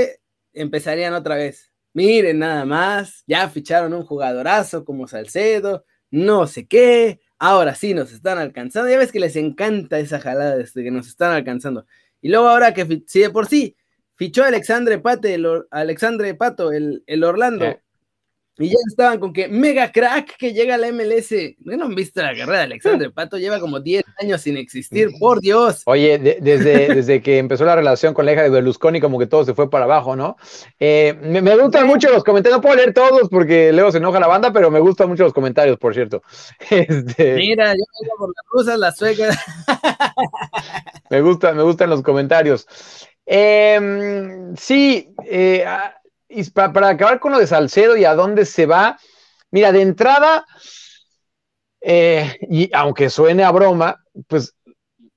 empezarían 0.53 1.13
otra 1.13 1.35
vez. 1.35 1.70
Miren, 1.93 2.39
nada 2.39 2.65
más, 2.65 3.23
ya 3.27 3.49
ficharon 3.49 3.93
un 3.93 4.05
jugadorazo 4.05 4.85
como 4.85 5.07
Salcedo, 5.07 5.85
no 6.09 6.47
sé 6.47 6.67
qué, 6.67 7.19
ahora 7.37 7.75
sí 7.75 7.93
nos 7.93 8.11
están 8.13 8.37
alcanzando. 8.37 8.89
Ya 8.89 8.97
ves 8.97 9.11
que 9.11 9.19
les 9.19 9.35
encanta 9.35 9.99
esa 9.99 10.19
jalada 10.19 10.57
de 10.57 10.65
que 10.73 10.91
nos 10.91 11.07
están 11.07 11.33
alcanzando. 11.33 11.85
Y 12.21 12.29
luego 12.29 12.47
ahora 12.47 12.73
que, 12.73 13.03
si 13.07 13.19
de 13.19 13.29
por 13.29 13.47
sí 13.47 13.75
fichó 14.15 14.43
a 14.43 14.47
Alexandre, 14.47 14.99
Pate, 14.99 15.33
el, 15.33 15.47
Alexandre 15.71 16.33
Pato, 16.35 16.71
el 16.71 17.23
Orlando, 17.23 17.79
y 18.61 18.69
ya 18.69 18.77
estaban 18.87 19.19
con 19.19 19.33
que 19.33 19.47
mega 19.47 19.91
crack 19.91 20.37
que 20.37 20.53
llega 20.53 20.75
a 20.75 20.77
la 20.77 20.91
MLS. 20.91 21.33
¿No 21.59 21.85
han 21.85 21.95
visto 21.95 22.21
la 22.21 22.35
carrera 22.35 22.59
de 22.59 22.63
Alexandre 22.63 23.09
Pato? 23.13 23.37
Lleva 23.37 23.59
como 23.59 23.79
10 23.79 24.03
años 24.19 24.41
sin 24.41 24.57
existir, 24.57 25.09
por 25.19 25.39
Dios. 25.39 25.81
Oye, 25.85 26.17
desde, 26.19 26.87
desde 26.95 27.21
que 27.21 27.37
empezó 27.37 27.65
la 27.65 27.75
relación 27.75 28.13
con 28.13 28.25
la 28.25 28.33
hija 28.33 28.43
de 28.43 28.49
Berlusconi, 28.49 28.99
como 28.99 29.17
que 29.19 29.27
todo 29.27 29.43
se 29.43 29.53
fue 29.53 29.69
para 29.69 29.85
abajo, 29.85 30.15
¿no? 30.15 30.37
Eh, 30.79 31.17
me, 31.21 31.55
gustan 31.57 31.87
mucho 31.87 32.09
los 32.09 32.23
comentarios, 32.23 32.57
no 32.57 32.61
puedo 32.61 32.75
leer 32.75 32.93
todos 32.93 33.29
porque 33.29 33.71
luego 33.73 33.91
se 33.91 33.97
enoja 33.97 34.19
la 34.19 34.27
banda, 34.27 34.53
pero 34.53 34.69
me 34.69 34.79
gustan 34.79 35.09
mucho 35.09 35.23
los 35.23 35.33
comentarios, 35.33 35.77
por 35.77 35.93
cierto. 35.93 36.21
Este, 36.69 37.35
Mira, 37.35 37.73
yo 37.73 37.83
vengo 38.01 38.15
por 38.17 38.29
las 38.29 38.45
rusas, 38.49 38.79
las 38.79 38.97
suecas. 38.97 39.37
me, 41.09 41.21
gusta, 41.21 41.53
me 41.53 41.63
gustan 41.63 41.89
los 41.89 42.01
comentarios. 42.01 42.67
Em, 43.25 44.55
sí, 44.55 45.13
eh, 45.25 45.65
y 46.31 46.49
para, 46.49 46.89
acabar 46.89 47.19
con 47.19 47.31
lo 47.31 47.39
de 47.39 47.47
Salcedo 47.47 47.97
y 47.97 48.05
a 48.05 48.15
dónde 48.15 48.45
se 48.45 48.65
va, 48.65 48.97
mira, 49.51 49.71
de 49.71 49.81
entrada, 49.81 50.45
eh, 51.81 52.37
y 52.49 52.69
aunque 52.73 53.09
suene 53.09 53.43
a 53.43 53.51
broma, 53.51 54.03
pues 54.27 54.55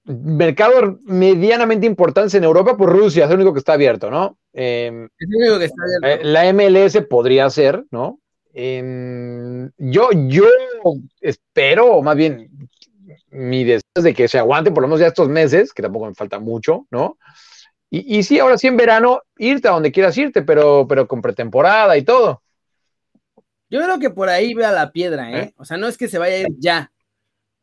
mercado 0.05 0.99
medianamente 1.05 1.87
importante 1.87 2.37
en 2.37 2.45
Europa, 2.45 2.77
por 2.77 2.91
Rusia 2.91 3.25
es 3.25 3.31
el 3.31 3.37
único 3.37 3.53
que 3.53 3.59
está 3.59 3.75
abierto, 3.75 4.11
¿no? 4.11 4.39
Em, 4.53 5.05
es 5.05 5.29
el 5.29 5.37
único 5.37 5.59
que 5.59 5.65
está 5.65 5.83
abierto. 5.83 6.23
Eh, 6.23 6.31
la 6.31 6.53
MLS 6.53 7.01
podría 7.09 7.49
ser, 7.51 7.85
¿no? 7.91 8.21
Em, 8.53 9.71
yo, 9.79 10.11
yo 10.13 10.45
espero, 11.21 11.87
o 11.87 12.03
más 12.03 12.17
bien, 12.17 12.69
mi 13.31 13.65
deseo 13.65 13.83
es 13.97 14.05
de 14.05 14.15
que 14.15 14.29
se 14.29 14.39
aguante 14.39 14.71
por 14.71 14.83
lo 14.83 14.89
menos 14.89 15.01
ya 15.01 15.09
estos 15.09 15.29
meses, 15.29 15.73
que 15.73 15.83
tampoco 15.83 16.07
me 16.07 16.15
falta 16.15 16.39
mucho, 16.39 16.87
¿no? 16.91 17.19
Y, 17.97 18.25
sí, 18.25 18.41
ahora 18.41 18.59
sí 18.59 18.67
en 18.67 18.77
verano, 18.77 19.23
irte 19.39 19.69
a 19.69 19.73
donde 19.73 19.93
quieras 19.93 20.19
irte, 20.19 20.43
pero, 20.43 20.85
pero 20.89 21.07
con 21.07 21.23
pretemporada 21.23 21.97
y 21.97 22.03
todo. 22.03 22.43
Yo 23.71 23.81
creo 23.81 24.01
que 24.01 24.11
por 24.11 24.29
ahí 24.29 24.53
vea 24.53 24.73
la 24.73 24.91
piedra, 24.91 25.31
¿eh? 25.31 25.39
¿eh? 25.39 25.55
O 25.57 25.65
sea, 25.65 25.77
no 25.77 25.87
es 25.87 25.97
que 25.97 26.09
se 26.09 26.19
vaya 26.19 26.35
a 26.35 26.39
ir 26.41 26.49
ya. 26.59 26.91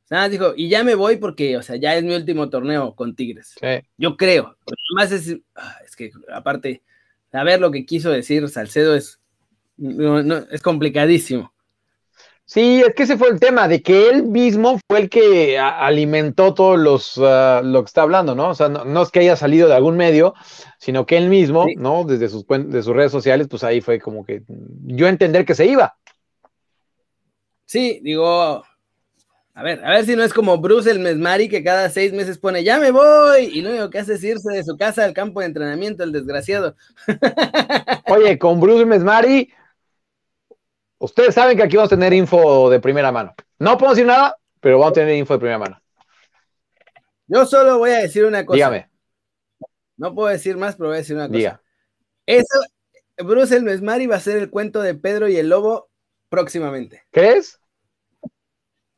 Nada, 0.09 0.29
dijo, 0.29 0.53
y 0.55 0.69
ya 0.69 0.85
me 0.85 0.95
voy 0.95 1.17
porque, 1.17 1.57
o 1.57 1.61
sea, 1.61 1.75
ya 1.75 1.95
es 1.95 2.03
mi 2.03 2.15
último 2.15 2.49
torneo 2.49 2.95
con 2.95 3.13
Tigres. 3.13 3.55
Yo 3.97 4.15
creo. 4.15 4.55
Además 4.95 5.11
es, 5.11 5.37
ah, 5.55 5.75
es 5.85 5.97
que, 5.97 6.11
aparte, 6.33 6.81
saber 7.29 7.59
lo 7.59 7.69
que 7.69 7.85
quiso 7.85 8.09
decir 8.09 8.47
Salcedo 8.47 8.95
es, 8.95 9.19
es 9.77 10.61
complicadísimo. 10.61 11.53
Sí, 12.53 12.83
es 12.85 12.93
que 12.95 13.03
ese 13.03 13.17
fue 13.17 13.29
el 13.29 13.39
tema, 13.39 13.69
de 13.69 13.81
que 13.81 14.09
él 14.09 14.23
mismo 14.23 14.77
fue 14.85 14.99
el 14.99 15.09
que 15.09 15.57
alimentó 15.57 16.53
todos 16.53 16.77
los, 16.77 17.17
ah, 17.17 17.61
lo 17.63 17.81
que 17.81 17.87
está 17.87 18.01
hablando, 18.01 18.35
¿no? 18.35 18.49
O 18.49 18.53
sea, 18.53 18.67
no, 18.67 19.01
es 19.01 19.09
que 19.09 19.21
haya 19.21 19.37
salido 19.37 19.69
de 19.69 19.75
algún 19.75 19.95
medio, 19.95 20.33
sino 20.77 21.05
que 21.05 21.15
él 21.15 21.29
mismo, 21.29 21.65
¿no? 21.77 22.03
Desde 22.03 22.27
sus, 22.27 22.45
de 22.45 22.83
sus 22.83 22.93
redes 22.93 23.13
sociales, 23.13 23.47
pues 23.49 23.63
ahí 23.63 23.79
fue 23.79 24.01
como 24.01 24.25
que 24.25 24.43
yo 24.83 25.07
entender 25.07 25.45
que 25.45 25.55
se 25.55 25.65
iba. 25.65 25.95
Sí, 27.63 28.01
digo, 28.03 28.65
a 29.53 29.63
ver, 29.63 29.85
a 29.85 29.91
ver 29.91 30.05
si 30.05 30.17
no 30.17 30.23
es 30.23 30.33
como 30.33 30.57
Bruce 30.57 30.91
el 30.91 30.99
Mesmari 30.99 31.47
que 31.47 31.63
cada 31.63 31.89
seis 31.89 32.11
meses 32.11 32.37
pone, 32.37 32.65
ya 32.65 32.79
me 32.79 32.91
voy, 32.91 33.45
y 33.45 33.61
lo 33.61 33.69
único 33.69 33.89
que 33.89 33.99
hace 33.99 34.15
es 34.15 34.23
irse 34.25 34.51
de 34.51 34.65
su 34.65 34.75
casa 34.75 35.05
al 35.05 35.13
campo 35.13 35.39
de 35.39 35.45
entrenamiento, 35.45 36.03
el 36.03 36.11
desgraciado. 36.11 36.75
Oye, 38.07 38.37
con 38.37 38.59
Bruce 38.59 38.85
Mesmari 38.85 39.49
Ustedes 41.01 41.33
saben 41.33 41.57
que 41.57 41.63
aquí 41.63 41.77
vamos 41.77 41.91
a 41.91 41.95
tener 41.95 42.13
info 42.13 42.69
de 42.69 42.79
primera 42.79 43.11
mano. 43.11 43.33
No 43.57 43.75
puedo 43.75 43.93
decir 43.93 44.05
nada, 44.05 44.37
pero 44.59 44.77
vamos 44.77 44.91
a 44.91 45.01
tener 45.01 45.15
info 45.15 45.33
de 45.33 45.39
primera 45.39 45.57
mano. 45.57 45.81
Yo 47.25 47.43
solo 47.47 47.79
voy 47.79 47.89
a 47.89 47.97
decir 47.97 48.23
una 48.23 48.45
cosa. 48.45 48.55
Dígame. 48.55 48.87
No 49.97 50.13
puedo 50.13 50.27
decir 50.27 50.57
más, 50.57 50.75
pero 50.75 50.89
voy 50.89 50.97
a 50.97 50.99
decir 50.99 51.15
una 51.15 51.27
cosa. 51.27 51.59
Eso, 52.27 52.59
Bruce 53.17 53.55
el 53.55 53.63
Mesmari 53.63 54.05
va 54.05 54.17
a 54.17 54.19
ser 54.19 54.37
el 54.37 54.51
cuento 54.51 54.79
de 54.79 54.93
Pedro 54.93 55.27
y 55.27 55.37
el 55.37 55.49
Lobo 55.49 55.89
próximamente. 56.29 57.03
¿Crees? 57.09 57.59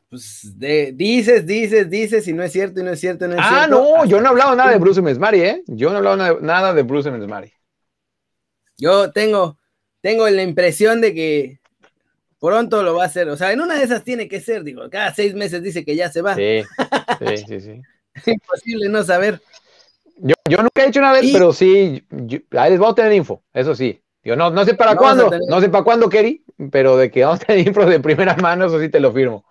Pues 0.09 0.59
de, 0.59 0.91
dices, 0.91 1.45
dices, 1.45 1.89
dices, 1.89 2.27
y 2.27 2.33
no 2.33 2.43
es 2.43 2.51
cierto, 2.51 2.81
y 2.81 2.83
no 2.83 2.91
es 2.91 2.99
cierto, 2.99 3.29
no 3.29 3.35
es 3.35 3.39
ah, 3.41 3.65
cierto. 3.65 3.81
no, 3.81 4.05
yo 4.05 4.19
no 4.19 4.25
he 4.25 4.29
hablado 4.29 4.55
nada 4.57 4.71
de 4.71 4.77
Bruce 4.77 5.01
Mesmari, 5.01 5.41
¿eh? 5.41 5.63
Yo 5.67 5.87
no 5.87 5.95
he 5.95 5.97
hablado 5.99 6.17
nada, 6.17 6.37
nada 6.41 6.73
de 6.73 6.83
Bruce 6.83 7.09
Mesmari. 7.09 7.53
Yo 8.77 9.09
tengo, 9.13 9.57
tengo 10.01 10.29
la 10.29 10.43
impresión 10.43 10.99
de 10.99 11.13
que 11.13 11.62
pronto 12.43 12.83
lo 12.83 12.95
va 12.95 13.03
a 13.03 13.05
hacer. 13.05 13.29
O 13.29 13.37
sea, 13.37 13.53
en 13.53 13.61
una 13.61 13.75
de 13.75 13.83
esas 13.83 14.03
tiene 14.03 14.27
que 14.27 14.41
ser, 14.41 14.65
digo, 14.65 14.89
cada 14.89 15.13
seis 15.13 15.33
meses 15.33 15.63
dice 15.63 15.85
que 15.85 15.95
ya 15.95 16.11
se 16.11 16.21
va. 16.21 16.35
Sí, 16.35 16.61
sí, 17.19 17.37
sí, 17.47 17.61
sí. 17.61 17.81
es 18.13 18.27
imposible 18.27 18.89
no 18.89 19.01
saber. 19.01 19.41
Yo, 20.17 20.35
yo 20.49 20.57
nunca 20.57 20.83
he 20.83 20.89
hecho 20.89 20.99
una 20.99 21.13
vez, 21.13 21.31
pero 21.31 21.53
sí, 21.53 22.05
yo, 22.11 22.39
ahí 22.51 22.71
les 22.71 22.79
vamos 22.79 22.93
a 22.93 22.95
tener 22.95 23.13
info, 23.13 23.41
eso 23.53 23.73
sí. 23.73 24.01
Yo 24.25 24.35
no, 24.35 24.49
no 24.51 24.65
sé 24.65 24.73
para 24.73 24.95
cuándo, 24.95 25.31
no 25.49 25.61
sé 25.61 25.69
para 25.69 25.83
cuándo, 25.85 26.09
Kerry, 26.09 26.43
pero 26.69 26.97
de 26.97 27.09
que 27.09 27.23
vamos 27.23 27.41
a 27.41 27.45
tener 27.45 27.65
info 27.65 27.85
de 27.85 27.99
primera 28.01 28.35
mano, 28.35 28.65
eso 28.65 28.79
sí 28.79 28.89
te 28.89 28.99
lo 28.99 29.13
firmo. 29.13 29.45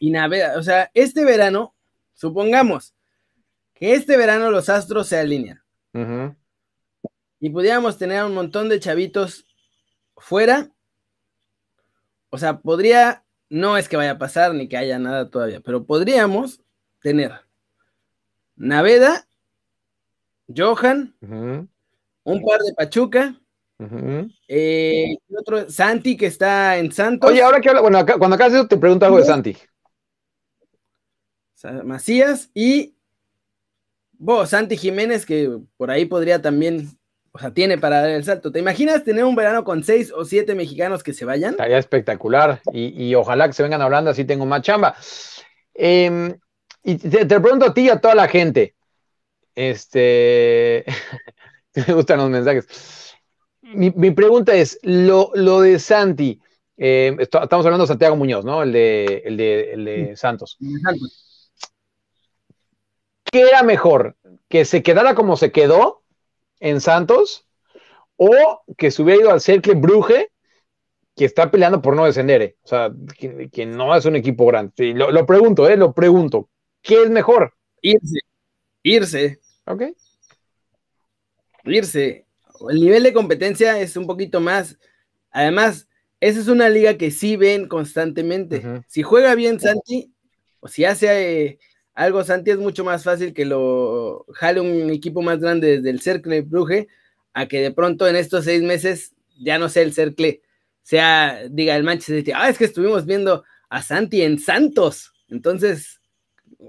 Y 0.00 0.10
navega, 0.10 0.58
o 0.58 0.62
sea, 0.62 0.90
este 0.94 1.24
verano, 1.24 1.74
supongamos 2.12 2.94
que 3.74 3.94
este 3.94 4.16
verano 4.16 4.50
los 4.50 4.68
astros 4.68 5.06
se 5.06 5.18
alinean. 5.18 5.62
Y 7.40 7.50
pudiéramos 7.50 7.98
tener 7.98 8.24
un 8.24 8.34
montón 8.34 8.68
de 8.68 8.80
chavitos 8.80 9.46
fuera. 10.16 10.70
O 12.30 12.38
sea, 12.38 12.58
podría, 12.58 13.24
no 13.48 13.76
es 13.76 13.88
que 13.88 13.96
vaya 13.96 14.12
a 14.12 14.18
pasar 14.18 14.54
ni 14.54 14.68
que 14.68 14.76
haya 14.76 14.98
nada 14.98 15.30
todavía, 15.30 15.60
pero 15.60 15.84
podríamos 15.84 16.60
tener 17.00 17.32
Naveda, 18.56 19.26
Johan, 20.54 21.14
un 21.20 22.44
par 22.44 22.60
de 22.60 22.74
Pachuca, 22.74 23.40
eh, 24.48 25.16
otro, 25.38 25.70
Santi 25.70 26.16
que 26.16 26.26
está 26.26 26.76
en 26.78 26.90
Santos. 26.90 27.30
Oye, 27.30 27.42
ahora 27.42 27.60
que 27.60 27.68
habla, 27.68 27.80
bueno, 27.80 27.98
acá, 27.98 28.18
cuando 28.18 28.34
acá 28.34 28.46
eso 28.46 28.66
te 28.66 28.76
pregunto 28.76 29.06
algo 29.06 29.18
de 29.18 29.24
Santi. 29.24 29.56
Macías 31.84 32.50
y 32.54 32.94
vos, 34.12 34.50
Santi 34.50 34.76
Jiménez, 34.76 35.24
que 35.24 35.58
por 35.76 35.90
ahí 35.90 36.04
podría 36.04 36.42
también, 36.42 36.97
o 37.38 37.40
sea, 37.40 37.52
tiene 37.52 37.78
para 37.78 38.00
dar 38.00 38.10
el 38.10 38.24
salto. 38.24 38.50
¿Te 38.50 38.58
imaginas 38.58 39.04
tener 39.04 39.22
un 39.22 39.36
verano 39.36 39.62
con 39.62 39.84
seis 39.84 40.12
o 40.12 40.24
siete 40.24 40.56
mexicanos 40.56 41.04
que 41.04 41.12
se 41.12 41.24
vayan? 41.24 41.52
Estaría 41.52 41.78
espectacular 41.78 42.60
y, 42.72 43.14
ojalá 43.14 43.46
que 43.46 43.52
se 43.52 43.62
vengan 43.62 43.80
hablando, 43.80 44.10
así 44.10 44.24
tengo 44.24 44.44
más 44.44 44.62
chamba. 44.62 44.96
Em, 45.72 46.36
y 46.82 46.96
te, 46.96 47.26
pregunto 47.26 47.66
a 47.66 47.74
ti 47.74 47.82
y 47.82 47.90
a 47.90 48.00
toda 48.00 48.16
la 48.16 48.26
gente, 48.26 48.74
este, 49.54 50.84
me 51.86 51.94
gustan 51.94 52.18
los 52.18 52.28
mensajes. 52.28 53.14
Mi, 53.62 54.10
pregunta 54.10 54.56
es, 54.56 54.80
lo, 54.82 55.30
lo 55.34 55.60
de 55.60 55.78
Santi, 55.78 56.40
eh, 56.76 57.14
estamos 57.20 57.64
hablando 57.64 57.84
de 57.84 57.88
Santiago 57.88 58.16
Muñoz, 58.16 58.44
¿no? 58.44 58.64
El 58.64 58.72
de, 58.72 59.22
el 59.24 59.36
de, 59.36 59.72
el 59.74 59.84
de 59.84 60.16
Santos. 60.16 60.58
Santos. 60.82 61.52
¿qué 63.30 63.42
era 63.42 63.62
mejor? 63.62 64.16
¿Que 64.48 64.64
se 64.64 64.82
quedara 64.82 65.14
como 65.14 65.36
se 65.36 65.52
quedó 65.52 66.02
en 66.60 66.80
Santos 66.80 67.46
o 68.16 68.62
que 68.76 68.90
se 68.90 69.02
hubiera 69.02 69.22
ido 69.22 69.30
al 69.30 69.40
Cercle 69.40 69.74
Bruje, 69.74 70.30
que 71.14 71.24
está 71.24 71.50
peleando 71.50 71.80
por 71.82 71.96
no 71.96 72.04
descender? 72.04 72.42
Eh? 72.42 72.56
O 72.62 72.68
sea, 72.68 72.92
que, 73.18 73.66
no 73.66 73.94
es 73.94 74.04
un 74.04 74.16
equipo 74.16 74.46
grande. 74.46 74.94
lo, 74.94 75.26
pregunto, 75.26 75.68
¿eh? 75.68 75.76
Lo 75.76 75.92
pregunto. 75.92 76.48
¿Qué 76.82 77.02
es 77.02 77.10
mejor? 77.10 77.54
Irse. 77.80 78.20
Irse. 78.82 79.40
Ok. 79.66 79.82
Irse. 81.64 82.26
El 82.68 82.80
nivel 82.80 83.02
de 83.04 83.12
competencia 83.12 83.78
es 83.80 83.96
un 83.96 84.06
poquito 84.06 84.40
más. 84.40 84.78
Además, 85.30 85.88
esa 86.20 86.40
es 86.40 86.48
una 86.48 86.68
liga 86.68 86.96
que 86.96 87.10
sí 87.10 87.36
ven 87.36 87.68
constantemente. 87.68 88.82
Si 88.88 89.02
juega 89.02 89.34
bien 89.34 89.60
Santi, 89.60 90.12
o 90.60 90.68
si 90.68 90.84
hace 90.84 91.44
eh, 91.44 91.58
algo, 91.98 92.22
Santi, 92.22 92.52
es 92.52 92.58
mucho 92.58 92.84
más 92.84 93.02
fácil 93.02 93.34
que 93.34 93.44
lo 93.44 94.24
jale 94.32 94.60
un 94.60 94.88
equipo 94.90 95.20
más 95.20 95.40
grande 95.40 95.78
desde 95.78 95.90
el 95.90 96.00
Cercle 96.00 96.42
Bruje 96.42 96.86
a 97.34 97.46
que 97.46 97.60
de 97.60 97.72
pronto 97.72 98.06
en 98.06 98.14
estos 98.14 98.44
seis 98.44 98.62
meses 98.62 99.14
ya 99.40 99.58
no 99.58 99.68
sea 99.68 99.82
el 99.82 99.92
Cercle, 99.92 100.40
sea, 100.82 101.42
diga 101.50 101.74
el 101.74 101.82
Manchester 101.82 102.18
City, 102.18 102.32
ah, 102.36 102.48
es 102.48 102.56
que 102.56 102.66
estuvimos 102.66 103.04
viendo 103.04 103.42
a 103.68 103.82
Santi 103.82 104.22
en 104.22 104.38
Santos. 104.38 105.12
Entonces, 105.28 106.00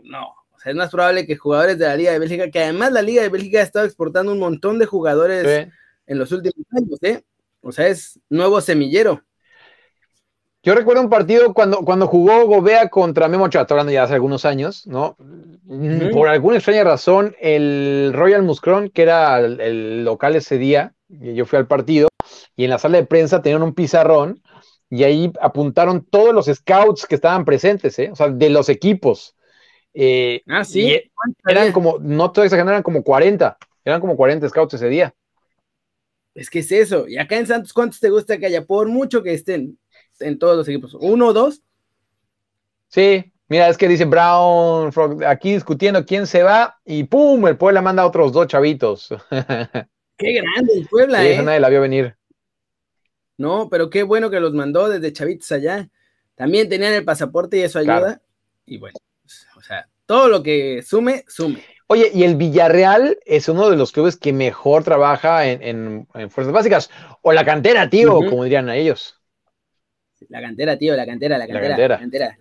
no, 0.04 0.30
o 0.52 0.60
sea, 0.60 0.72
es 0.72 0.76
más 0.76 0.90
probable 0.90 1.28
que 1.28 1.38
jugadores 1.38 1.78
de 1.78 1.86
la 1.86 1.96
Liga 1.96 2.12
de 2.12 2.20
Bélgica, 2.20 2.50
que 2.50 2.64
además 2.64 2.92
la 2.92 3.04
Liga 3.04 3.22
de 3.22 3.30
Bélgica 3.30 3.60
ha 3.60 3.64
estado 3.64 3.86
exportando 3.86 4.32
un 4.32 4.40
montón 4.40 4.80
de 4.80 4.88
jugadores 4.88 5.70
en 6.08 6.18
los 6.18 6.32
últimos 6.32 6.66
años, 6.72 6.98
¿eh? 7.04 7.24
O 7.62 7.72
sea, 7.72 7.88
es 7.88 8.20
nuevo 8.30 8.62
semillero. 8.62 9.24
Yo 10.62 10.76
recuerdo 10.76 11.02
un 11.02 11.10
partido 11.10 11.54
cuando, 11.54 11.78
cuando 11.80 12.08
jugó 12.08 12.46
Gobea 12.46 12.90
contra 12.90 13.30
Memo 13.30 13.46
Ochoa, 13.46 13.66
hablando 13.70 13.94
ya 13.94 14.04
hace 14.04 14.16
algunos 14.16 14.44
años, 14.44 14.86
¿no? 14.86 15.16
Por 16.12 16.28
alguna 16.28 16.58
extraña 16.58 16.84
razón, 16.84 17.34
el 17.40 18.12
Royal 18.14 18.44
Muscron, 18.44 18.90
que 18.90 19.04
era 19.04 19.40
el, 19.40 20.04
local 20.04 20.36
ese 20.36 20.58
día, 20.58 20.94
yo 21.08 21.46
fui 21.46 21.58
al 21.58 21.68
partido, 21.68 22.10
y 22.58 22.66
en 22.66 22.72
la 22.72 22.78
sala 22.78 22.98
de 22.98 23.06
prensa 23.06 23.42
tenían 23.42 23.64
un 23.64 23.74
pizarrón, 23.74 24.42
y 24.90 25.04
ahí 25.04 25.32
apuntaron 25.40 26.04
todos 26.04 26.34
los 26.34 26.48
scouts 26.48 27.06
que 27.06 27.16
estaban 27.16 27.46
presentes, 27.46 27.98
¿eh? 28.00 28.10
O 28.12 28.16
sea, 28.16 28.28
de 28.28 28.50
los 28.50 28.68
equipos. 28.68 29.36
Eh, 29.94 30.42
ah, 30.48 30.66
sí. 30.66 31.00
Eran 31.48 31.72
como, 31.72 32.00
no 32.00 32.32
todos 32.32 32.52
eran 32.52 32.84
como 32.84 33.04
40, 33.04 33.58
eran 33.86 34.02
como 34.02 34.18
40 34.18 34.50
scouts 34.50 34.74
ese 34.74 34.90
día. 34.90 35.14
Es 36.34 36.50
que 36.50 36.60
es 36.60 36.72
eso. 36.72 37.08
Y 37.08 37.18
acá 37.18 37.38
en 37.38 37.48
Santos, 37.48 37.72
¿cuántos 37.72 38.00
te 38.00 38.10
gusta 38.10 38.38
que 38.38 38.46
haya? 38.46 38.66
Por 38.66 38.88
mucho 38.88 39.24
que 39.24 39.34
estén 39.34 39.78
en 40.20 40.40
todos 40.40 40.58
los 40.58 40.68
equipos. 40.68 40.96
¿Uno 41.00 41.28
o 41.28 41.34
dos? 41.34 41.62
Sí, 42.88 43.32
mira, 43.48 43.70
es 43.70 43.78
que 43.78 43.88
dice 43.88 44.06
Brown 44.06 44.92
aquí 45.26 45.54
discutiendo 45.54 46.06
quién 46.06 46.28
se 46.28 46.44
va 46.44 46.80
y 46.86 47.04
¡pum! 47.04 47.48
El 47.48 47.58
Puebla 47.58 47.82
manda 47.82 48.04
a 48.04 48.08
otros 48.08 48.32
dos 48.32 48.48
chavitos. 48.48 49.10
Qué 50.18 50.34
grande 50.34 50.74
el 50.76 50.88
Puebla, 50.88 51.22
sí, 51.22 51.28
¿eh? 51.28 51.42
nadie 51.42 51.60
la 51.60 51.70
vio 51.70 51.82
venir. 51.82 52.16
No, 53.38 53.70
pero 53.70 53.90
qué 53.90 54.04
bueno 54.04 54.30
que 54.30 54.42
los 54.42 54.54
mandó 54.54 54.90
desde 54.90 55.14
chavitos 55.14 55.50
allá. 55.54 55.90
También 56.36 56.68
tenían 56.68 56.94
el 56.94 57.06
pasaporte 57.06 57.56
y 57.56 57.62
eso 57.62 57.80
ayuda. 57.80 58.22
Y 58.66 58.80
bueno, 58.80 58.98
pues, 59.22 59.48
o 59.56 59.62
sea, 59.62 59.88
todo 60.06 60.28
lo 60.28 60.44
que 60.44 60.84
sume, 60.84 61.24
sume. 61.28 61.64
Oye, 61.88 62.12
y 62.14 62.24
el 62.24 62.36
Villarreal 62.36 63.18
es 63.26 63.48
uno 63.48 63.70
de 63.70 63.78
los 63.78 63.92
clubes 63.92 64.18
que 64.18 64.34
mejor 64.34 64.84
trabaja 64.84 65.48
en, 65.48 66.06
fuerzas 66.30 66.52
básicas. 66.52 66.90
O 67.22 67.32
la 67.32 67.46
cantera, 67.46 67.90
tío, 67.90 68.20
como 68.30 68.44
dirían 68.44 68.70
a 68.70 68.76
ellos. 68.76 69.19
La 70.28 70.42
cantera, 70.42 70.78
tío, 70.78 70.96
la 70.96 71.06
cantera, 71.06 71.38
la 71.38 71.48
cantera. 71.48 71.88
La 71.88 71.98
cantera. 71.98 72.38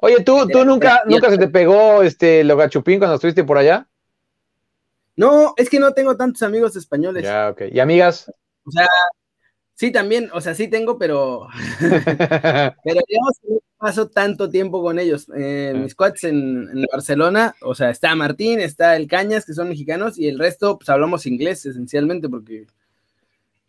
Oye, 0.00 0.22
¿tú, 0.24 0.48
tú 0.48 0.64
nunca, 0.64 1.02
nunca 1.06 1.30
se 1.30 1.38
te 1.38 1.48
pegó 1.48 2.02
este 2.02 2.42
lo 2.42 2.56
gachupín 2.56 2.98
cuando 2.98 3.14
estuviste 3.14 3.44
por 3.44 3.58
allá? 3.58 3.86
No, 5.14 5.54
es 5.56 5.70
que 5.70 5.78
no 5.78 5.92
tengo 5.92 6.16
tantos 6.16 6.42
amigos 6.42 6.74
españoles. 6.74 7.22
Ya, 7.22 7.50
ok. 7.50 7.62
¿Y 7.70 7.80
amigas? 7.80 8.32
O 8.64 8.70
sea, 8.70 8.88
sí 9.74 9.92
también, 9.92 10.30
o 10.32 10.40
sea, 10.40 10.54
sí 10.54 10.68
tengo, 10.68 10.98
pero. 10.98 11.46
pero 11.80 13.00
digamos 13.08 13.38
que 13.40 13.48
no 13.48 13.58
paso 13.78 14.08
tanto 14.08 14.50
tiempo 14.50 14.82
con 14.82 14.98
ellos. 14.98 15.26
Eh, 15.36 15.74
mis 15.76 15.94
cuates 15.94 16.24
en, 16.24 16.68
en, 16.72 16.86
Barcelona, 16.90 17.54
o 17.60 17.74
sea, 17.74 17.90
está 17.90 18.14
Martín, 18.14 18.60
está 18.60 18.96
el 18.96 19.06
Cañas, 19.06 19.44
que 19.44 19.54
son 19.54 19.68
mexicanos, 19.68 20.18
y 20.18 20.28
el 20.28 20.38
resto, 20.38 20.78
pues 20.78 20.88
hablamos 20.88 21.26
inglés 21.26 21.66
esencialmente, 21.66 22.28
porque 22.28 22.66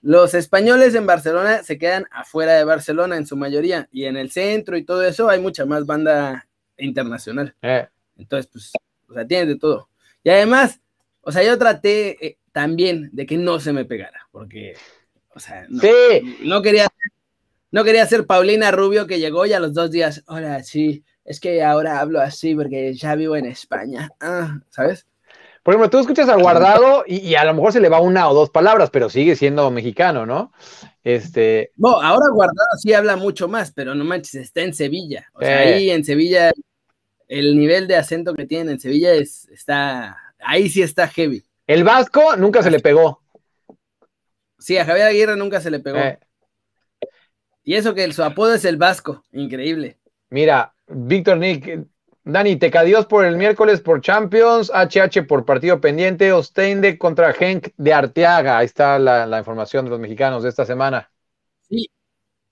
los 0.04 0.34
españoles 0.34 0.94
en 0.96 1.06
Barcelona 1.06 1.64
se 1.64 1.78
quedan 1.78 2.08
afuera 2.12 2.54
de 2.54 2.66
Barcelona 2.66 3.16
en 3.16 3.26
su 3.26 3.38
mayoría 3.38 3.88
y 3.90 4.04
en 4.04 4.18
el 4.18 4.32
centro 4.32 4.76
y 4.76 4.84
todo 4.84 5.02
eso 5.02 5.30
hay 5.30 5.40
mucha 5.40 5.66
más 5.66 5.86
banda 5.86 6.46
internacional. 6.78 7.56
Eh. 7.62 7.88
Entonces, 8.18 8.52
pues, 8.52 8.74
o 9.08 9.14
sea, 9.14 9.26
tienes 9.26 9.48
de 9.48 9.56
todo. 9.56 9.88
Y 10.22 10.30
además, 10.30 10.82
o 11.22 11.32
sea, 11.32 11.42
yo 11.42 11.58
traté 11.58 12.26
eh, 12.26 12.38
también 12.52 13.12
de 13.14 13.26
que 13.26 13.38
no 13.38 13.62
se 13.62 13.72
me 13.72 13.86
pegara, 13.86 14.28
porque, 14.32 14.74
o 15.34 15.40
sea, 15.40 15.66
no, 15.70 16.62
quería, 16.62 16.90
no 17.72 17.84
quería 17.86 18.06
ser 18.06 18.28
Paulina 18.28 18.72
Rubio 18.72 19.08
que 19.08 19.20
llegó 19.20 19.46
y 19.46 19.54
a 19.54 19.62
los 19.62 19.74
dos 19.74 19.90
días, 19.90 20.22
hola, 20.28 20.64
sí, 20.64 21.06
es 21.24 21.40
que 21.40 21.64
ahora 21.64 22.02
hablo 22.02 22.20
así 22.20 22.54
porque 22.56 22.94
ya 22.94 23.16
vivo 23.16 23.38
en 23.38 23.46
España, 23.46 24.10
ah, 24.20 24.60
¿sabes? 24.70 25.08
Por 25.64 25.74
ejemplo, 25.74 25.90
tú 25.90 26.00
escuchas 26.00 26.28
a 26.28 26.36
Guardado 26.36 27.06
y, 27.08 27.36
a 27.36 27.46
lo 27.46 27.54
mejor 27.54 27.72
se 27.72 27.80
le 27.80 27.88
va 27.88 28.02
una 28.02 28.28
o 28.30 28.34
dos 28.34 28.50
palabras, 28.50 28.90
pero 28.90 29.10
sigue 29.10 29.38
siendo 29.38 29.72
mexicano, 29.72 30.26
¿no? 30.26 30.52
Este. 31.06 31.72
No, 31.78 32.02
ahora 32.02 32.28
Guardado 32.34 32.68
sí 32.82 32.94
habla 32.94 33.16
mucho 33.16 33.48
más, 33.48 33.72
pero 33.72 33.96
no 33.96 34.04
manches, 34.04 34.36
está 34.36 34.62
en 34.62 34.74
Sevilla. 34.74 35.30
O 35.34 35.40
sea, 35.40 35.60
ahí 35.60 35.90
en 35.90 36.04
Sevilla, 36.04 36.52
el 37.30 37.58
nivel 37.58 37.88
de 37.88 37.96
acento 37.96 38.34
que 38.34 38.46
tienen 38.46 38.72
en 38.72 38.80
Sevilla 38.82 39.14
es, 39.14 39.48
está, 39.50 40.18
ahí 40.40 40.68
sí 40.68 40.82
está 40.82 41.08
heavy. 41.08 41.44
El 41.66 41.86
Vasco 41.86 42.36
nunca 42.36 42.62
se 42.62 42.70
le 42.70 42.82
pegó. 42.82 43.22
Sí, 44.60 44.78
a 44.78 44.86
Javier 44.86 45.08
Aguirre 45.08 45.38
nunca 45.38 45.62
se 45.62 45.72
le 45.72 45.80
pegó. 45.80 45.98
Eh. 45.98 46.20
Y 47.64 47.76
eso 47.76 47.94
que 47.94 48.12
su 48.12 48.22
apodo 48.22 48.54
es 48.54 48.66
el 48.66 48.76
Vasco, 48.76 49.24
increíble. 49.32 49.98
Mira, 50.30 50.74
Víctor 50.88 51.38
Nick, 51.38 51.86
Dani, 52.26 52.56
Tecadios 52.56 53.06
por 53.06 53.26
el 53.26 53.36
miércoles 53.36 53.82
por 53.82 54.00
Champions, 54.00 54.72
HH 54.74 55.28
por 55.28 55.44
partido 55.44 55.82
pendiente, 55.82 56.32
Ostende 56.32 56.98
contra 56.98 57.34
Genk 57.34 57.70
de 57.76 57.94
Arteaga. 57.94 58.58
Ahí 58.58 58.66
está 58.66 58.98
la, 58.98 59.38
información 59.38 59.84
de 59.84 59.92
los 59.92 60.00
mexicanos 60.00 60.44
de 60.44 60.50
esta 60.50 60.66
semana. 60.66 61.12
Sí, 61.68 61.90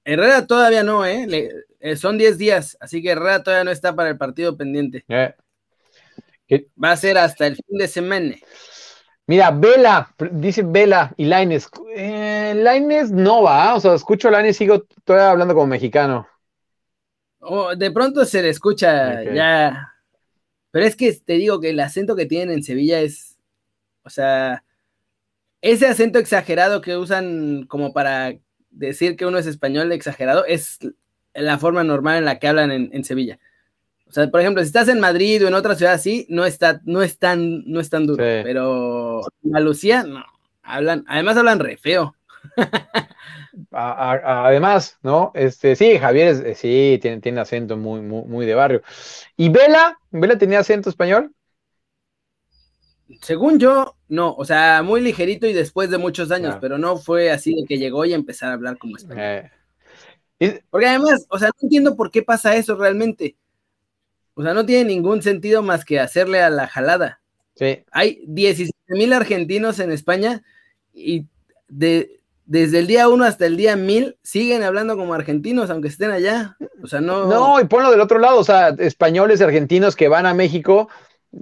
Herrera 0.04 0.46
todavía 0.46 0.84
no, 0.84 1.06
¿eh? 1.06 1.50
eh 1.80 1.96
son 1.96 2.18
10 2.18 2.38
días, 2.38 2.78
así 2.82 3.02
que 3.02 3.12
Herrera 3.12 3.44
todavía 3.44 3.64
no 3.64 3.72
está 3.72 3.96
para 3.96 4.10
el 4.10 4.18
partido 4.18 4.58
pendiente. 4.58 5.06
Eh. 5.08 5.34
Va 6.84 6.92
a 6.92 6.98
ser 6.98 7.18
hasta 7.18 7.48
el 7.48 7.56
fin 7.56 7.78
de 7.78 7.88
semana. 7.88 8.36
Mira, 9.28 9.52
Vela, 9.52 10.14
dice 10.32 10.64
Vela 10.64 11.14
y 11.16 11.24
Laines. 11.24 11.70
Eh, 11.96 12.54
Laines 12.58 13.12
no 13.12 13.44
va, 13.44 13.76
o 13.76 13.80
sea, 13.80 13.94
escucho 13.94 14.28
a 14.28 14.32
Laines, 14.32 14.58
sigo 14.58 14.86
todavía 15.06 15.32
hablando 15.32 15.54
como 15.54 15.68
mexicano. 15.68 16.28
Oh, 17.42 17.76
de 17.76 17.92
pronto 17.92 18.24
se 18.26 18.42
le 18.42 18.50
escucha 18.50 19.24
ya. 19.34 19.94
Pero 20.72 20.86
es 20.86 20.96
que 20.96 21.12
te 21.14 21.34
digo 21.34 21.60
que 21.60 21.72
el 21.72 21.80
acento 21.80 22.16
que 22.16 22.26
tienen 22.26 22.56
en 22.56 22.64
Sevilla 22.64 23.02
es. 23.02 23.38
O 24.04 24.10
sea. 24.10 24.64
Ese 25.64 25.86
acento 25.86 26.18
exagerado 26.18 26.82
que 26.82 26.98
usan 26.98 27.68
como 27.68 27.94
para 27.94 28.34
decir 28.72 29.16
que 29.16 29.28
uno 29.28 29.38
es 29.38 29.46
español 29.46 29.92
exagerado 29.92 30.44
es 30.46 30.80
la 31.36 31.60
forma 31.60 31.84
normal 31.84 32.18
en 32.18 32.26
la 32.26 32.40
que 32.40 32.48
hablan 32.48 32.72
en, 32.72 33.04
Sevilla. 33.04 33.40
O 34.08 34.12
sea, 34.12 34.30
por 34.30 34.42
ejemplo, 34.42 34.64
si 34.64 34.68
estás 34.68 34.88
en 34.88 35.00
Madrid 35.00 35.44
o 35.46 35.48
en 35.48 35.54
otra 35.54 35.76
ciudad 35.76 35.94
así, 35.94 36.26
no 36.30 36.46
está, 36.46 36.82
no 36.86 37.04
es 37.04 37.20
tan, 37.20 37.64
no 37.66 37.80
es 37.80 37.90
tan 37.90 38.08
duro. 38.08 38.18
Pero 38.18 39.22
en 39.44 39.64
Lucía, 39.64 40.04
no. 40.04 40.26
Hablan, 40.64 41.06
además 41.08 41.38
hablan 41.38 41.60
re 41.60 41.78
feo. 41.78 42.16
además, 43.72 44.98
¿no? 45.04 45.32
Este, 45.36 45.76
sí, 45.76 45.98
Javier 45.98 46.28
es, 46.28 46.40
eh, 46.40 46.56
sí, 46.56 47.00
tiene, 47.02 47.22
tiene 47.22 47.42
acento 47.42 47.78
muy, 47.78 48.02
muy, 48.02 48.24
muy 48.24 48.46
de 48.46 48.56
barrio. 48.56 48.82
¿Y 49.38 49.50
Vela? 49.50 50.00
¿Vela 50.12 50.38
tenía 50.38 50.60
acento 50.60 50.90
español? 50.90 51.34
Según 53.22 53.60
yo, 53.60 53.98
no, 54.08 54.34
o 54.34 54.46
sea, 54.46 54.82
muy 54.84 55.02
ligerito 55.02 55.48
y 55.48 55.54
después 55.54 55.90
de 55.90 55.98
muchos 55.98 56.32
años, 56.32 56.58
pero 56.62 56.78
no 56.78 56.98
fue 56.98 57.30
así 57.32 57.54
de 57.54 57.66
que 57.68 57.78
llegó 57.78 58.06
y 58.06 58.14
empezar 58.14 58.50
a 58.50 58.54
hablar 58.54 58.78
como 58.78 58.98
español. 58.98 59.50
Eh. 60.40 60.62
Porque 60.70 60.88
además, 60.88 61.26
o 61.30 61.38
sea, 61.38 61.50
no 61.50 61.60
entiendo 61.62 61.96
por 61.96 62.10
qué 62.10 62.24
pasa 62.24 62.56
eso 62.56 62.76
realmente. 62.76 63.36
O 64.34 64.44
sea, 64.44 64.54
no 64.54 64.66
tiene 64.66 64.86
ningún 64.86 65.22
sentido 65.22 65.62
más 65.62 65.86
que 65.86 66.00
hacerle 66.00 66.42
a 66.42 66.50
la 66.50 66.68
jalada. 66.68 67.22
Sí. 67.56 67.84
Hay 67.92 68.24
17 68.26 68.74
mil 68.90 69.14
argentinos 69.14 69.80
en 69.80 69.92
España 69.92 70.42
y 70.94 71.28
de, 71.68 72.21
desde 72.52 72.80
el 72.80 72.88
día 72.88 73.08
1 73.08 73.24
hasta 73.24 73.46
el 73.46 73.56
día 73.56 73.78
1000 73.78 74.18
siguen 74.24 74.62
hablando 74.62 74.98
como 74.98 75.14
argentinos, 75.14 75.70
aunque 75.70 75.88
estén 75.88 76.12
allá. 76.12 76.58
O 76.84 76.88
sea, 76.88 77.00
no. 77.00 77.26
No, 77.26 77.62
y 77.62 77.64
ponlo 77.64 77.90
del 77.90 78.02
otro 78.02 78.20
lado, 78.20 78.40
o 78.40 78.44
sea, 78.44 78.76
españoles 78.78 79.40
y 79.40 79.44
argentinos 79.46 79.96
que 79.96 80.10
van 80.10 80.26
a 80.26 80.34
México 80.34 80.90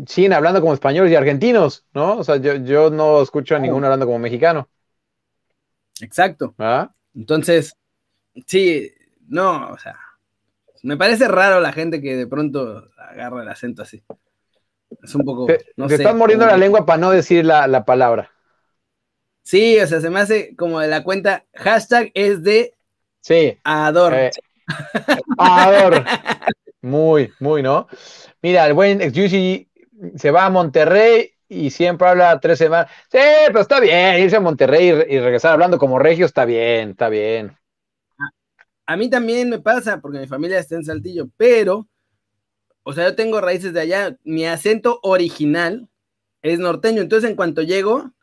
siguen 0.06 0.34
hablando 0.34 0.62
como 0.62 0.76
españoles 0.76 1.12
y 1.12 1.16
argentinos, 1.16 1.88
¿no? 1.96 2.18
O 2.18 2.24
sea, 2.24 2.36
yo, 2.36 2.92
no 2.92 3.24
escucho 3.24 3.56
a 3.56 3.60
ninguno 3.60 3.88
hablando 3.88 4.06
como 4.06 4.20
mexicano. 4.20 4.70
Exacto. 6.00 6.54
¿Ah? 6.60 6.92
Entonces, 7.16 7.76
sí, 8.46 8.94
no, 9.28 9.72
o 9.72 9.80
sea, 9.80 9.98
me 10.84 10.96
parece 10.96 11.28
raro 11.28 11.60
la 11.60 11.74
gente 11.74 12.04
que 12.04 12.16
de 12.18 12.28
pronto 12.28 12.88
agarra 12.96 13.42
el 13.42 13.50
acento 13.50 13.82
así. 13.82 14.04
Es 15.02 15.16
un 15.16 15.26
poco. 15.26 15.48
Te, 15.48 15.66
no 15.76 15.88
te 15.88 15.96
estás 15.96 16.16
muriendo 16.16 16.46
la 16.46 16.56
lengua 16.56 16.86
para 16.86 17.00
no 17.00 17.10
decir 17.10 17.44
la, 17.46 17.66
la 17.66 17.84
palabra. 17.84 18.32
Sí, 19.50 19.80
o 19.80 19.88
sea, 19.88 20.00
se 20.00 20.12
me 20.12 20.20
hace 20.20 20.56
como 20.56 20.80
de 20.80 20.88
la 20.88 21.04
cuenta, 21.04 21.44
hashtag 21.56 22.12
es 22.14 22.44
de 22.44 22.76
sí. 23.20 23.58
Ador. 23.64 24.14
Eh, 24.14 24.30
Ador. 25.40 26.06
Muy, 26.84 27.34
muy, 27.40 27.64
¿no? 27.64 27.88
Mira, 28.44 28.68
el 28.68 28.76
buen 28.76 29.00
Juicy 29.12 29.68
se 30.18 30.30
va 30.30 30.46
a 30.46 30.52
Monterrey 30.52 31.32
y 31.48 31.72
siempre 31.72 32.08
habla 32.08 32.40
tres 32.40 32.60
semanas. 32.60 32.92
Sí, 33.12 33.18
pero 33.48 33.62
está 33.62 33.80
bien, 33.80 34.22
irse 34.24 34.36
a 34.36 34.40
Monterrey 34.40 34.90
y, 34.90 35.20
regresar 35.20 35.54
hablando 35.54 35.80
como 35.80 35.98
regio 35.98 36.28
está 36.28 36.46
bien, 36.46 36.92
está 36.92 37.10
bien. 37.10 37.58
A, 38.86 38.98
mí 38.98 39.10
también 39.10 39.50
me 39.50 39.58
pasa, 39.58 40.00
porque 40.00 40.20
mi 40.20 40.28
familia 40.28 40.60
está 40.60 40.76
en 40.76 40.86
Saltillo, 40.86 41.28
pero, 41.38 41.88
o 42.84 42.94
sea, 42.94 43.06
yo 43.06 43.16
tengo 43.16 43.42
raíces 43.42 43.74
de 43.74 43.82
allá, 43.82 44.16
mi 44.24 44.46
acento 44.46 45.00
original 45.02 45.90
es 46.44 46.60
norteño, 46.60 47.02
entonces 47.02 47.28
en 47.28 47.36
cuanto 47.36 47.64
llego, 47.64 48.14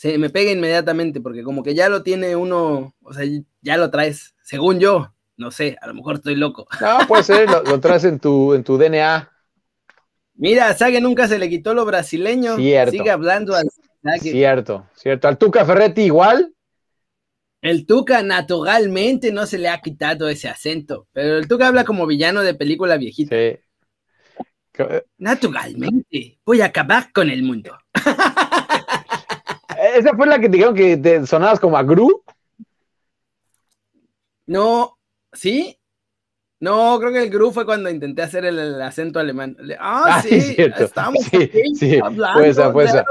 se 0.00 0.16
me 0.16 0.30
pega 0.30 0.50
inmediatamente, 0.50 1.20
porque 1.20 1.42
como 1.42 1.62
que 1.62 1.74
ya 1.74 1.90
lo 1.90 2.02
tiene 2.02 2.34
uno, 2.34 2.94
o 3.02 3.12
sea, 3.12 3.26
ya 3.60 3.76
lo 3.76 3.90
traes, 3.90 4.34
según 4.42 4.80
yo, 4.80 5.12
no 5.36 5.50
sé, 5.50 5.76
a 5.78 5.86
lo 5.88 5.92
mejor 5.92 6.14
estoy 6.14 6.36
loco. 6.36 6.66
No, 6.80 7.06
puede 7.06 7.22
ser, 7.22 7.50
lo, 7.50 7.80
traes 7.80 8.04
en 8.04 8.18
tu, 8.18 8.54
en 8.54 8.64
tu 8.64 8.78
DNA. 8.78 9.30
Mira, 10.36 10.68
a 10.68 10.74
Sague 10.74 11.02
nunca 11.02 11.28
se 11.28 11.38
le 11.38 11.50
quitó 11.50 11.74
lo 11.74 11.84
brasileño. 11.84 12.56
Cierto. 12.56 12.92
Sigue 12.92 13.10
hablando 13.10 13.54
al 13.54 13.68
Cierto, 14.20 14.86
cierto. 14.94 15.28
¿Al 15.28 15.36
Tuca 15.36 15.66
Ferretti 15.66 16.04
igual? 16.04 16.54
El 17.60 17.84
Tuca 17.84 18.22
naturalmente 18.22 19.30
no 19.32 19.44
se 19.44 19.58
le 19.58 19.68
ha 19.68 19.82
quitado 19.82 20.30
ese 20.30 20.48
acento, 20.48 21.08
pero 21.12 21.36
el 21.36 21.46
Tuca 21.46 21.68
habla 21.68 21.84
como 21.84 22.06
villano 22.06 22.40
de 22.40 22.54
película 22.54 22.96
viejita. 22.96 23.36
Sí. 23.36 23.58
Naturalmente, 25.18 26.38
voy 26.46 26.62
a 26.62 26.66
acabar 26.66 27.12
con 27.12 27.28
el 27.28 27.42
mundo. 27.42 27.76
¿Esa 29.80 30.14
fue 30.14 30.26
la 30.26 30.38
que 30.38 30.48
te 30.48 30.56
dijeron 30.56 30.74
que 30.74 30.96
te 30.96 31.26
sonabas 31.26 31.58
como 31.58 31.76
a 31.76 31.82
Gru? 31.82 32.22
No, 34.46 34.98
¿sí? 35.32 35.78
No, 36.58 36.98
creo 36.98 37.12
que 37.12 37.22
el 37.22 37.30
Gru 37.30 37.50
fue 37.52 37.64
cuando 37.64 37.88
intenté 37.88 38.20
hacer 38.20 38.44
el, 38.44 38.82
acento 38.82 39.18
alemán. 39.18 39.56
Ah, 39.78 40.16
ah 40.18 40.22
sí, 40.28 40.56
estamos 40.58 41.24
sí, 41.24 41.50
sí. 41.74 41.98
hablando. 41.98 42.38
Fue 42.38 42.48
esa, 42.48 42.72
fue 42.72 42.84
esa. 42.84 43.04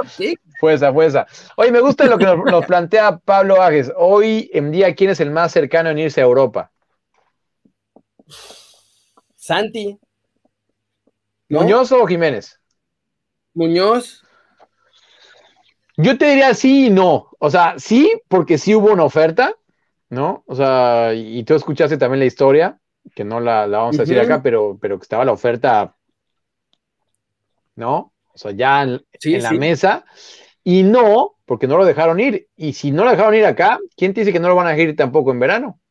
Fue 0.60 0.74
esa, 0.74 0.94
fue 0.94 1.06
esa. 1.08 1.28
Oye, 1.56 1.72
me 1.72 1.80
gusta 1.80 2.06
lo 2.06 2.18
que 2.18 2.26
nos, 2.26 2.66
plantea 2.66 3.18
Pablo 3.18 3.62
Ages. 3.62 3.92
Hoy 3.96 4.52
en 4.54 4.72
día, 4.72 4.94
¿quién 4.94 5.10
es 5.10 5.20
el 5.20 5.32
más 5.32 5.52
cercano 5.52 5.90
en 5.90 5.98
irse 5.98 6.22
a 6.22 6.26
Europa? 6.26 6.72
Santi. 9.36 9.98
¿Muñoz 11.48 11.92
o 11.92 12.06
Jiménez? 12.06 12.60
Muñoz. 13.56 14.24
Yo 16.02 16.18
te 16.18 16.30
diría 16.30 16.54
sí 16.54 16.88
y 16.88 16.90
no. 16.90 17.30
O 17.40 17.50
sea, 17.50 17.76
sí, 17.78 18.10
porque 18.30 18.58
sí 18.58 18.74
hubo 18.74 18.94
una 18.94 19.04
oferta, 19.04 19.54
¿no? 20.10 20.44
O 20.48 20.56
sea, 20.56 21.14
y 21.14 21.44
tú 21.44 21.56
escuchaste 21.56 21.98
también 21.98 22.20
la 22.20 22.26
historia, 22.26 22.80
que 23.14 23.26
no 23.26 23.42
la, 23.42 23.68
vamos 23.68 23.98
a 23.98 24.04
decir 24.04 24.18
acá, 24.18 24.42
pero, 24.42 24.78
pero 24.80 24.98
que 24.98 25.04
estaba 25.04 25.26
la 25.26 25.34
oferta, 25.34 25.98
¿no? 27.76 28.14
O 28.34 28.38
sea, 28.38 28.52
ya 28.52 28.84
en, 28.84 29.04
la 29.44 29.52
mesa. 29.52 30.06
Y 30.64 30.84
no, 30.84 31.36
porque 31.46 31.68
no 31.68 31.78
lo 31.78 31.84
dejaron 31.84 32.22
ir. 32.22 32.48
Y 32.56 32.72
si 32.72 32.92
no 32.92 33.04
lo 33.04 33.12
dejaron 33.12 33.36
ir 33.36 33.46
acá, 33.46 33.78
¿quién 33.98 34.14
te 34.14 34.22
dice 34.22 34.32
que 34.32 34.40
no 34.40 34.48
lo 34.48 34.56
van 34.56 34.68
a 34.68 34.70
dejar 34.70 34.90
ir 34.90 34.96
tampoco 34.96 35.32
en 35.32 35.40
verano? 35.40 35.82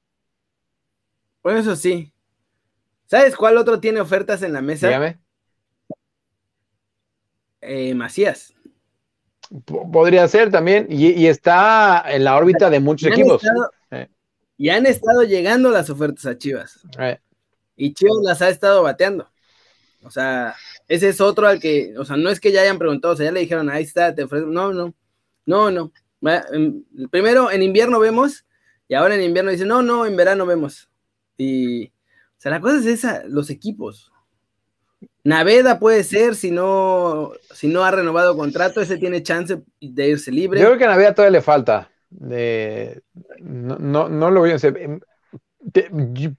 Pues 1.42 1.58
eso 1.58 1.76
sí. 1.76 2.14
¿Sabes 3.04 3.36
cuál 3.36 3.58
otro 3.58 3.78
tiene 3.78 4.00
ofertas 4.00 4.42
en 4.42 4.54
la 4.54 4.62
mesa? 4.62 4.86
Dígame. 4.86 5.18
Eh, 7.60 7.94
Macías. 7.94 8.54
Podría 9.64 10.28
ser 10.28 10.50
también, 10.50 10.86
y, 10.90 11.26
está 11.26 12.04
en 12.06 12.24
la 12.24 12.36
órbita 12.36 12.68
de 12.68 12.80
muchos 12.80 13.10
equipos. 13.10 13.42
Y 14.56 14.70
han 14.70 14.86
estado 14.86 15.22
llegando 15.22 15.70
las 15.70 15.88
ofertas 15.88 16.26
a 16.26 16.36
Chivas. 16.36 16.80
Y 17.76 17.94
Chivas 17.94 18.18
las 18.22 18.42
ha 18.42 18.48
estado 18.48 18.82
bateando. 18.82 19.30
O 20.02 20.10
sea, 20.10 20.54
ese 20.86 21.08
es 21.08 21.20
otro 21.20 21.46
al 21.48 21.60
que, 21.60 21.94
o 21.98 22.04
sea, 22.04 22.16
no 22.16 22.30
es 22.30 22.40
que 22.40 22.52
ya 22.52 22.62
hayan 22.62 22.78
preguntado, 22.78 23.14
o 23.14 23.16
sea, 23.16 23.26
ya 23.26 23.32
le 23.32 23.40
dijeron, 23.40 23.68
ahí 23.70 23.84
está, 23.84 24.14
te 24.14 24.24
ofrezco. 24.24 24.48
No, 24.48 24.72
no, 24.72 24.94
no, 25.46 25.70
no. 25.70 25.92
Primero 27.10 27.50
en 27.50 27.62
invierno 27.62 27.98
vemos, 28.00 28.44
y 28.88 28.94
ahora 28.94 29.14
en 29.14 29.22
invierno 29.22 29.50
dicen, 29.50 29.68
no, 29.68 29.82
no, 29.82 30.06
en 30.06 30.16
verano 30.16 30.46
vemos. 30.46 30.88
Y, 31.36 31.86
o 31.86 32.40
sea, 32.40 32.50
la 32.50 32.60
cosa 32.60 32.78
es 32.78 32.86
esa, 32.86 33.22
los 33.26 33.50
equipos. 33.50 34.12
Naveda 35.28 35.78
puede 35.78 36.04
ser, 36.04 36.34
si 36.34 36.50
no, 36.50 37.32
si 37.52 37.68
no 37.68 37.84
ha 37.84 37.90
renovado 37.90 38.34
contrato, 38.34 38.80
ese 38.80 38.96
tiene 38.96 39.22
chance 39.22 39.60
de 39.78 40.08
irse 40.08 40.32
libre. 40.32 40.58
Yo 40.58 40.68
creo 40.68 40.78
que 40.78 40.84
a 40.86 40.88
Naveda 40.88 41.14
todavía 41.14 41.38
le 41.38 41.42
falta. 41.42 41.90
no, 42.18 44.08
no, 44.08 44.30
lo 44.30 44.40
voy 44.40 44.52
a 44.52 44.54
hacer. 44.54 45.00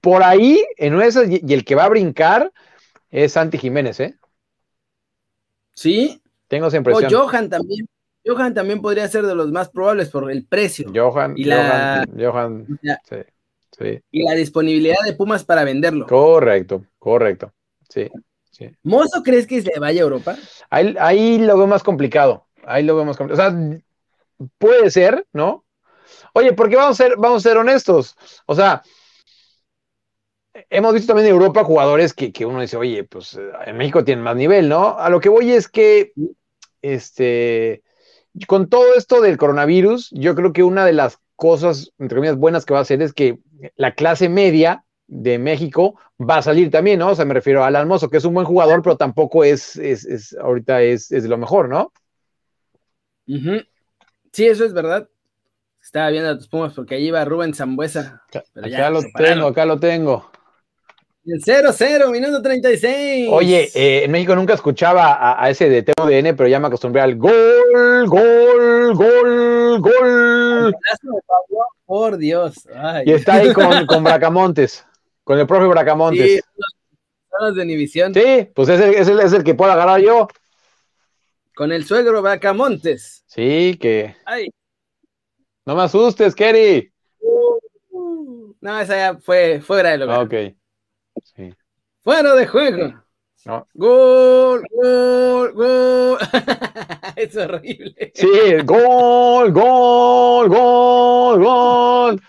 Por 0.00 0.24
ahí, 0.24 0.64
en 0.76 1.00
esas, 1.00 1.28
y 1.30 1.54
el 1.54 1.64
que 1.64 1.76
va 1.76 1.84
a 1.84 1.88
brincar 1.88 2.50
es 3.10 3.34
Santi 3.34 3.58
Jiménez, 3.58 4.00
¿eh? 4.00 4.16
Sí. 5.72 6.20
Tengo 6.48 6.66
esa 6.66 6.78
impresión. 6.78 7.14
O 7.14 7.16
Johan 7.16 7.48
también. 7.48 7.86
Johan 8.26 8.54
también 8.54 8.82
podría 8.82 9.06
ser 9.06 9.24
de 9.24 9.36
los 9.36 9.52
más 9.52 9.68
probables 9.68 10.08
por 10.08 10.32
el 10.32 10.44
precio. 10.44 10.90
Johan, 10.92 11.34
y 11.36 11.44
la, 11.44 12.04
Johan, 12.18 12.66
sí, 13.08 14.02
Y 14.10 14.24
la 14.24 14.34
disponibilidad 14.34 14.98
de 15.06 15.12
Pumas 15.12 15.44
para 15.44 15.62
venderlo. 15.62 16.08
Correcto, 16.08 16.84
correcto. 16.98 17.52
Sí. 17.88 18.10
¿Mozo 18.82 19.22
crees 19.22 19.46
que 19.46 19.62
se 19.62 19.78
vaya 19.78 20.00
a 20.00 20.04
Europa? 20.04 20.36
Ahí, 20.68 21.38
lo 21.38 21.56
veo 21.56 21.66
más 21.66 21.82
complicado. 21.82 22.46
Ahí 22.64 22.82
lo 22.82 22.96
veo 22.96 23.04
más 23.04 23.16
complicado. 23.16 23.48
O 23.48 23.52
sea, 23.52 23.80
puede 24.58 24.90
ser, 24.90 25.26
¿no? 25.32 25.64
Oye, 26.32 26.52
porque 26.52 26.76
vamos 26.76 27.00
a 27.00 27.04
ser, 27.04 27.16
vamos 27.16 27.44
a 27.44 27.48
ser 27.48 27.58
honestos. 27.58 28.16
O 28.46 28.54
sea, 28.54 28.82
hemos 30.68 30.94
visto 30.94 31.08
también 31.08 31.28
en 31.28 31.34
Europa 31.34 31.64
jugadores 31.64 32.14
que, 32.14 32.32
que, 32.32 32.46
uno 32.46 32.60
dice, 32.60 32.76
oye, 32.76 33.04
pues 33.04 33.38
en 33.66 33.76
México 33.76 34.04
tienen 34.04 34.24
más 34.24 34.36
nivel, 34.36 34.68
¿no? 34.68 34.98
A 34.98 35.10
lo 35.10 35.20
que 35.20 35.28
voy 35.28 35.52
es 35.52 35.68
que, 35.68 36.12
este, 36.82 37.82
con 38.46 38.68
todo 38.68 38.94
esto 38.94 39.20
del 39.20 39.38
coronavirus, 39.38 40.10
yo 40.12 40.34
creo 40.34 40.52
que 40.52 40.62
una 40.62 40.84
de 40.84 40.92
las 40.92 41.18
cosas, 41.36 41.92
entre 41.98 42.16
comillas, 42.16 42.36
buenas 42.36 42.64
que 42.66 42.74
va 42.74 42.80
a 42.80 42.82
hacer 42.82 43.02
es 43.02 43.12
que 43.12 43.38
la 43.76 43.94
clase 43.94 44.28
media 44.28 44.84
de 45.10 45.38
México 45.38 45.98
va 46.18 46.38
a 46.38 46.42
salir 46.42 46.70
también, 46.70 47.00
¿no? 47.00 47.08
O 47.08 47.14
sea, 47.14 47.24
me 47.24 47.34
refiero 47.34 47.64
al 47.64 47.74
Almozo, 47.74 48.08
que 48.08 48.18
es 48.18 48.24
un 48.24 48.32
buen 48.32 48.46
jugador, 48.46 48.80
pero 48.80 48.96
tampoco 48.96 49.42
es, 49.42 49.76
es, 49.76 50.06
es 50.06 50.36
ahorita 50.40 50.82
es, 50.82 51.10
es, 51.10 51.24
lo 51.24 51.36
mejor, 51.36 51.68
¿no? 51.68 51.92
Sí, 53.26 54.46
eso 54.46 54.64
es 54.64 54.72
verdad. 54.72 55.08
Estaba 55.82 56.10
viendo 56.10 56.30
a 56.30 56.36
tus 56.36 56.48
Pumas 56.48 56.74
porque 56.74 56.94
ahí 56.94 57.08
iba 57.08 57.24
Rubén 57.24 57.54
Zambuesa. 57.54 58.22
Acá 58.62 58.90
lo 58.90 59.02
tengo, 59.16 59.46
acá 59.48 59.64
lo 59.66 59.80
tengo. 59.80 60.30
El 61.24 61.40
0-0, 61.42 62.10
minuto 62.10 62.40
36. 62.40 63.28
Oye, 63.30 63.68
eh, 63.74 64.04
en 64.04 64.10
México 64.10 64.34
nunca 64.34 64.54
escuchaba 64.54 65.42
a, 65.42 65.50
ese 65.50 65.68
de 65.68 65.82
TUDN, 65.82 66.34
pero 66.36 66.48
ya 66.48 66.58
me 66.60 66.68
acostumbré 66.68 67.02
al 67.02 67.16
gol, 67.16 68.06
gol, 68.06 68.94
gol, 68.94 69.80
gol. 69.80 70.74
Por 71.84 72.16
Dios. 72.16 72.68
Y 73.04 73.12
está 73.12 73.34
ahí 73.34 73.52
con, 73.52 73.86
con, 73.86 74.02
Bracamontes, 74.02 74.86
con 75.30 75.38
el 75.38 75.46
profe 75.46 75.66
Bracamontes. 75.66 76.26
Sí, 76.28 76.40
son 77.30 77.46
los 77.46 77.54
de 77.54 77.62
Univisión. 77.62 78.12
Sí, 78.12 78.48
pues 78.52 78.68
es 78.68 78.80
el, 78.80 78.94
es, 78.94 79.06
el, 79.06 79.20
es 79.20 79.32
el 79.32 79.44
que 79.44 79.54
puedo 79.54 79.70
agarrar 79.70 80.00
yo. 80.00 80.26
Con 81.54 81.70
el 81.70 81.84
suegro 81.84 82.20
Bracamontes. 82.20 83.22
Sí, 83.28 83.78
que. 83.80 84.16
Ay. 84.24 84.48
No 85.64 85.76
me 85.76 85.82
asustes, 85.82 86.34
Kerry. 86.34 86.92
no, 88.60 88.80
esa 88.80 88.96
ya 88.96 89.18
fue 89.20 89.60
fuera 89.60 89.90
de 89.90 89.98
lugar. 89.98 90.20
Ok. 90.24 90.34
Sí. 91.22 91.54
Fuera 92.00 92.34
de 92.34 92.46
juego. 92.48 93.04
No. 93.44 93.68
Gol, 93.74 94.64
gol, 94.68 95.52
gol. 95.52 96.18
es 97.14 97.36
horrible. 97.36 98.10
Sí, 98.16 98.26
gol, 98.64 99.52
gol, 99.52 100.48
gol, 100.48 101.40
gol. 101.40 102.20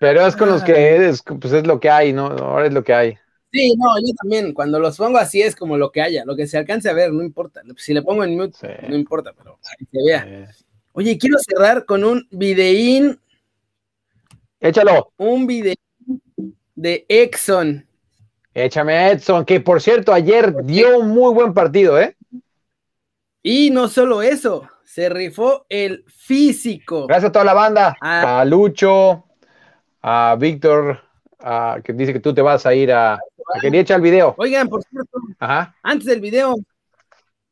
Pero 0.00 0.26
es 0.26 0.36
con 0.36 0.48
los 0.48 0.62
que 0.62 1.08
es, 1.08 1.22
pues 1.22 1.52
es 1.52 1.66
lo 1.66 1.80
que 1.80 1.90
hay, 1.90 2.12
¿no? 2.12 2.26
Ahora 2.26 2.66
es 2.66 2.72
lo 2.72 2.82
que 2.82 2.94
hay. 2.94 3.18
Sí, 3.52 3.74
no, 3.76 3.98
yo 3.98 4.14
también. 4.20 4.54
Cuando 4.54 4.80
los 4.80 4.96
pongo 4.96 5.18
así 5.18 5.42
es 5.42 5.54
como 5.54 5.76
lo 5.76 5.92
que 5.92 6.00
haya, 6.00 6.24
lo 6.24 6.34
que 6.34 6.46
se 6.46 6.58
alcance 6.58 6.88
a 6.88 6.94
ver, 6.94 7.12
no 7.12 7.22
importa. 7.22 7.62
Si 7.76 7.92
le 7.92 8.02
pongo 8.02 8.24
en 8.24 8.36
mute, 8.36 8.56
no 8.88 8.96
importa, 8.96 9.32
pero 9.36 9.58
que 9.78 9.84
se 9.84 9.98
vea. 10.04 10.48
Oye, 10.92 11.18
quiero 11.18 11.38
cerrar 11.38 11.84
con 11.84 12.04
un 12.04 12.26
videín. 12.30 13.18
Échalo. 14.60 15.12
Un 15.16 15.46
videín 15.46 15.76
de 16.74 17.04
Exxon. 17.08 17.86
Échame 18.54 19.10
Edson, 19.10 19.44
que 19.44 19.60
por 19.60 19.80
cierto 19.80 20.12
ayer 20.12 20.54
dio 20.64 20.98
un 20.98 21.08
muy 21.08 21.32
buen 21.32 21.54
partido, 21.54 21.98
¿eh? 22.00 22.16
Y 23.42 23.70
no 23.70 23.88
solo 23.88 24.22
eso, 24.22 24.68
se 24.92 25.08
rifó 25.08 25.64
el 25.70 26.04
físico. 26.06 27.06
Gracias 27.06 27.30
a 27.30 27.32
toda 27.32 27.46
la 27.46 27.54
banda, 27.54 27.96
a, 27.98 28.44
Lucho, 28.44 29.24
a 30.02 30.36
Víctor, 30.38 31.00
que 31.82 31.94
dice 31.94 32.12
que 32.12 32.20
tú 32.20 32.34
te 32.34 32.42
vas 32.42 32.66
a 32.66 32.74
ir 32.74 32.92
a, 32.92 33.14
a 33.14 33.60
quería 33.62 33.80
echar 33.80 33.96
el 33.96 34.02
video. 34.02 34.34
Oigan, 34.36 34.68
por 34.68 34.82
cierto, 34.82 35.18
antes 35.82 36.06
del 36.06 36.20
video, 36.20 36.56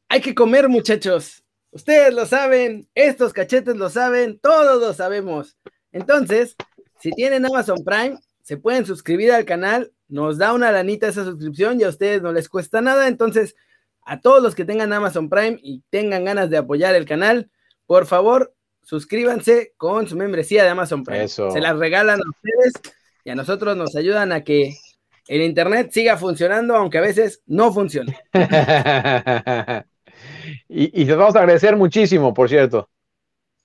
hay 0.06 0.20
que 0.20 0.34
comer, 0.34 0.68
muchachos. 0.68 1.42
Ustedes 1.70 2.12
lo 2.12 2.26
saben, 2.26 2.86
estos 2.94 3.32
cachetes 3.32 3.74
lo 3.74 3.88
saben, 3.88 4.38
todos 4.38 4.78
lo 4.78 4.92
sabemos. 4.92 5.56
Entonces, 5.92 6.56
si 6.98 7.10
tienen 7.12 7.46
Amazon 7.46 7.82
Prime, 7.82 8.18
se 8.42 8.58
pueden 8.58 8.84
suscribir 8.84 9.32
al 9.32 9.46
canal, 9.46 9.90
nos 10.08 10.36
da 10.36 10.52
una 10.52 10.70
lanita 10.72 11.08
esa 11.08 11.24
suscripción 11.24 11.80
y 11.80 11.84
a 11.84 11.88
ustedes 11.88 12.20
no 12.20 12.32
les 12.32 12.50
cuesta 12.50 12.82
nada. 12.82 13.08
Entonces, 13.08 13.56
a 14.02 14.20
todos 14.20 14.42
los 14.42 14.54
que 14.54 14.64
tengan 14.64 14.92
Amazon 14.92 15.28
Prime 15.28 15.58
y 15.62 15.82
tengan 15.90 16.24
ganas 16.24 16.50
de 16.50 16.58
apoyar 16.58 16.94
el 16.94 17.04
canal, 17.04 17.50
por 17.86 18.06
favor, 18.06 18.54
suscríbanse 18.82 19.74
con 19.76 20.08
su 20.08 20.16
membresía 20.16 20.62
de 20.62 20.70
Amazon 20.70 21.04
Prime. 21.04 21.28
Se 21.28 21.60
las 21.60 21.76
regalan 21.78 22.20
a 22.20 22.28
ustedes 22.28 22.94
y 23.24 23.30
a 23.30 23.34
nosotros 23.34 23.76
nos 23.76 23.94
ayudan 23.96 24.32
a 24.32 24.42
que 24.42 24.74
el 25.28 25.42
Internet 25.42 25.90
siga 25.92 26.16
funcionando, 26.16 26.74
aunque 26.76 26.98
a 26.98 27.02
veces 27.02 27.42
no 27.46 27.72
funcione. 27.72 28.18
y, 30.68 31.02
y 31.02 31.04
les 31.04 31.16
vamos 31.16 31.36
a 31.36 31.40
agradecer 31.40 31.76
muchísimo, 31.76 32.34
por 32.34 32.48
cierto. 32.48 32.88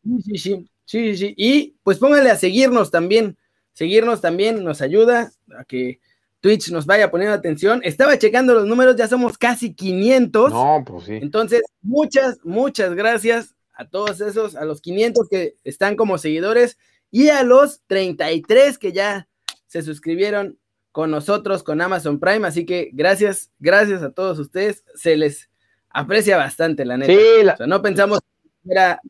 Sí, 0.04 0.22
sí, 0.22 0.38
sí, 0.38 0.70
sí, 0.86 1.18
sí. 1.18 1.34
Y 1.38 1.76
pues 1.82 1.98
pónganle 1.98 2.30
a 2.30 2.36
seguirnos 2.36 2.92
también 2.92 3.38
Seguirnos 3.76 4.22
también 4.22 4.64
nos 4.64 4.82
ayuda 4.82 5.34
a 5.58 5.66
que 5.66 6.00
Twitch 6.46 6.70
nos 6.70 6.86
vaya 6.86 7.10
poniendo 7.10 7.34
atención. 7.34 7.82
Estaba 7.84 8.20
checando 8.20 8.54
los 8.54 8.68
números, 8.68 8.96
ya 8.96 9.08
somos 9.08 9.36
casi 9.36 9.74
500. 9.74 10.52
No, 10.52 10.84
pues 10.86 11.06
sí. 11.06 11.14
Entonces, 11.20 11.64
muchas, 11.82 12.38
muchas 12.44 12.94
gracias 12.94 13.56
a 13.74 13.90
todos 13.90 14.22
esos, 14.22 14.56
a 14.56 14.64
los 14.64 14.80
500 14.80 15.28
que 15.28 15.56
están 15.64 15.96
como 15.96 16.20
seguidores 16.20 16.78
y 17.10 17.30
a 17.30 17.42
los 17.42 17.82
33 17.88 18.78
que 18.78 18.92
ya 18.92 19.28
se 19.66 19.82
suscribieron 19.82 20.60
con 20.92 21.10
nosotros 21.10 21.64
con 21.64 21.82
Amazon 21.82 22.20
Prime. 22.20 22.48
Así 22.48 22.64
que 22.68 22.92
gracias, 22.94 23.50
gracias 23.58 24.04
a 24.04 24.12
todos 24.12 24.38
ustedes. 24.38 24.84
Se 24.94 25.18
les 25.18 25.50
aprecia 25.90 26.38
bastante, 26.38 26.86
la 26.86 26.98
neta. 26.98 27.12
Sí, 27.12 27.66
no 27.66 27.82
pensamos 27.82 28.20
que 28.64 28.72
era 28.72 29.02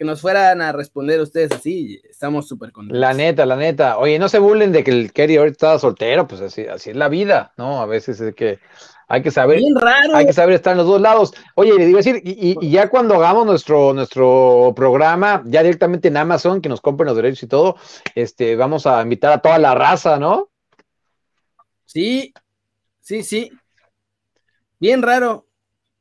que 0.00 0.06
nos 0.06 0.22
fueran 0.22 0.62
a 0.62 0.72
responder 0.72 1.20
ustedes 1.20 1.52
así, 1.52 2.00
estamos 2.08 2.48
súper 2.48 2.72
contentos. 2.72 2.98
La 2.98 3.12
neta, 3.12 3.44
la 3.44 3.54
neta. 3.54 3.98
Oye, 3.98 4.18
no 4.18 4.30
se 4.30 4.38
burlen 4.38 4.72
de 4.72 4.82
que 4.82 4.90
el 4.90 5.12
Kerry 5.12 5.36
ahorita 5.36 5.52
estaba 5.52 5.78
soltero, 5.78 6.26
pues 6.26 6.40
así, 6.40 6.66
así 6.66 6.88
es 6.88 6.96
la 6.96 7.10
vida, 7.10 7.52
¿no? 7.58 7.82
A 7.82 7.84
veces 7.84 8.18
es 8.18 8.34
que 8.34 8.60
hay 9.08 9.20
que 9.20 9.30
saber. 9.30 9.58
Bien 9.58 9.74
raro. 9.74 10.16
Hay 10.16 10.24
que 10.24 10.32
saber 10.32 10.54
estar 10.54 10.72
en 10.72 10.78
los 10.78 10.86
dos 10.86 11.02
lados. 11.02 11.34
Oye, 11.54 11.74
le 11.74 11.84
digo 11.84 11.98
decir, 11.98 12.22
y, 12.24 12.70
ya 12.70 12.88
cuando 12.88 13.16
hagamos 13.16 13.44
nuestro, 13.44 13.92
nuestro 13.92 14.72
programa, 14.74 15.42
ya 15.44 15.62
directamente 15.62 16.08
en 16.08 16.16
Amazon, 16.16 16.62
que 16.62 16.70
nos 16.70 16.80
compren 16.80 17.08
los 17.08 17.16
derechos 17.16 17.42
y 17.42 17.48
todo, 17.48 17.76
este, 18.14 18.56
vamos 18.56 18.86
a 18.86 19.02
invitar 19.02 19.34
a 19.34 19.42
toda 19.42 19.58
la 19.58 19.74
raza, 19.74 20.18
¿no? 20.18 20.48
Sí, 21.84 22.32
sí, 23.00 23.22
sí. 23.22 23.52
Bien 24.78 25.02
raro. 25.02 25.46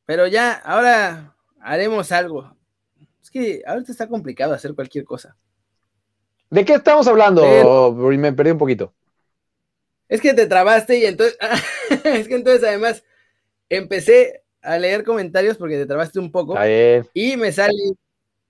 Pero 0.05 0.25
ya, 0.25 0.53
ahora 0.53 1.35
haremos 1.59 2.13
algo 2.13 2.57
es 3.29 3.31
que 3.31 3.63
ahorita 3.65 3.91
está 3.91 4.07
complicado 4.07 4.53
hacer 4.53 4.73
cualquier 4.73 5.05
cosa. 5.05 5.35
¿De 6.49 6.65
qué 6.65 6.73
estamos 6.73 7.07
hablando? 7.07 7.93
Me 7.93 8.33
perdí 8.33 8.51
un 8.51 8.57
poquito. 8.57 8.91
Es 10.07 10.19
que 10.19 10.33
te 10.33 10.47
trabaste 10.47 10.97
y 10.97 11.05
entonces, 11.05 11.37
es 12.03 12.27
que 12.27 12.35
entonces 12.35 12.63
además 12.63 13.03
empecé 13.69 14.43
a 14.63 14.77
leer 14.79 15.03
comentarios 15.03 15.57
porque 15.57 15.77
te 15.77 15.85
trabaste 15.85 16.19
un 16.19 16.31
poco 16.31 16.55
y 17.13 17.37
me 17.37 17.51
sale, 17.51 17.73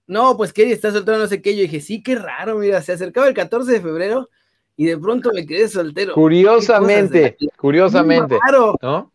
no, 0.07 0.37
pues 0.37 0.53
Kerry 0.53 0.71
está 0.71 0.91
soltero, 0.91 1.17
no 1.17 1.27
sé 1.27 1.41
qué. 1.41 1.55
Yo 1.55 1.63
dije, 1.63 1.81
sí, 1.81 2.01
qué 2.01 2.15
raro, 2.15 2.57
mira, 2.57 2.81
se 2.81 2.93
acercaba 2.93 3.27
el 3.27 3.33
14 3.33 3.73
de 3.73 3.81
febrero 3.81 4.29
y 4.77 4.85
de 4.85 4.97
pronto 4.97 5.31
me 5.33 5.45
quedé 5.45 5.67
soltero. 5.67 6.13
Curiosamente, 6.13 7.35
curiosamente. 7.57 8.37
¿no? 8.81 9.11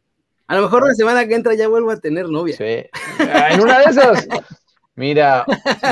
A 0.46 0.56
lo 0.56 0.62
mejor 0.62 0.86
la 0.86 0.94
semana 0.94 1.26
que 1.26 1.34
entra 1.34 1.54
ya 1.54 1.68
vuelvo 1.68 1.90
a 1.90 1.96
tener 1.96 2.28
novia. 2.28 2.54
Sí. 2.58 2.84
En 3.18 3.60
una 3.62 3.78
de 3.78 3.84
esas. 3.86 4.28
Mira, 4.96 5.44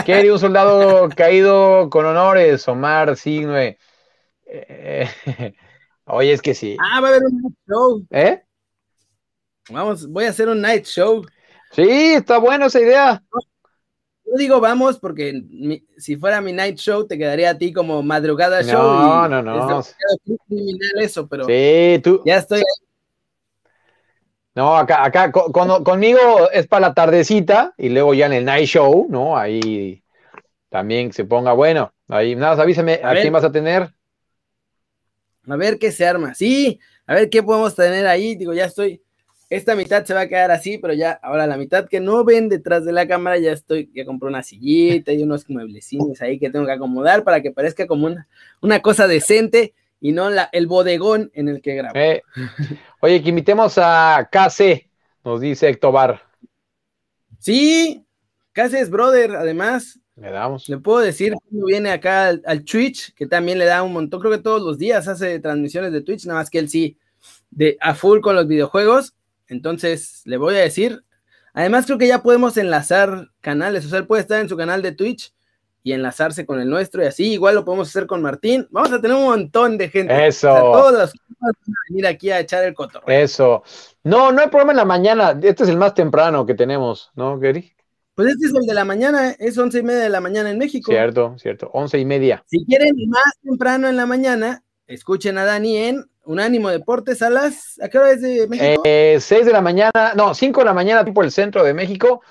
Kerry, 0.07 0.31
un 0.31 0.39
soldado 0.39 1.09
caído 1.09 1.91
con 1.91 2.07
honores, 2.07 2.67
Omar 2.69 3.17
Signe. 3.17 3.79
Eh, 4.47 5.09
oye, 6.05 6.33
es 6.33 6.43
que 6.43 6.55
sí. 6.55 6.77
Ah, 6.81 7.01
va 7.01 7.09
a 7.09 7.11
haber 7.11 7.23
un 7.25 7.43
night 7.43 7.57
show. 7.69 8.07
¿Eh? 8.11 8.43
Vamos, 9.71 10.07
voy 10.09 10.25
a 10.25 10.31
hacer 10.31 10.49
un 10.49 10.61
night 10.61 10.85
show. 10.85 11.25
Sí, 11.73 12.15
está 12.15 12.39
buena 12.39 12.67
esa 12.67 12.81
idea. 12.81 13.23
Yo 14.25 14.37
digo 14.37 14.61
vamos 14.61 14.99
porque 14.99 15.43
si 15.97 16.17
fuera 16.17 16.41
mi 16.41 16.53
night 16.53 16.79
show 16.79 17.07
te 17.07 17.19
quedaría 17.19 17.51
a 17.51 17.59
ti 17.59 17.73
como 17.73 18.03
madrugada 18.03 18.63
show. 18.63 18.83
No, 18.83 19.29
no, 19.29 19.43
no. 19.43 19.83
Criminal 20.47 21.01
eso, 21.01 21.27
pero 21.27 21.45
sí, 21.45 22.01
tú. 22.03 22.23
ya 22.25 22.37
estoy 22.37 22.63
no, 24.55 24.77
acá, 24.77 25.05
acá 25.05 25.33
conmigo 25.33 26.51
es 26.53 26.67
para 26.67 26.89
la 26.89 26.95
tardecita 26.95 27.73
y 27.79 27.89
luego 27.89 28.13
ya 28.13 28.27
en 28.27 28.35
el 28.35 28.45
night 28.45 28.67
show, 28.67 29.07
¿no? 29.09 29.37
Ahí 29.37 30.03
también 30.69 31.13
se 31.13 31.25
ponga 31.25 31.53
bueno. 31.53 31.93
Ahí, 32.09 32.37
nada, 32.37 32.63
avísame 32.63 33.01
a, 33.03 33.15
quién 33.15 33.33
vas 33.33 33.45
a 33.45 33.53
tener. 33.53 33.95
A 35.49 35.57
ver 35.57 35.79
qué 35.79 35.91
se 35.91 36.07
arma. 36.07 36.35
Sí, 36.35 36.79
a 37.07 37.15
ver 37.15 37.31
qué 37.31 37.43
podemos 37.43 37.75
tener 37.75 38.07
ahí. 38.07 38.35
Digo, 38.35 38.53
ya 38.53 38.67
estoy. 38.67 39.03
Esta 39.49 39.75
mitad 39.75 40.05
se 40.05 40.15
va 40.15 40.23
a 40.23 40.29
quedar 40.29 40.51
así, 40.51 40.79
pero 40.79 40.95
ya 40.95 41.13
ahora 41.23 41.47
la 41.47 41.57
mitad 41.57 41.89
que 41.89 42.01
no 42.01 42.25
ven 42.25 42.49
detrás 42.49 42.85
de 42.85 42.93
la 42.93 43.07
cámara, 43.07 43.39
ya 43.39 43.53
estoy, 43.53 43.91
ya 43.95 44.05
compré 44.07 44.29
una 44.29 44.43
sillita 44.43 45.13
y 45.13 45.23
unos 45.23 45.49
mueblecines 45.49 46.23
ahí 46.23 46.39
que 46.39 46.49
tengo 46.49 46.65
que 46.65 46.73
acomodar 46.73 47.23
para 47.23 47.43
que 47.43 47.51
parezca 47.51 47.87
como 47.87 48.07
una, 48.07 48.29
una 48.63 48.81
cosa 48.81 49.07
decente 49.07 49.75
y 50.01 50.13
no 50.13 50.31
la, 50.31 50.49
el 50.53 50.67
bodegón 50.67 51.31
en 51.35 51.49
el 51.49 51.61
que 51.61 51.75
grabo. 51.75 51.99
Eh, 51.99 52.23
oye, 53.03 53.23
que 53.23 53.31
invitemos 53.31 53.75
a 53.79 54.29
KC, 54.31 54.89
nos 55.25 55.41
dice 55.41 55.69
Héctor 55.69 55.93
Bar. 55.93 56.23
Sí, 57.39 58.07
KC 58.53 58.75
es 58.75 58.91
brother, 58.91 59.35
además. 59.35 59.99
Le 60.15 60.31
damos. 60.31 60.69
Le 60.69 60.79
puedo 60.79 61.01
decir 61.01 61.35
viene 61.51 61.91
acá 61.91 62.29
al, 62.29 62.43
al, 62.47 62.65
Twitch, 62.65 63.13
que 63.15 63.27
también 63.27 63.59
le 63.59 63.65
da 63.65 63.83
un 63.83 63.93
montón, 63.93 64.21
creo 64.21 64.33
que 64.33 64.39
todos 64.39 64.63
los 64.63 64.79
días 64.79 65.09
hace 65.09 65.41
transmisiones 65.41 65.93
de 65.93 66.03
Twitch, 66.03 66.27
nada 66.27 66.39
más 66.39 66.51
que 66.51 66.61
él 66.61 66.69
sí, 66.69 66.97
de 67.51 67.77
a 67.81 67.95
full 67.95 68.21
con 68.21 68.37
los 68.37 68.47
videojuegos. 68.47 69.15
Entonces, 69.49 70.23
le 70.25 70.37
voy 70.37 70.55
a 70.55 70.59
decir. 70.59 71.05
Además, 71.55 71.85
creo 71.85 71.99
que 71.99 72.07
ya 72.07 72.23
podemos 72.23 72.57
enlazar 72.57 73.29
canales, 73.41 73.85
o 73.85 73.89
sea, 73.89 73.99
él 73.99 74.07
puede 74.07 74.23
estar 74.23 74.41
en 74.41 74.49
su 74.49 74.57
canal 74.57 74.81
de 74.81 74.93
Twitch 74.93 75.35
y 75.83 75.93
enlazarse 75.93 76.47
con 76.47 76.61
el 76.61 76.69
nuestro 76.69 77.03
y 77.03 77.07
así, 77.07 77.33
igual 77.33 77.55
lo 77.55 77.65
podemos 77.65 77.89
hacer 77.89 78.07
con 78.07 78.23
Martín. 78.23 78.69
Vamos 78.71 78.93
a 78.93 79.01
tener 79.01 79.17
un 79.17 79.25
montón 79.25 79.79
de 79.79 79.89
gente. 79.89 80.27
Eso. 80.27 80.51
O 80.51 80.55
sea, 80.55 80.63
todos 80.63 80.93
los 80.93 81.13
van 81.41 81.51
a 81.51 81.81
venir 81.89 82.07
aquí 82.07 82.31
a 82.31 82.41
echar 82.41 82.65
el 82.65 82.75
cotorreo. 82.75 83.19
Eso. 83.19 83.63
No, 84.05 84.31
no 84.33 84.41
hay 84.41 84.49
problema 84.49 84.73
en 84.73 84.79
la 84.79 84.85
mañana. 84.85 85.39
Este 85.43 85.65
es 85.65 85.69
el 85.69 85.77
más 85.77 85.95
temprano 85.95 86.47
que 86.47 86.55
tenemos, 86.55 87.11
¿no, 87.15 87.39
Gary? 87.39 87.73
Pues 88.15 88.29
este 88.29 88.47
es 88.47 88.55
el 88.55 88.67
de 88.67 88.75
la 88.75 88.85
mañana, 88.85 89.31
es 89.39 89.57
once 89.57 89.79
y 89.79 89.83
media 89.83 90.01
de 90.01 90.11
la 90.11 90.21
mañana 90.21 90.51
en 90.51 90.59
México. 90.59 90.93
Cierto, 90.93 91.35
cierto, 91.39 91.71
once 91.73 91.99
y 91.99 92.05
media. 92.05 92.45
Si 92.47 92.65
quieren 92.67 92.95
más 93.09 93.39
temprano 93.43 93.89
en 93.89 93.97
la 93.97 94.05
mañana, 94.05 94.63
escuchen 94.87 95.39
a 95.39 95.47
Dani 95.47 95.79
en 95.79 96.05
Unánimo 96.25 96.69
Deportes 96.69 97.23
a 97.23 97.31
las, 97.31 97.81
¿a 97.81 97.89
qué 97.89 97.99
hora 97.99 98.13
es 98.13 98.21
de 98.21 98.47
México? 98.49 98.83
Eh, 98.85 99.17
seis 99.19 99.47
de 99.47 99.53
la 99.53 99.63
mañana, 99.63 100.13
no, 100.15 100.35
cinco 100.35 100.61
de 100.61 100.67
la 100.67 100.75
mañana, 100.75 101.05
tiempo 101.05 101.23
del 101.23 101.33
centro 101.33 101.65
de 101.65 101.73
México. 101.73 102.23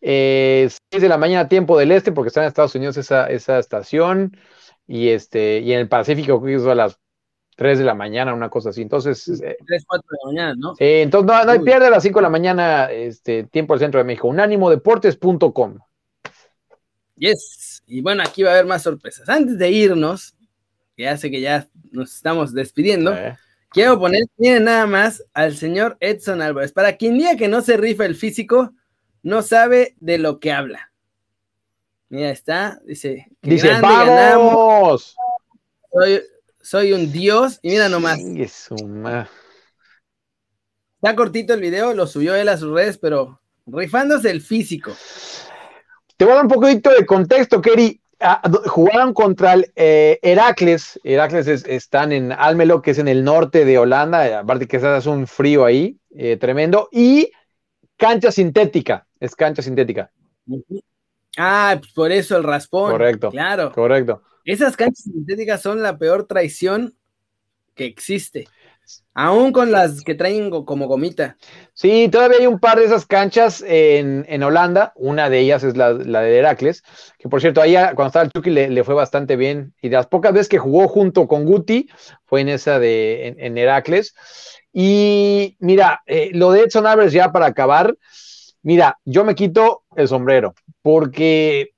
Eh, 0.00 0.68
6 0.90 1.02
de 1.02 1.08
la 1.08 1.18
mañana, 1.18 1.48
tiempo 1.48 1.78
del 1.78 1.92
este, 1.92 2.12
porque 2.12 2.28
está 2.28 2.40
en 2.40 2.48
Estados 2.48 2.74
Unidos 2.74 2.96
esa, 2.96 3.26
esa 3.26 3.58
estación. 3.58 4.36
Y 4.86 5.08
este, 5.08 5.60
y 5.60 5.72
en 5.72 5.80
el 5.80 5.88
Pacífico, 5.88 6.42
que 6.42 6.54
es 6.54 6.66
a 6.66 6.74
las 6.74 6.98
3 7.56 7.78
de 7.78 7.84
la 7.84 7.94
mañana, 7.94 8.34
una 8.34 8.48
cosa 8.48 8.70
así. 8.70 8.82
Entonces. 8.82 9.24
3, 9.24 9.84
4 9.86 10.06
de 10.10 10.18
la 10.22 10.26
mañana, 10.26 10.54
¿no? 10.58 10.74
Sí, 10.76 10.84
entonces 10.84 11.26
no, 11.26 11.54
no 11.54 11.62
pierde 11.62 11.86
a 11.86 11.90
las 11.90 12.02
5 12.02 12.18
de 12.18 12.22
la 12.22 12.30
mañana, 12.30 12.90
este, 12.90 13.44
tiempo 13.44 13.74
del 13.74 13.80
centro 13.80 13.98
de 13.98 14.04
México. 14.04 14.28
Unánimodeportes.com. 14.28 15.78
Yes. 17.16 17.82
Y 17.86 18.00
bueno, 18.00 18.22
aquí 18.22 18.42
va 18.42 18.50
a 18.50 18.54
haber 18.54 18.66
más 18.66 18.82
sorpresas. 18.82 19.28
Antes 19.28 19.58
de 19.58 19.70
irnos, 19.70 20.34
que 20.96 21.02
ya 21.02 21.16
sé 21.16 21.30
que 21.30 21.40
ya 21.40 21.68
nos 21.92 22.14
estamos 22.14 22.54
despidiendo. 22.54 23.12
Eh. 23.12 23.36
Quiero 23.70 23.98
poner, 24.00 24.24
miren 24.38 24.64
nada 24.64 24.86
más, 24.86 25.22
al 25.34 25.54
señor 25.54 25.96
Edson 26.00 26.42
Álvarez. 26.42 26.72
Para 26.72 26.96
quien 26.96 27.18
diga 27.18 27.36
que 27.36 27.46
no 27.46 27.60
se 27.60 27.76
rifa 27.76 28.06
el 28.06 28.16
físico, 28.16 28.72
no 29.22 29.42
sabe 29.42 29.94
de 30.00 30.18
lo 30.18 30.40
que 30.40 30.52
habla. 30.52 30.92
Mira, 32.08 32.30
está, 32.30 32.80
dice, 32.84 33.28
Dice, 33.42 33.70
¡vamos! 33.80 35.16
soy, 35.92 36.22
soy 36.60 36.92
un 36.92 37.12
dios, 37.12 37.60
y 37.62 37.70
mira 37.70 37.88
nomás, 37.88 38.18
está 40.96 41.14
cortito 41.16 41.54
el 41.54 41.60
video, 41.60 41.94
lo 41.94 42.06
subió 42.06 42.34
él 42.34 42.48
a 42.48 42.56
sus 42.56 42.74
redes, 42.74 42.98
pero 42.98 43.40
rifándose 43.66 44.30
el 44.30 44.40
físico. 44.40 44.92
Te 46.16 46.24
voy 46.24 46.32
a 46.32 46.36
dar 46.36 46.44
un 46.46 46.50
poquito 46.50 46.90
de 46.90 47.06
contexto, 47.06 47.60
Kerry. 47.60 48.00
Ah, 48.22 48.42
jugaron 48.66 49.14
contra 49.14 49.54
el 49.54 49.72
eh, 49.76 50.18
Heracles. 50.20 51.00
Heracles 51.04 51.46
es- 51.46 51.64
están 51.64 52.12
en 52.12 52.32
Almelo, 52.32 52.82
que 52.82 52.90
es 52.90 52.98
en 52.98 53.08
el 53.08 53.24
norte 53.24 53.64
de 53.64 53.78
Holanda. 53.78 54.40
Aparte 54.40 54.66
que 54.68 54.76
hace 54.76 55.08
un 55.08 55.26
frío 55.26 55.64
ahí, 55.64 55.96
eh, 56.14 56.36
tremendo. 56.36 56.90
Y 56.92 57.30
cancha 57.96 58.30
sintética. 58.30 59.06
Es 59.20 59.36
cancha 59.36 59.62
sintética. 59.62 60.10
Ah, 61.36 61.76
pues 61.78 61.92
por 61.92 62.10
eso 62.10 62.36
el 62.36 62.42
raspón. 62.42 62.90
Correcto. 62.90 63.30
Claro. 63.30 63.70
Correcto. 63.72 64.22
Esas 64.44 64.76
canchas 64.76 65.04
sintéticas 65.04 65.62
son 65.62 65.82
la 65.82 65.98
peor 65.98 66.26
traición 66.26 66.94
que 67.74 67.84
existe. 67.84 68.48
Aún 69.14 69.52
con 69.52 69.70
las 69.70 70.02
que 70.02 70.14
traen 70.14 70.50
como 70.50 70.88
gomita. 70.88 71.36
Sí, 71.74 72.08
todavía 72.10 72.38
hay 72.38 72.46
un 72.46 72.58
par 72.58 72.78
de 72.78 72.86
esas 72.86 73.06
canchas 73.06 73.62
en, 73.64 74.24
en 74.28 74.42
Holanda. 74.42 74.92
Una 74.96 75.30
de 75.30 75.38
ellas 75.38 75.62
es 75.62 75.76
la, 75.76 75.92
la 75.92 76.22
de 76.22 76.38
Heracles, 76.38 76.82
que 77.18 77.28
por 77.28 77.40
cierto, 77.40 77.60
ahí 77.60 77.74
cuando 77.94 78.06
estaba 78.06 78.24
el 78.24 78.32
Chucky 78.32 78.50
le, 78.50 78.68
le 78.68 78.82
fue 78.82 78.94
bastante 78.94 79.36
bien. 79.36 79.74
Y 79.80 79.90
de 79.90 79.96
las 79.96 80.06
pocas 80.08 80.32
veces 80.32 80.48
que 80.48 80.58
jugó 80.58 80.88
junto 80.88 81.28
con 81.28 81.44
Guti 81.44 81.88
fue 82.24 82.40
en 82.40 82.48
esa 82.48 82.80
de 82.80 83.28
en, 83.28 83.40
en 83.40 83.58
Heracles. 83.58 84.14
Y 84.72 85.56
mira, 85.60 86.02
eh, 86.06 86.30
lo 86.32 86.50
de 86.50 86.62
Edson 86.62 86.86
Álvarez 86.86 87.12
ya 87.12 87.30
para 87.30 87.46
acabar, 87.46 87.96
mira, 88.62 88.98
yo 89.04 89.24
me 89.24 89.34
quito 89.34 89.82
el 89.96 90.08
sombrero, 90.08 90.54
porque 90.82 91.70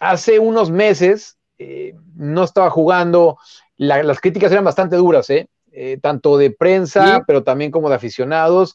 hace 0.00 0.38
unos 0.38 0.70
meses 0.70 1.36
eh, 1.58 1.94
no 2.16 2.42
estaba 2.44 2.68
jugando, 2.70 3.38
la- 3.76 4.02
las 4.02 4.20
críticas 4.20 4.50
eran 4.50 4.64
bastante 4.64 4.96
duras, 4.96 5.30
¿eh? 5.30 5.48
Eh, 5.72 5.98
tanto 6.02 6.36
de 6.36 6.50
prensa, 6.50 7.16
Sí. 7.16 7.22
pero 7.26 7.42
también 7.44 7.70
como 7.70 7.88
de 7.88 7.94
aficionados. 7.96 8.74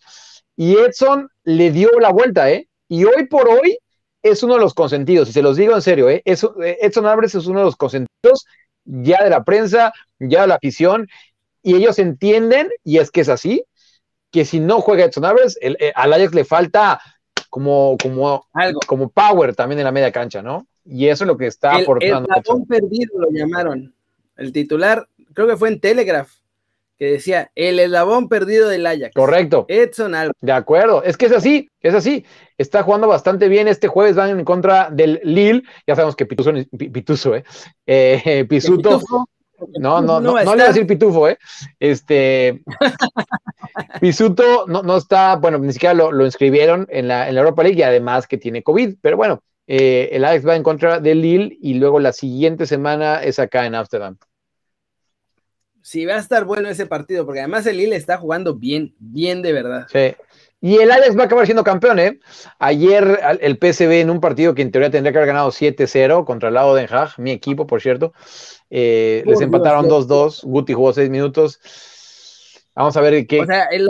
Y 0.55 0.76
Edson 0.78 1.30
le 1.43 1.72
dio 1.72 1.89
la 1.99 2.12
vuelta, 2.12 2.49
¿eh? 2.51 2.68
Y 2.88 3.03
hoy 3.03 3.28
por 3.28 3.49
hoy 3.49 3.80
es 4.24 4.43
uno 4.43 4.55
de 4.55 4.62
los 4.62 4.74
consentidos, 4.74 5.30
y 5.30 5.34
se 5.34 5.41
los 5.41 5.55
digo 5.57 5.76
en 5.76 5.82
serio, 5.82 6.10
¿eh? 6.10 6.22
Es- 6.26 6.43
eh, 6.64 6.78
Edson 6.82 7.05
Álvarez 7.05 7.36
es 7.36 7.45
uno 7.47 7.60
de 7.60 7.66
los 7.66 7.76
consentidos 7.76 8.45
ya 8.86 9.24
de 9.24 9.30
la 9.30 9.43
prensa, 9.43 9.93
ya 10.20 10.41
de 10.41 10.47
la 10.47 10.55
afición, 10.55 11.07
y 11.62 11.76
ellos 11.76 11.99
entienden, 11.99 12.70
y 12.84 12.97
es 12.99 13.12
que 13.12 13.22
es 13.22 13.30
así, 13.30 13.64
que 14.32 14.45
si 14.45 14.60
no 14.60 14.80
juega 14.82 15.05
Edson 15.05 15.26
Álvarez, 15.26 15.57
el- 15.62 15.78
al 15.95 16.14
Ajax 16.14 16.34
le 16.34 16.45
falta 16.45 16.99
como, 17.50 17.97
como, 18.02 18.45
Algo. 18.54 18.80
como 18.88 19.10
power 19.10 19.56
también 19.56 19.80
en 19.80 19.86
la 19.86 19.91
media 19.91 20.12
cancha, 20.12 20.41
¿no? 20.41 20.66
Y 20.86 21.08
eso 21.08 21.24
es 21.24 21.28
lo 21.28 21.38
que 21.38 21.47
está 21.47 21.76
El 21.78 21.84
aportando. 21.84 22.30
eslabón 22.36 22.66
perdido 22.66 23.20
lo 23.20 23.30
llamaron. 23.32 23.93
El 24.38 24.52
titular, 24.54 25.08
creo 25.34 25.47
que 25.47 25.58
fue 25.58 25.70
en 25.70 25.80
Telegraph, 25.80 26.30
que 26.97 27.12
decía 27.14 27.52
el 27.56 27.80
eslabón 27.80 28.28
perdido 28.28 28.68
del 28.70 28.86
Ajax. 28.86 29.14
Correcto. 29.14 29.66
Edson 29.70 30.16
Álvarez. 30.16 30.36
De 30.41 30.52
acuerdo, 30.52 31.04
es 31.04 31.16
que 31.18 31.28
es 31.28 31.32
así, 31.32 31.70
es 31.82 31.93
así. 31.93 32.26
Está 32.58 32.84
jugando 32.84 33.08
bastante 33.08 33.47
bien. 33.50 33.68
Este 33.68 33.88
jueves 33.88 34.16
van 34.16 34.38
en 34.38 34.43
contra 34.45 34.89
del 34.89 35.20
Lille. 35.24 35.64
Ya 35.88 35.95
sabemos 35.95 36.16
que 36.16 36.26
Pituso, 36.26 36.52
Pi- 36.78 36.89
Pituso, 36.89 37.36
¿eh? 37.36 37.43
Eh, 37.86 38.45
Pisuto. 38.50 39.00
Pitufo, 39.00 39.30
No, 39.80 40.01
no, 40.01 40.20
no, 40.20 40.38
le 40.38 40.45
voy 40.45 40.62
a 40.62 40.68
decir 40.68 40.88
Pitufo, 40.88 41.28
¿eh? 41.28 41.38
Este. 41.80 42.62
Pisuto 44.01 44.66
no, 44.68 44.82
no 44.84 44.97
está, 44.97 45.36
bueno, 45.36 45.57
ni 45.57 45.74
siquiera 45.74 45.93
lo, 45.93 46.12
lo 46.12 46.26
inscribieron 46.26 46.88
en 46.89 47.07
la, 47.07 47.30
en 47.30 47.36
la 47.36 47.41
Europa 47.41 47.64
League 47.64 47.80
y 47.80 47.84
además 47.84 48.28
que 48.28 48.38
tiene 48.38 48.64
COVID. 48.64 48.95
Pero 49.01 49.18
bueno, 49.18 49.43
eh, 49.72 50.10
el 50.14 50.26
Ajax 50.26 50.47
va 50.47 50.55
en 50.55 50.64
contra 50.64 50.99
del 50.99 51.22
Lille 51.22 51.55
y 51.62 51.76
luego 51.76 51.99
la 51.99 52.12
siguiente 52.12 52.66
semana 52.66 53.24
es 53.24 53.38
acá 53.38 53.68
en 53.68 53.76
Ámsterdam. 53.76 54.18
Sí, 55.84 56.05
va 56.05 56.16
a 56.16 56.20
estar 56.20 56.43
bueno 56.43 56.70
ese 56.70 56.88
partido, 56.88 57.24
porque 57.26 57.39
además 57.39 57.68
el 57.68 57.78
Lille 57.78 57.95
está 57.95 58.18
jugando 58.18 58.55
bien, 58.55 58.95
bien 58.97 59.41
de 59.41 59.53
verdad. 59.53 59.88
Sí. 59.91 60.16
Y 60.62 60.78
el 60.78 60.91
Ajax 60.91 61.16
va 61.16 61.22
a 61.22 61.26
acabar 61.26 61.45
siendo 61.45 61.64
campeón, 61.64 61.99
¿eh? 61.99 62.20
Ayer 62.57 63.20
el 63.39 63.57
PSV 63.57 64.01
en 64.01 64.10
un 64.10 64.20
partido 64.20 64.55
que 64.55 64.62
en 64.62 64.72
teoría 64.72 64.89
tendría 64.89 65.12
que 65.12 65.20
haber 65.20 65.28
ganado 65.28 65.51
7-0 65.51 66.26
contra 66.26 66.49
el 66.49 66.55
lado 66.55 66.76
de 66.76 66.82
Den 66.82 66.93
Haag, 66.93 67.12
mi 67.18 67.32
equipo, 67.32 67.66
por 67.66 67.80
cierto. 67.80 68.14
Eh, 68.70 69.24
les 69.26 69.41
empataron 69.41 69.88
Dios. 69.88 70.07
2-2. 70.07 70.43
Guti 70.43 70.74
jugó 70.74 70.93
6 70.93 71.09
minutos. 71.09 71.59
Vamos 72.76 72.95
a 72.97 73.01
ver 73.01 73.26
qué. 73.28 73.41
O 73.41 73.45
sea, 73.45 73.63
el- 73.65 73.88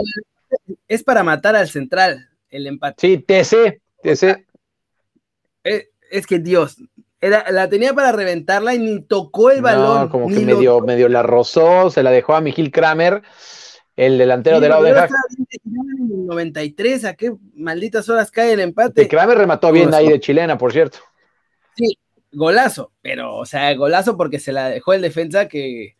es 0.88 1.02
para 1.04 1.22
matar 1.22 1.54
al 1.56 1.68
central 1.68 2.28
el 2.50 2.66
empate. 2.66 2.96
sí, 2.98 3.18
TC. 3.18 3.80
TC. 4.02 4.46
Eh, 5.64 5.88
es 6.10 6.26
que 6.26 6.38
Dios, 6.38 6.76
era, 7.20 7.44
la 7.50 7.68
tenía 7.68 7.92
para 7.94 8.12
reventarla 8.12 8.74
y 8.74 8.78
ni 8.78 9.02
tocó 9.02 9.50
el 9.50 9.58
No, 9.58 9.62
balón. 9.62 10.08
como 10.08 10.26
que 10.28 10.34
lo 10.40 10.56
medio, 10.56 10.80
medio 10.80 11.08
la 11.08 11.22
rozó, 11.22 11.90
se 11.90 12.02
la 12.02 12.10
dejó 12.10 12.34
a 12.34 12.40
Mijil 12.40 12.72
Kramer, 12.72 13.22
el 13.94 14.16
delantero 14.18 14.56
Sí, 14.56 14.62
del 14.62 14.70
lado 14.70 14.82
de 14.82 14.90
tirado 14.92 15.08
en 15.66 16.12
el 16.20 16.26
93, 16.26 17.04
¿a 17.04 17.14
qué 17.14 17.32
malditas 17.54 18.08
horas 18.08 18.30
cae 18.30 18.52
el 18.52 18.56
De 18.56 18.62
empate? 18.64 19.06
Kramer 19.06 19.36
remató 19.38 19.70
bien 19.70 19.92
ahí 19.94 20.08
de 20.08 20.18
chilena, 20.18 20.56
por 20.56 20.72
cierto. 20.72 20.98
Golazo, 22.32 22.92
pero, 23.02 23.36
o 23.36 23.44
sea, 23.46 23.74
golazo 23.74 24.16
porque 24.16 24.38
se 24.38 24.52
la 24.52 24.68
dejó 24.68 24.92
el 24.92 25.02
defensa 25.02 25.48
que 25.48 25.96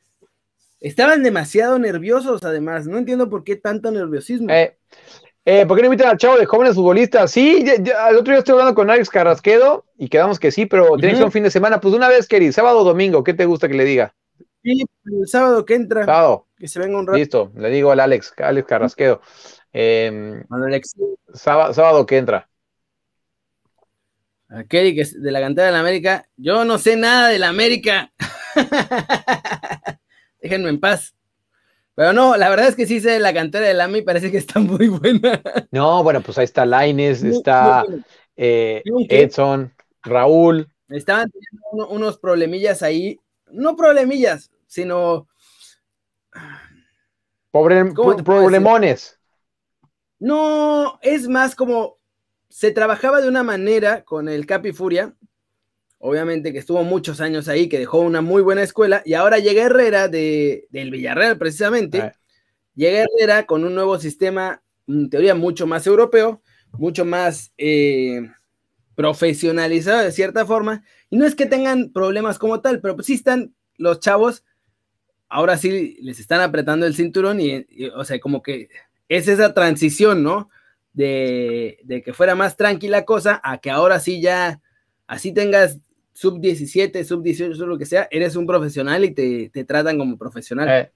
estaban 0.80 1.22
demasiado 1.22 1.78
nerviosos, 1.78 2.42
además. 2.44 2.86
No 2.86 2.98
entiendo 2.98 3.28
por 3.28 3.44
qué 3.44 3.56
tanto 3.56 3.90
nerviosismo. 3.90 4.48
Eh, 4.50 4.76
eh, 5.44 5.66
¿Por 5.66 5.76
qué 5.76 5.82
no 5.82 5.86
invitan 5.86 6.10
al 6.10 6.18
chavo 6.18 6.38
de 6.38 6.46
jóvenes 6.46 6.74
futbolistas? 6.74 7.30
Sí, 7.32 7.64
ya- 7.64 7.82
ya, 7.82 8.08
el 8.10 8.16
otro 8.16 8.32
día 8.32 8.38
estoy 8.40 8.52
hablando 8.52 8.74
con 8.74 8.90
Alex 8.90 9.08
Carrasquedo 9.10 9.86
y 9.98 10.08
quedamos 10.08 10.38
que 10.38 10.50
sí, 10.50 10.66
pero 10.66 10.96
tiene 10.96 11.10
que 11.12 11.16
ser 11.16 11.24
un 11.24 11.32
fin 11.32 11.42
de 11.44 11.50
semana. 11.50 11.80
Pues 11.80 11.94
una 11.94 12.08
vez, 12.08 12.28
querido, 12.28 12.52
sábado 12.52 12.80
o 12.80 12.84
domingo, 12.84 13.24
¿qué 13.24 13.34
te 13.34 13.46
gusta 13.46 13.66
que 13.66 13.74
le 13.74 13.84
diga? 13.84 14.14
Sí, 14.62 14.84
el 15.06 15.26
sábado 15.26 15.64
que 15.64 15.74
entra, 15.74 16.04
Sábado, 16.04 16.46
que 16.58 16.68
se 16.68 16.78
venga 16.78 16.98
un 16.98 17.06
rato. 17.06 17.16
listo, 17.18 17.50
le 17.56 17.70
digo 17.70 17.90
al 17.90 18.00
Alex, 18.00 18.34
Alex 18.36 18.68
Carrasquedo. 18.68 19.22
Eh, 19.72 20.42
Alex- 20.50 20.94
sábado, 21.32 21.72
sábado 21.72 22.04
que 22.04 22.18
entra. 22.18 22.49
A 24.50 24.64
Kerry, 24.64 24.94
que 24.94 25.02
es 25.02 25.20
de 25.20 25.30
la 25.30 25.40
cantera 25.40 25.66
de 25.68 25.72
la 25.72 25.80
América. 25.80 26.28
Yo 26.36 26.64
no 26.64 26.78
sé 26.78 26.96
nada 26.96 27.28
de 27.28 27.38
la 27.38 27.48
América. 27.48 28.12
Déjenme 30.42 30.68
en 30.70 30.80
paz. 30.80 31.14
Pero 31.94 32.12
no, 32.12 32.36
la 32.36 32.48
verdad 32.48 32.68
es 32.68 32.76
que 32.76 32.86
sí 32.86 33.00
sé 33.00 33.10
de 33.10 33.18
la 33.20 33.34
cantera 33.34 33.66
del 33.66 33.80
AMI, 33.80 34.02
parece 34.02 34.30
que 34.30 34.38
está 34.38 34.58
muy 34.60 34.88
buena. 34.88 35.40
No, 35.70 36.02
bueno, 36.02 36.20
pues 36.22 36.38
ahí 36.38 36.44
está 36.44 36.64
Laines, 36.64 37.22
está 37.22 37.84
eh. 38.36 38.82
Edson, 39.08 39.72
Raúl. 40.02 40.66
Estaban 40.88 41.30
teniendo 41.30 41.66
uno- 41.72 41.88
unos 41.88 42.18
problemillas 42.18 42.82
ahí, 42.82 43.20
no 43.50 43.76
problemillas, 43.76 44.50
sino 44.66 45.28
Pobre, 47.50 47.92
¿Cómo 47.94 48.16
te 48.16 48.22
puedo 48.22 48.40
problemones. 48.40 49.18
no, 50.18 50.98
es 51.02 51.28
más 51.28 51.54
como 51.54 51.96
se 52.50 52.72
trabajaba 52.72 53.20
de 53.20 53.28
una 53.28 53.44
manera 53.44 54.02
con 54.04 54.28
el 54.28 54.44
Capi 54.44 54.72
Furia, 54.72 55.14
obviamente 55.98 56.52
que 56.52 56.58
estuvo 56.58 56.82
muchos 56.82 57.20
años 57.20 57.48
ahí, 57.48 57.68
que 57.68 57.78
dejó 57.78 58.00
una 58.00 58.20
muy 58.20 58.42
buena 58.42 58.62
escuela, 58.62 59.02
y 59.04 59.14
ahora 59.14 59.38
llega 59.38 59.62
Herrera 59.62 60.08
de, 60.08 60.66
del 60.70 60.90
Villarreal 60.90 61.38
precisamente, 61.38 62.12
llega 62.74 63.04
Herrera 63.04 63.46
con 63.46 63.64
un 63.64 63.74
nuevo 63.74 63.98
sistema, 63.98 64.62
en 64.88 65.08
teoría 65.08 65.34
mucho 65.36 65.66
más 65.66 65.86
europeo, 65.86 66.42
mucho 66.72 67.04
más 67.04 67.52
eh, 67.56 68.28
profesionalizado 68.96 70.02
de 70.02 70.12
cierta 70.12 70.44
forma, 70.44 70.82
y 71.08 71.16
no 71.16 71.26
es 71.26 71.36
que 71.36 71.46
tengan 71.46 71.92
problemas 71.92 72.38
como 72.38 72.60
tal, 72.60 72.80
pero 72.80 72.96
pues 72.96 73.06
sí 73.06 73.14
están 73.14 73.54
los 73.76 74.00
chavos, 74.00 74.44
ahora 75.28 75.56
sí 75.56 75.98
les 76.02 76.18
están 76.18 76.40
apretando 76.40 76.84
el 76.84 76.96
cinturón 76.96 77.40
y, 77.40 77.64
y, 77.68 77.86
o 77.94 78.04
sea, 78.04 78.18
como 78.18 78.42
que 78.42 78.70
es 79.08 79.28
esa 79.28 79.54
transición, 79.54 80.24
¿no? 80.24 80.50
De, 80.92 81.78
de 81.84 82.02
que 82.02 82.12
fuera 82.12 82.34
más 82.34 82.56
tranquila 82.56 83.04
cosa 83.04 83.40
a 83.44 83.58
que 83.58 83.70
ahora 83.70 84.00
sí 84.00 84.20
ya, 84.20 84.60
así 85.06 85.32
tengas 85.32 85.78
sub 86.12 86.40
17, 86.40 87.04
sub 87.04 87.22
18, 87.22 87.66
lo 87.66 87.78
que 87.78 87.86
sea, 87.86 88.08
eres 88.10 88.34
un 88.36 88.46
profesional 88.46 89.04
y 89.04 89.12
te, 89.12 89.50
te 89.50 89.64
tratan 89.64 89.98
como 89.98 90.18
profesional. 90.18 90.68
Eh, 90.68 90.92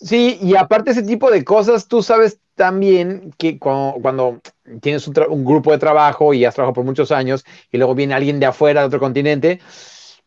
Sí, 0.00 0.38
y 0.40 0.54
aparte 0.54 0.92
ese 0.92 1.02
tipo 1.02 1.30
de 1.30 1.44
cosas, 1.44 1.88
tú 1.88 2.02
sabes 2.02 2.40
también 2.54 3.32
que 3.36 3.58
cuando, 3.58 4.00
cuando 4.00 4.40
tienes 4.80 5.08
un, 5.08 5.14
un, 5.28 5.44
grupo 5.44 5.72
de 5.72 5.78
trabajo 5.78 6.32
y 6.32 6.44
has 6.44 6.54
trabajado 6.54 6.74
por 6.74 6.84
muchos 6.84 7.10
años 7.10 7.44
y 7.72 7.78
luego 7.78 7.96
viene 7.96 8.14
alguien 8.14 8.38
de 8.38 8.46
afuera, 8.46 8.82
de 8.82 8.86
otro 8.86 9.00
continente, 9.00 9.60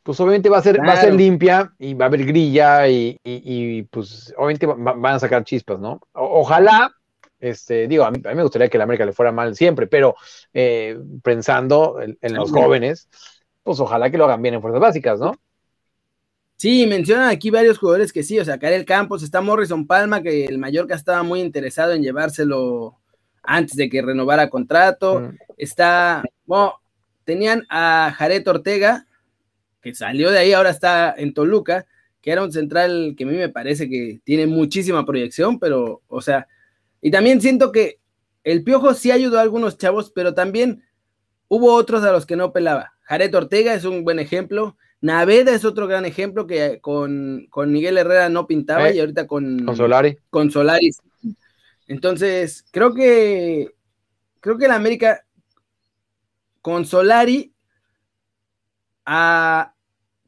pues 0.04 0.20
obviamente 0.20 0.50
va 0.50 0.58
a 0.58 0.62
ser, 0.62 0.76
claro. 0.76 0.90
va 0.90 0.98
a 0.98 1.02
ser 1.02 1.14
limpia 1.14 1.74
y 1.80 1.94
va 1.94 2.06
a 2.06 2.08
haber 2.08 2.26
grilla 2.26 2.88
y, 2.90 3.18
y, 3.24 3.42
y 3.44 3.84
pues 3.84 4.34
obviamente 4.38 4.66
va, 4.66 4.76
van 4.76 5.16
a 5.16 5.20
sacar 5.20 5.46
chispas, 5.46 5.80
¿no? 5.80 6.02
O, 6.14 6.42
ojalá, 6.42 6.92
este, 7.42 7.88
digo, 7.88 8.06
a 8.06 8.12
mí, 8.12 8.22
a 8.24 8.30
mí, 8.30 8.36
me 8.36 8.44
gustaría 8.44 8.70
que 8.70 8.78
la 8.78 8.86
América 8.86 9.06
le 9.06 9.14
fuera 9.14 9.32
mal 9.32 9.56
siempre, 9.56 9.88
pero 9.88 10.16
eh, 10.54 10.98
pensando 11.24 12.00
en, 12.02 12.18
en 12.22 12.36
los 12.36 12.52
jóvenes, 12.52 13.10
pues 13.64 13.80
ojalá 13.80 14.10
que 14.10 14.18
lo 14.18 14.26
hagan 14.26 14.42
bien 14.42 14.56
en 14.56 14.62
fuerzas 14.62 14.82
básicas, 14.82 15.20
¿no? 15.20 15.34
Sí, 16.62 16.86
mencionan 16.86 17.30
aquí 17.30 17.50
varios 17.50 17.80
jugadores 17.80 18.14
que 18.14 18.22
sí, 18.22 18.40
o 18.40 18.46
sea, 18.46 18.60
Karel 18.60 18.86
Campos, 18.86 19.24
está 19.24 19.42
Morrison 19.42 19.88
Palma, 19.88 20.22
que 20.22 20.46
el 20.46 20.60
Mallorca 20.60 20.94
estaba 20.94 21.24
muy 21.24 21.42
interesado 21.42 21.94
en 21.94 22.04
llevárselo 22.04 23.00
antes 23.42 23.76
de 23.76 23.90
que 23.90 24.04
renovara 24.04 24.48
contrato. 24.48 25.22
Mm. 25.22 25.38
Está, 25.58 26.24
bueno, 26.46 26.76
tenían 27.24 27.66
a 27.68 28.14
Jared 28.16 28.48
Ortega, 28.48 29.08
que 29.82 29.96
salió 29.96 30.30
de 30.30 30.38
ahí, 30.38 30.54
ahora 30.54 30.70
está 30.70 31.16
en 31.18 31.34
Toluca, 31.34 31.88
que 32.22 32.32
era 32.32 32.44
un 32.44 32.52
central 32.52 33.16
que 33.18 33.24
a 33.24 33.28
mí 33.28 33.36
me 33.36 33.50
parece 33.50 33.90
que 33.90 34.22
tiene 34.24 34.46
muchísima 34.46 35.04
proyección, 35.04 35.60
pero, 35.60 36.04
o 36.08 36.22
sea, 36.22 36.48
y 37.02 37.12
también 37.12 37.42
siento 37.42 37.72
que 37.72 38.00
el 38.44 38.64
Piojo 38.64 38.94
sí 38.94 39.12
ayudó 39.12 39.40
a 39.40 39.42
algunos 39.42 39.78
chavos, 39.78 40.12
pero 40.12 40.34
también 40.34 40.84
hubo 41.48 41.74
otros 41.74 42.04
a 42.04 42.12
los 42.12 42.26
que 42.26 42.36
no 42.36 42.54
pelaba. 42.54 42.94
Jared 43.04 43.36
Ortega 43.36 43.74
es 43.74 43.86
un 43.86 44.04
buen 44.04 44.20
ejemplo. 44.20 44.78
Naveda 45.02 45.54
es 45.54 45.66
otro 45.66 45.88
gran 45.88 46.06
ejemplo 46.06 46.48
que 46.48 46.80
con, 46.80 47.48
con 47.50 47.72
Miguel 47.72 47.98
Herrera 47.98 48.30
no 48.30 48.48
pintaba 48.48 48.90
eh, 48.90 48.96
y 48.96 49.00
ahorita 49.00 49.28
con, 49.28 49.66
con 49.66 49.76
Solari. 49.76 50.18
Con 50.30 50.52
Solari. 50.52 50.92
Entonces, 51.88 52.66
creo 52.72 52.94
que 52.94 53.74
creo 54.40 54.58
que 54.58 54.68
la 54.68 54.76
América 54.76 55.26
con 56.62 56.86
Solari 56.86 57.54
a, 59.06 59.74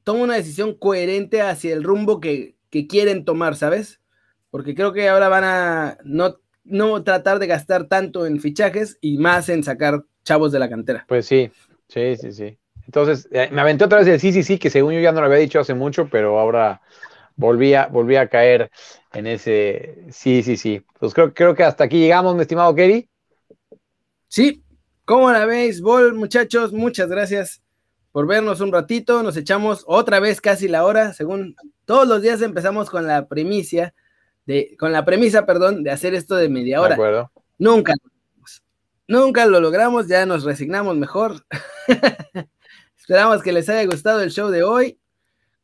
toma 0.03 0.23
una 0.23 0.35
decisión 0.35 0.75
coherente 0.75 1.41
hacia 1.41 1.73
el 1.73 1.83
rumbo 1.83 2.19
que, 2.19 2.57
que, 2.69 2.87
quieren 2.87 3.23
tomar, 3.23 3.55
¿sabes? 3.55 4.01
Porque 4.49 4.75
creo 4.75 4.91
que 4.91 5.07
ahora 5.07 5.29
van 5.29 5.43
a 5.43 5.97
no, 6.03 6.39
no 6.63 7.03
tratar 7.03 7.39
de 7.39 7.47
gastar 7.47 7.87
tanto 7.87 8.25
en 8.25 8.39
fichajes 8.39 8.97
y 9.01 9.17
más 9.17 9.49
en 9.49 9.63
sacar 9.63 10.03
chavos 10.23 10.51
de 10.51 10.59
la 10.59 10.69
cantera. 10.69 11.05
Pues 11.07 11.25
sí, 11.25 11.51
sí, 11.87 12.15
sí, 12.15 12.31
sí. 12.31 12.57
Entonces, 12.85 13.27
eh, 13.31 13.49
me 13.51 13.61
aventé 13.61 13.85
otra 13.85 13.99
vez 13.99 14.07
el 14.07 14.19
sí, 14.19 14.33
sí, 14.33 14.43
sí, 14.43 14.57
que 14.57 14.69
según 14.69 14.93
yo 14.93 14.99
ya 14.99 15.11
no 15.11 15.21
lo 15.21 15.27
había 15.27 15.39
dicho 15.39 15.59
hace 15.59 15.73
mucho, 15.73 16.09
pero 16.09 16.39
ahora 16.39 16.81
volví 17.35 17.73
a, 17.73 17.87
volví 17.87 18.15
a 18.15 18.27
caer 18.27 18.69
en 19.13 19.27
ese 19.27 20.05
sí, 20.09 20.43
sí, 20.43 20.57
sí. 20.57 20.81
Pues 20.99 21.13
creo, 21.13 21.33
creo 21.33 21.55
que 21.55 21.63
hasta 21.63 21.85
aquí 21.85 21.99
llegamos, 21.99 22.35
mi 22.35 22.41
estimado 22.41 22.75
Kerry. 22.75 23.09
Sí, 24.27 24.63
¿cómo 25.05 25.31
la 25.31 25.45
veis, 25.45 25.81
Bol, 25.81 26.13
muchachos? 26.13 26.73
Muchas 26.73 27.09
gracias 27.09 27.61
por 28.11 28.27
vernos 28.27 28.61
un 28.61 28.71
ratito. 28.71 29.23
Nos 29.23 29.37
echamos 29.37 29.83
otra 29.87 30.19
vez 30.19 30.41
casi 30.41 30.67
la 30.67 30.85
hora, 30.85 31.13
según 31.13 31.55
todos 31.85 32.07
los 32.07 32.21
días 32.21 32.41
empezamos 32.41 32.89
con 32.89 33.07
la 33.07 33.27
primicia, 33.27 33.93
de, 34.45 34.75
con 34.77 34.91
la 34.91 35.05
premisa, 35.05 35.45
perdón, 35.45 35.83
de 35.83 35.91
hacer 35.91 36.13
esto 36.13 36.35
de 36.35 36.49
media 36.49 36.81
hora. 36.81 36.89
De 36.89 36.93
acuerdo. 36.95 37.31
Nunca, 37.57 37.93
nunca 39.07 39.45
lo 39.45 39.59
logramos, 39.59 40.07
ya 40.07 40.25
nos 40.25 40.43
resignamos 40.43 40.97
mejor. 40.97 41.45
Esperamos 42.97 43.43
que 43.43 43.51
les 43.51 43.67
haya 43.69 43.85
gustado 43.85 44.21
el 44.21 44.31
show 44.31 44.49
de 44.49 44.63
hoy. 44.63 44.97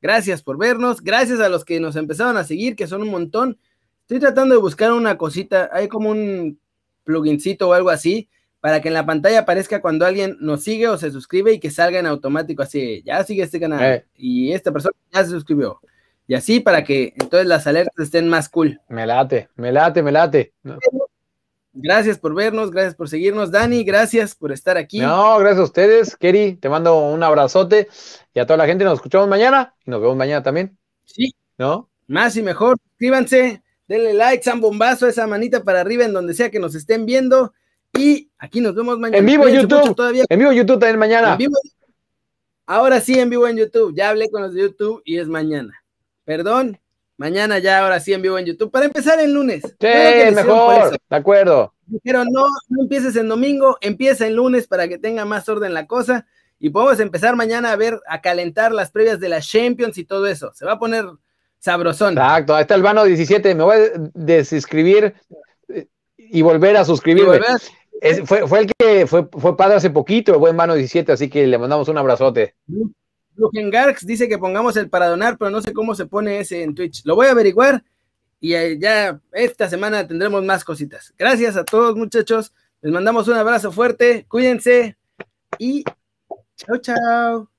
Gracias 0.02 0.42
por 0.44 0.58
vernos. 0.58 1.02
Gracias 1.02 1.40
a 1.40 1.50
los 1.50 1.66
que 1.66 1.80
nos 1.80 1.96
empezaron 1.96 2.38
a 2.38 2.44
seguir, 2.44 2.76
que 2.76 2.88
son 2.88 3.02
un 3.02 3.10
montón. 3.10 3.58
Estoy 4.02 4.20
tratando 4.20 4.56
de 4.56 4.62
buscar 4.62 4.92
una 4.92 5.18
cosita. 5.18 5.70
Hay 5.72 5.88
como 5.88 6.10
un 6.10 6.60
plugincito 7.04 7.70
o 7.70 7.74
algo 7.74 7.90
así 7.90 8.30
para 8.60 8.82
que 8.82 8.90
en 8.90 8.94
la 8.94 9.06
pantalla 9.06 9.40
aparezca 9.40 9.82
cuando 9.82 10.06
alguien 10.06 10.38
nos 10.40 10.64
sigue 10.64 10.88
o 10.88 10.98
se 10.98 11.12
suscribe 11.12 11.54
y 11.54 11.60
que 11.60 11.72
salga 11.72 12.00
en 12.00 12.08
automático 12.08 12.62
así. 12.62 13.02
Ya 13.06 13.24
sigue 13.24 13.44
este 13.44 13.60
canal 13.60 13.82
eh. 13.82 14.06
y 14.16 14.52
esta 14.52 14.72
persona 14.72 14.96
ya 15.12 15.24
se 15.24 15.30
suscribió. 15.30 15.80
Y 16.30 16.36
así 16.36 16.60
para 16.60 16.84
que 16.84 17.12
entonces 17.16 17.48
las 17.48 17.66
alertas 17.66 17.96
estén 17.98 18.30
más 18.30 18.50
cool. 18.50 18.80
Me 18.88 19.08
late, 19.08 19.50
me 19.56 19.72
late, 19.72 20.04
me 20.04 20.12
late. 20.12 20.54
Gracias 21.74 22.20
por 22.20 22.36
vernos, 22.36 22.70
gracias 22.70 22.94
por 22.94 23.10
seguirnos. 23.10 23.50
Dani, 23.50 23.84
gracias 23.84 24.36
por 24.36 24.52
estar 24.52 24.78
aquí. 24.78 25.00
No, 25.00 25.40
gracias 25.40 25.60
a 25.60 25.64
ustedes. 25.64 26.16
Kerry, 26.16 26.54
te 26.58 26.70
mando 26.70 27.00
un 27.00 27.24
abrazote. 27.24 27.88
Y 28.32 28.40
a 28.40 28.46
toda 28.46 28.58
la 28.58 28.68
gente 28.68 28.84
nos 28.84 29.00
escuchamos 29.00 29.28
mañana 29.28 29.74
y 29.84 29.90
nos 29.90 30.02
vemos 30.02 30.16
mañana 30.16 30.44
también. 30.44 30.78
Sí. 31.04 31.34
¿No? 31.58 31.90
Más 32.06 32.38
y 32.38 32.44
mejor. 32.44 32.78
Suscríbanse, 32.90 33.64
denle 33.88 34.14
like, 34.14 34.44
san 34.44 34.62
bombazo, 34.62 35.08
esa 35.08 35.26
manita 35.26 35.64
para 35.64 35.82
arriba 35.82 36.06
en 36.06 36.14
donde 36.14 36.36
sea 36.36 36.52
que 36.52 36.60
nos 36.60 36.76
estén 36.76 37.08
viendo. 37.08 37.56
Y 37.98 38.30
aquí 38.38 38.62
nos 38.62 38.76
vemos 38.76 39.00
mañana. 39.00 39.18
En 39.18 39.26
vivo 39.26 39.48
en 39.48 39.62
YouTube. 39.64 39.96
Todavía. 39.96 40.26
En 40.30 40.38
vivo 40.38 40.52
en 40.52 40.58
YouTube 40.60 40.78
también 40.78 41.00
mañana. 41.00 41.36
Vivo... 41.38 41.56
Ahora 42.68 43.02
sí, 43.02 43.18
en 43.18 43.32
vivo 43.32 43.48
en 43.48 43.58
YouTube. 43.58 43.96
Ya 43.96 44.10
hablé 44.10 44.30
con 44.30 44.44
los 44.44 44.54
de 44.54 44.62
YouTube 44.62 45.02
y 45.04 45.18
es 45.18 45.28
mañana. 45.28 45.74
Perdón, 46.30 46.80
Mañana 47.18 47.58
ya, 47.58 47.80
ahora 47.80 48.00
sí, 48.00 48.14
en 48.14 48.22
vivo 48.22 48.38
en 48.38 48.46
YouTube. 48.46 48.70
Para 48.70 48.86
empezar 48.86 49.20
el 49.20 49.34
lunes. 49.34 49.64
Sí, 49.64 50.36
mejor. 50.36 50.92
De 50.92 51.16
acuerdo. 51.16 51.74
Dijeron, 51.88 52.28
no, 52.32 52.46
no 52.70 52.84
empieces 52.84 53.16
en 53.16 53.28
domingo, 53.28 53.78
empieza 53.82 54.28
el 54.28 54.36
lunes 54.36 54.68
para 54.68 54.88
que 54.88 55.00
tenga 55.00 55.26
más 55.26 55.50
orden 55.50 55.74
la 55.74 55.88
cosa. 55.88 56.28
Y 56.60 56.70
podemos 56.70 57.00
empezar 57.00 57.36
mañana 57.36 57.72
a 57.72 57.76
ver, 57.76 58.00
a 58.08 58.22
calentar 58.22 58.72
las 58.72 58.92
previas 58.92 59.20
de 59.20 59.28
las 59.28 59.50
Champions 59.50 59.98
y 59.98 60.06
todo 60.06 60.28
eso. 60.28 60.52
Se 60.54 60.66
va 60.66 60.74
a 60.74 60.80
poner 60.80 61.08
sabrosón. 61.58 62.14
Exacto, 62.14 62.56
ahí 62.56 62.62
está 62.62 62.76
el 62.76 62.84
vano 62.84 63.04
17. 63.04 63.56
Me 63.56 63.64
voy 63.64 63.76
a 63.76 63.80
desuscribir 64.14 65.16
y 66.16 66.42
volver 66.44 66.78
a 66.78 66.86
suscribirme. 66.86 67.40
Volver 67.40 67.50
a... 67.50 67.58
Es, 68.02 68.22
fue, 68.24 68.48
fue, 68.48 68.60
el 68.60 68.72
que 68.78 69.08
fue, 69.08 69.28
fue 69.30 69.58
padre 69.58 69.78
hace 69.78 69.90
poquito, 69.90 70.32
el 70.32 70.40
buen 70.40 70.56
vano 70.56 70.76
17, 70.76 71.12
así 71.12 71.28
que 71.28 71.48
le 71.48 71.58
mandamos 71.58 71.90
un 71.90 71.98
abrazote. 71.98 72.56
Garx 73.72 74.06
dice 74.06 74.28
que 74.28 74.38
pongamos 74.38 74.78
el 74.78 74.90
para 74.90 75.08
donar, 75.08 75.38
pero 75.38 75.52
no 75.52 75.62
sé 75.62 75.74
cómo 75.74 75.96
se 75.96 76.06
pone 76.06 76.40
ese 76.40 76.64
en 76.64 76.76
Twitch. 76.76 77.04
Lo 77.06 77.16
voy 77.16 77.28
a 77.28 77.32
averiguar 77.32 77.84
y 78.40 78.80
ya 78.80 79.20
esta 79.32 79.70
semana 79.70 80.08
tendremos 80.08 80.44
más 80.44 80.64
cositas. 80.64 81.14
Gracias 81.18 81.58
a 81.58 81.64
todos, 81.64 81.96
muchachos. 81.96 82.54
Les 82.82 82.92
mandamos 82.92 83.28
un 83.28 83.36
abrazo 83.36 83.72
fuerte. 83.72 84.26
Cuídense 84.28 84.98
y 85.58 85.84
chao, 86.56 86.78
chao. 86.78 87.59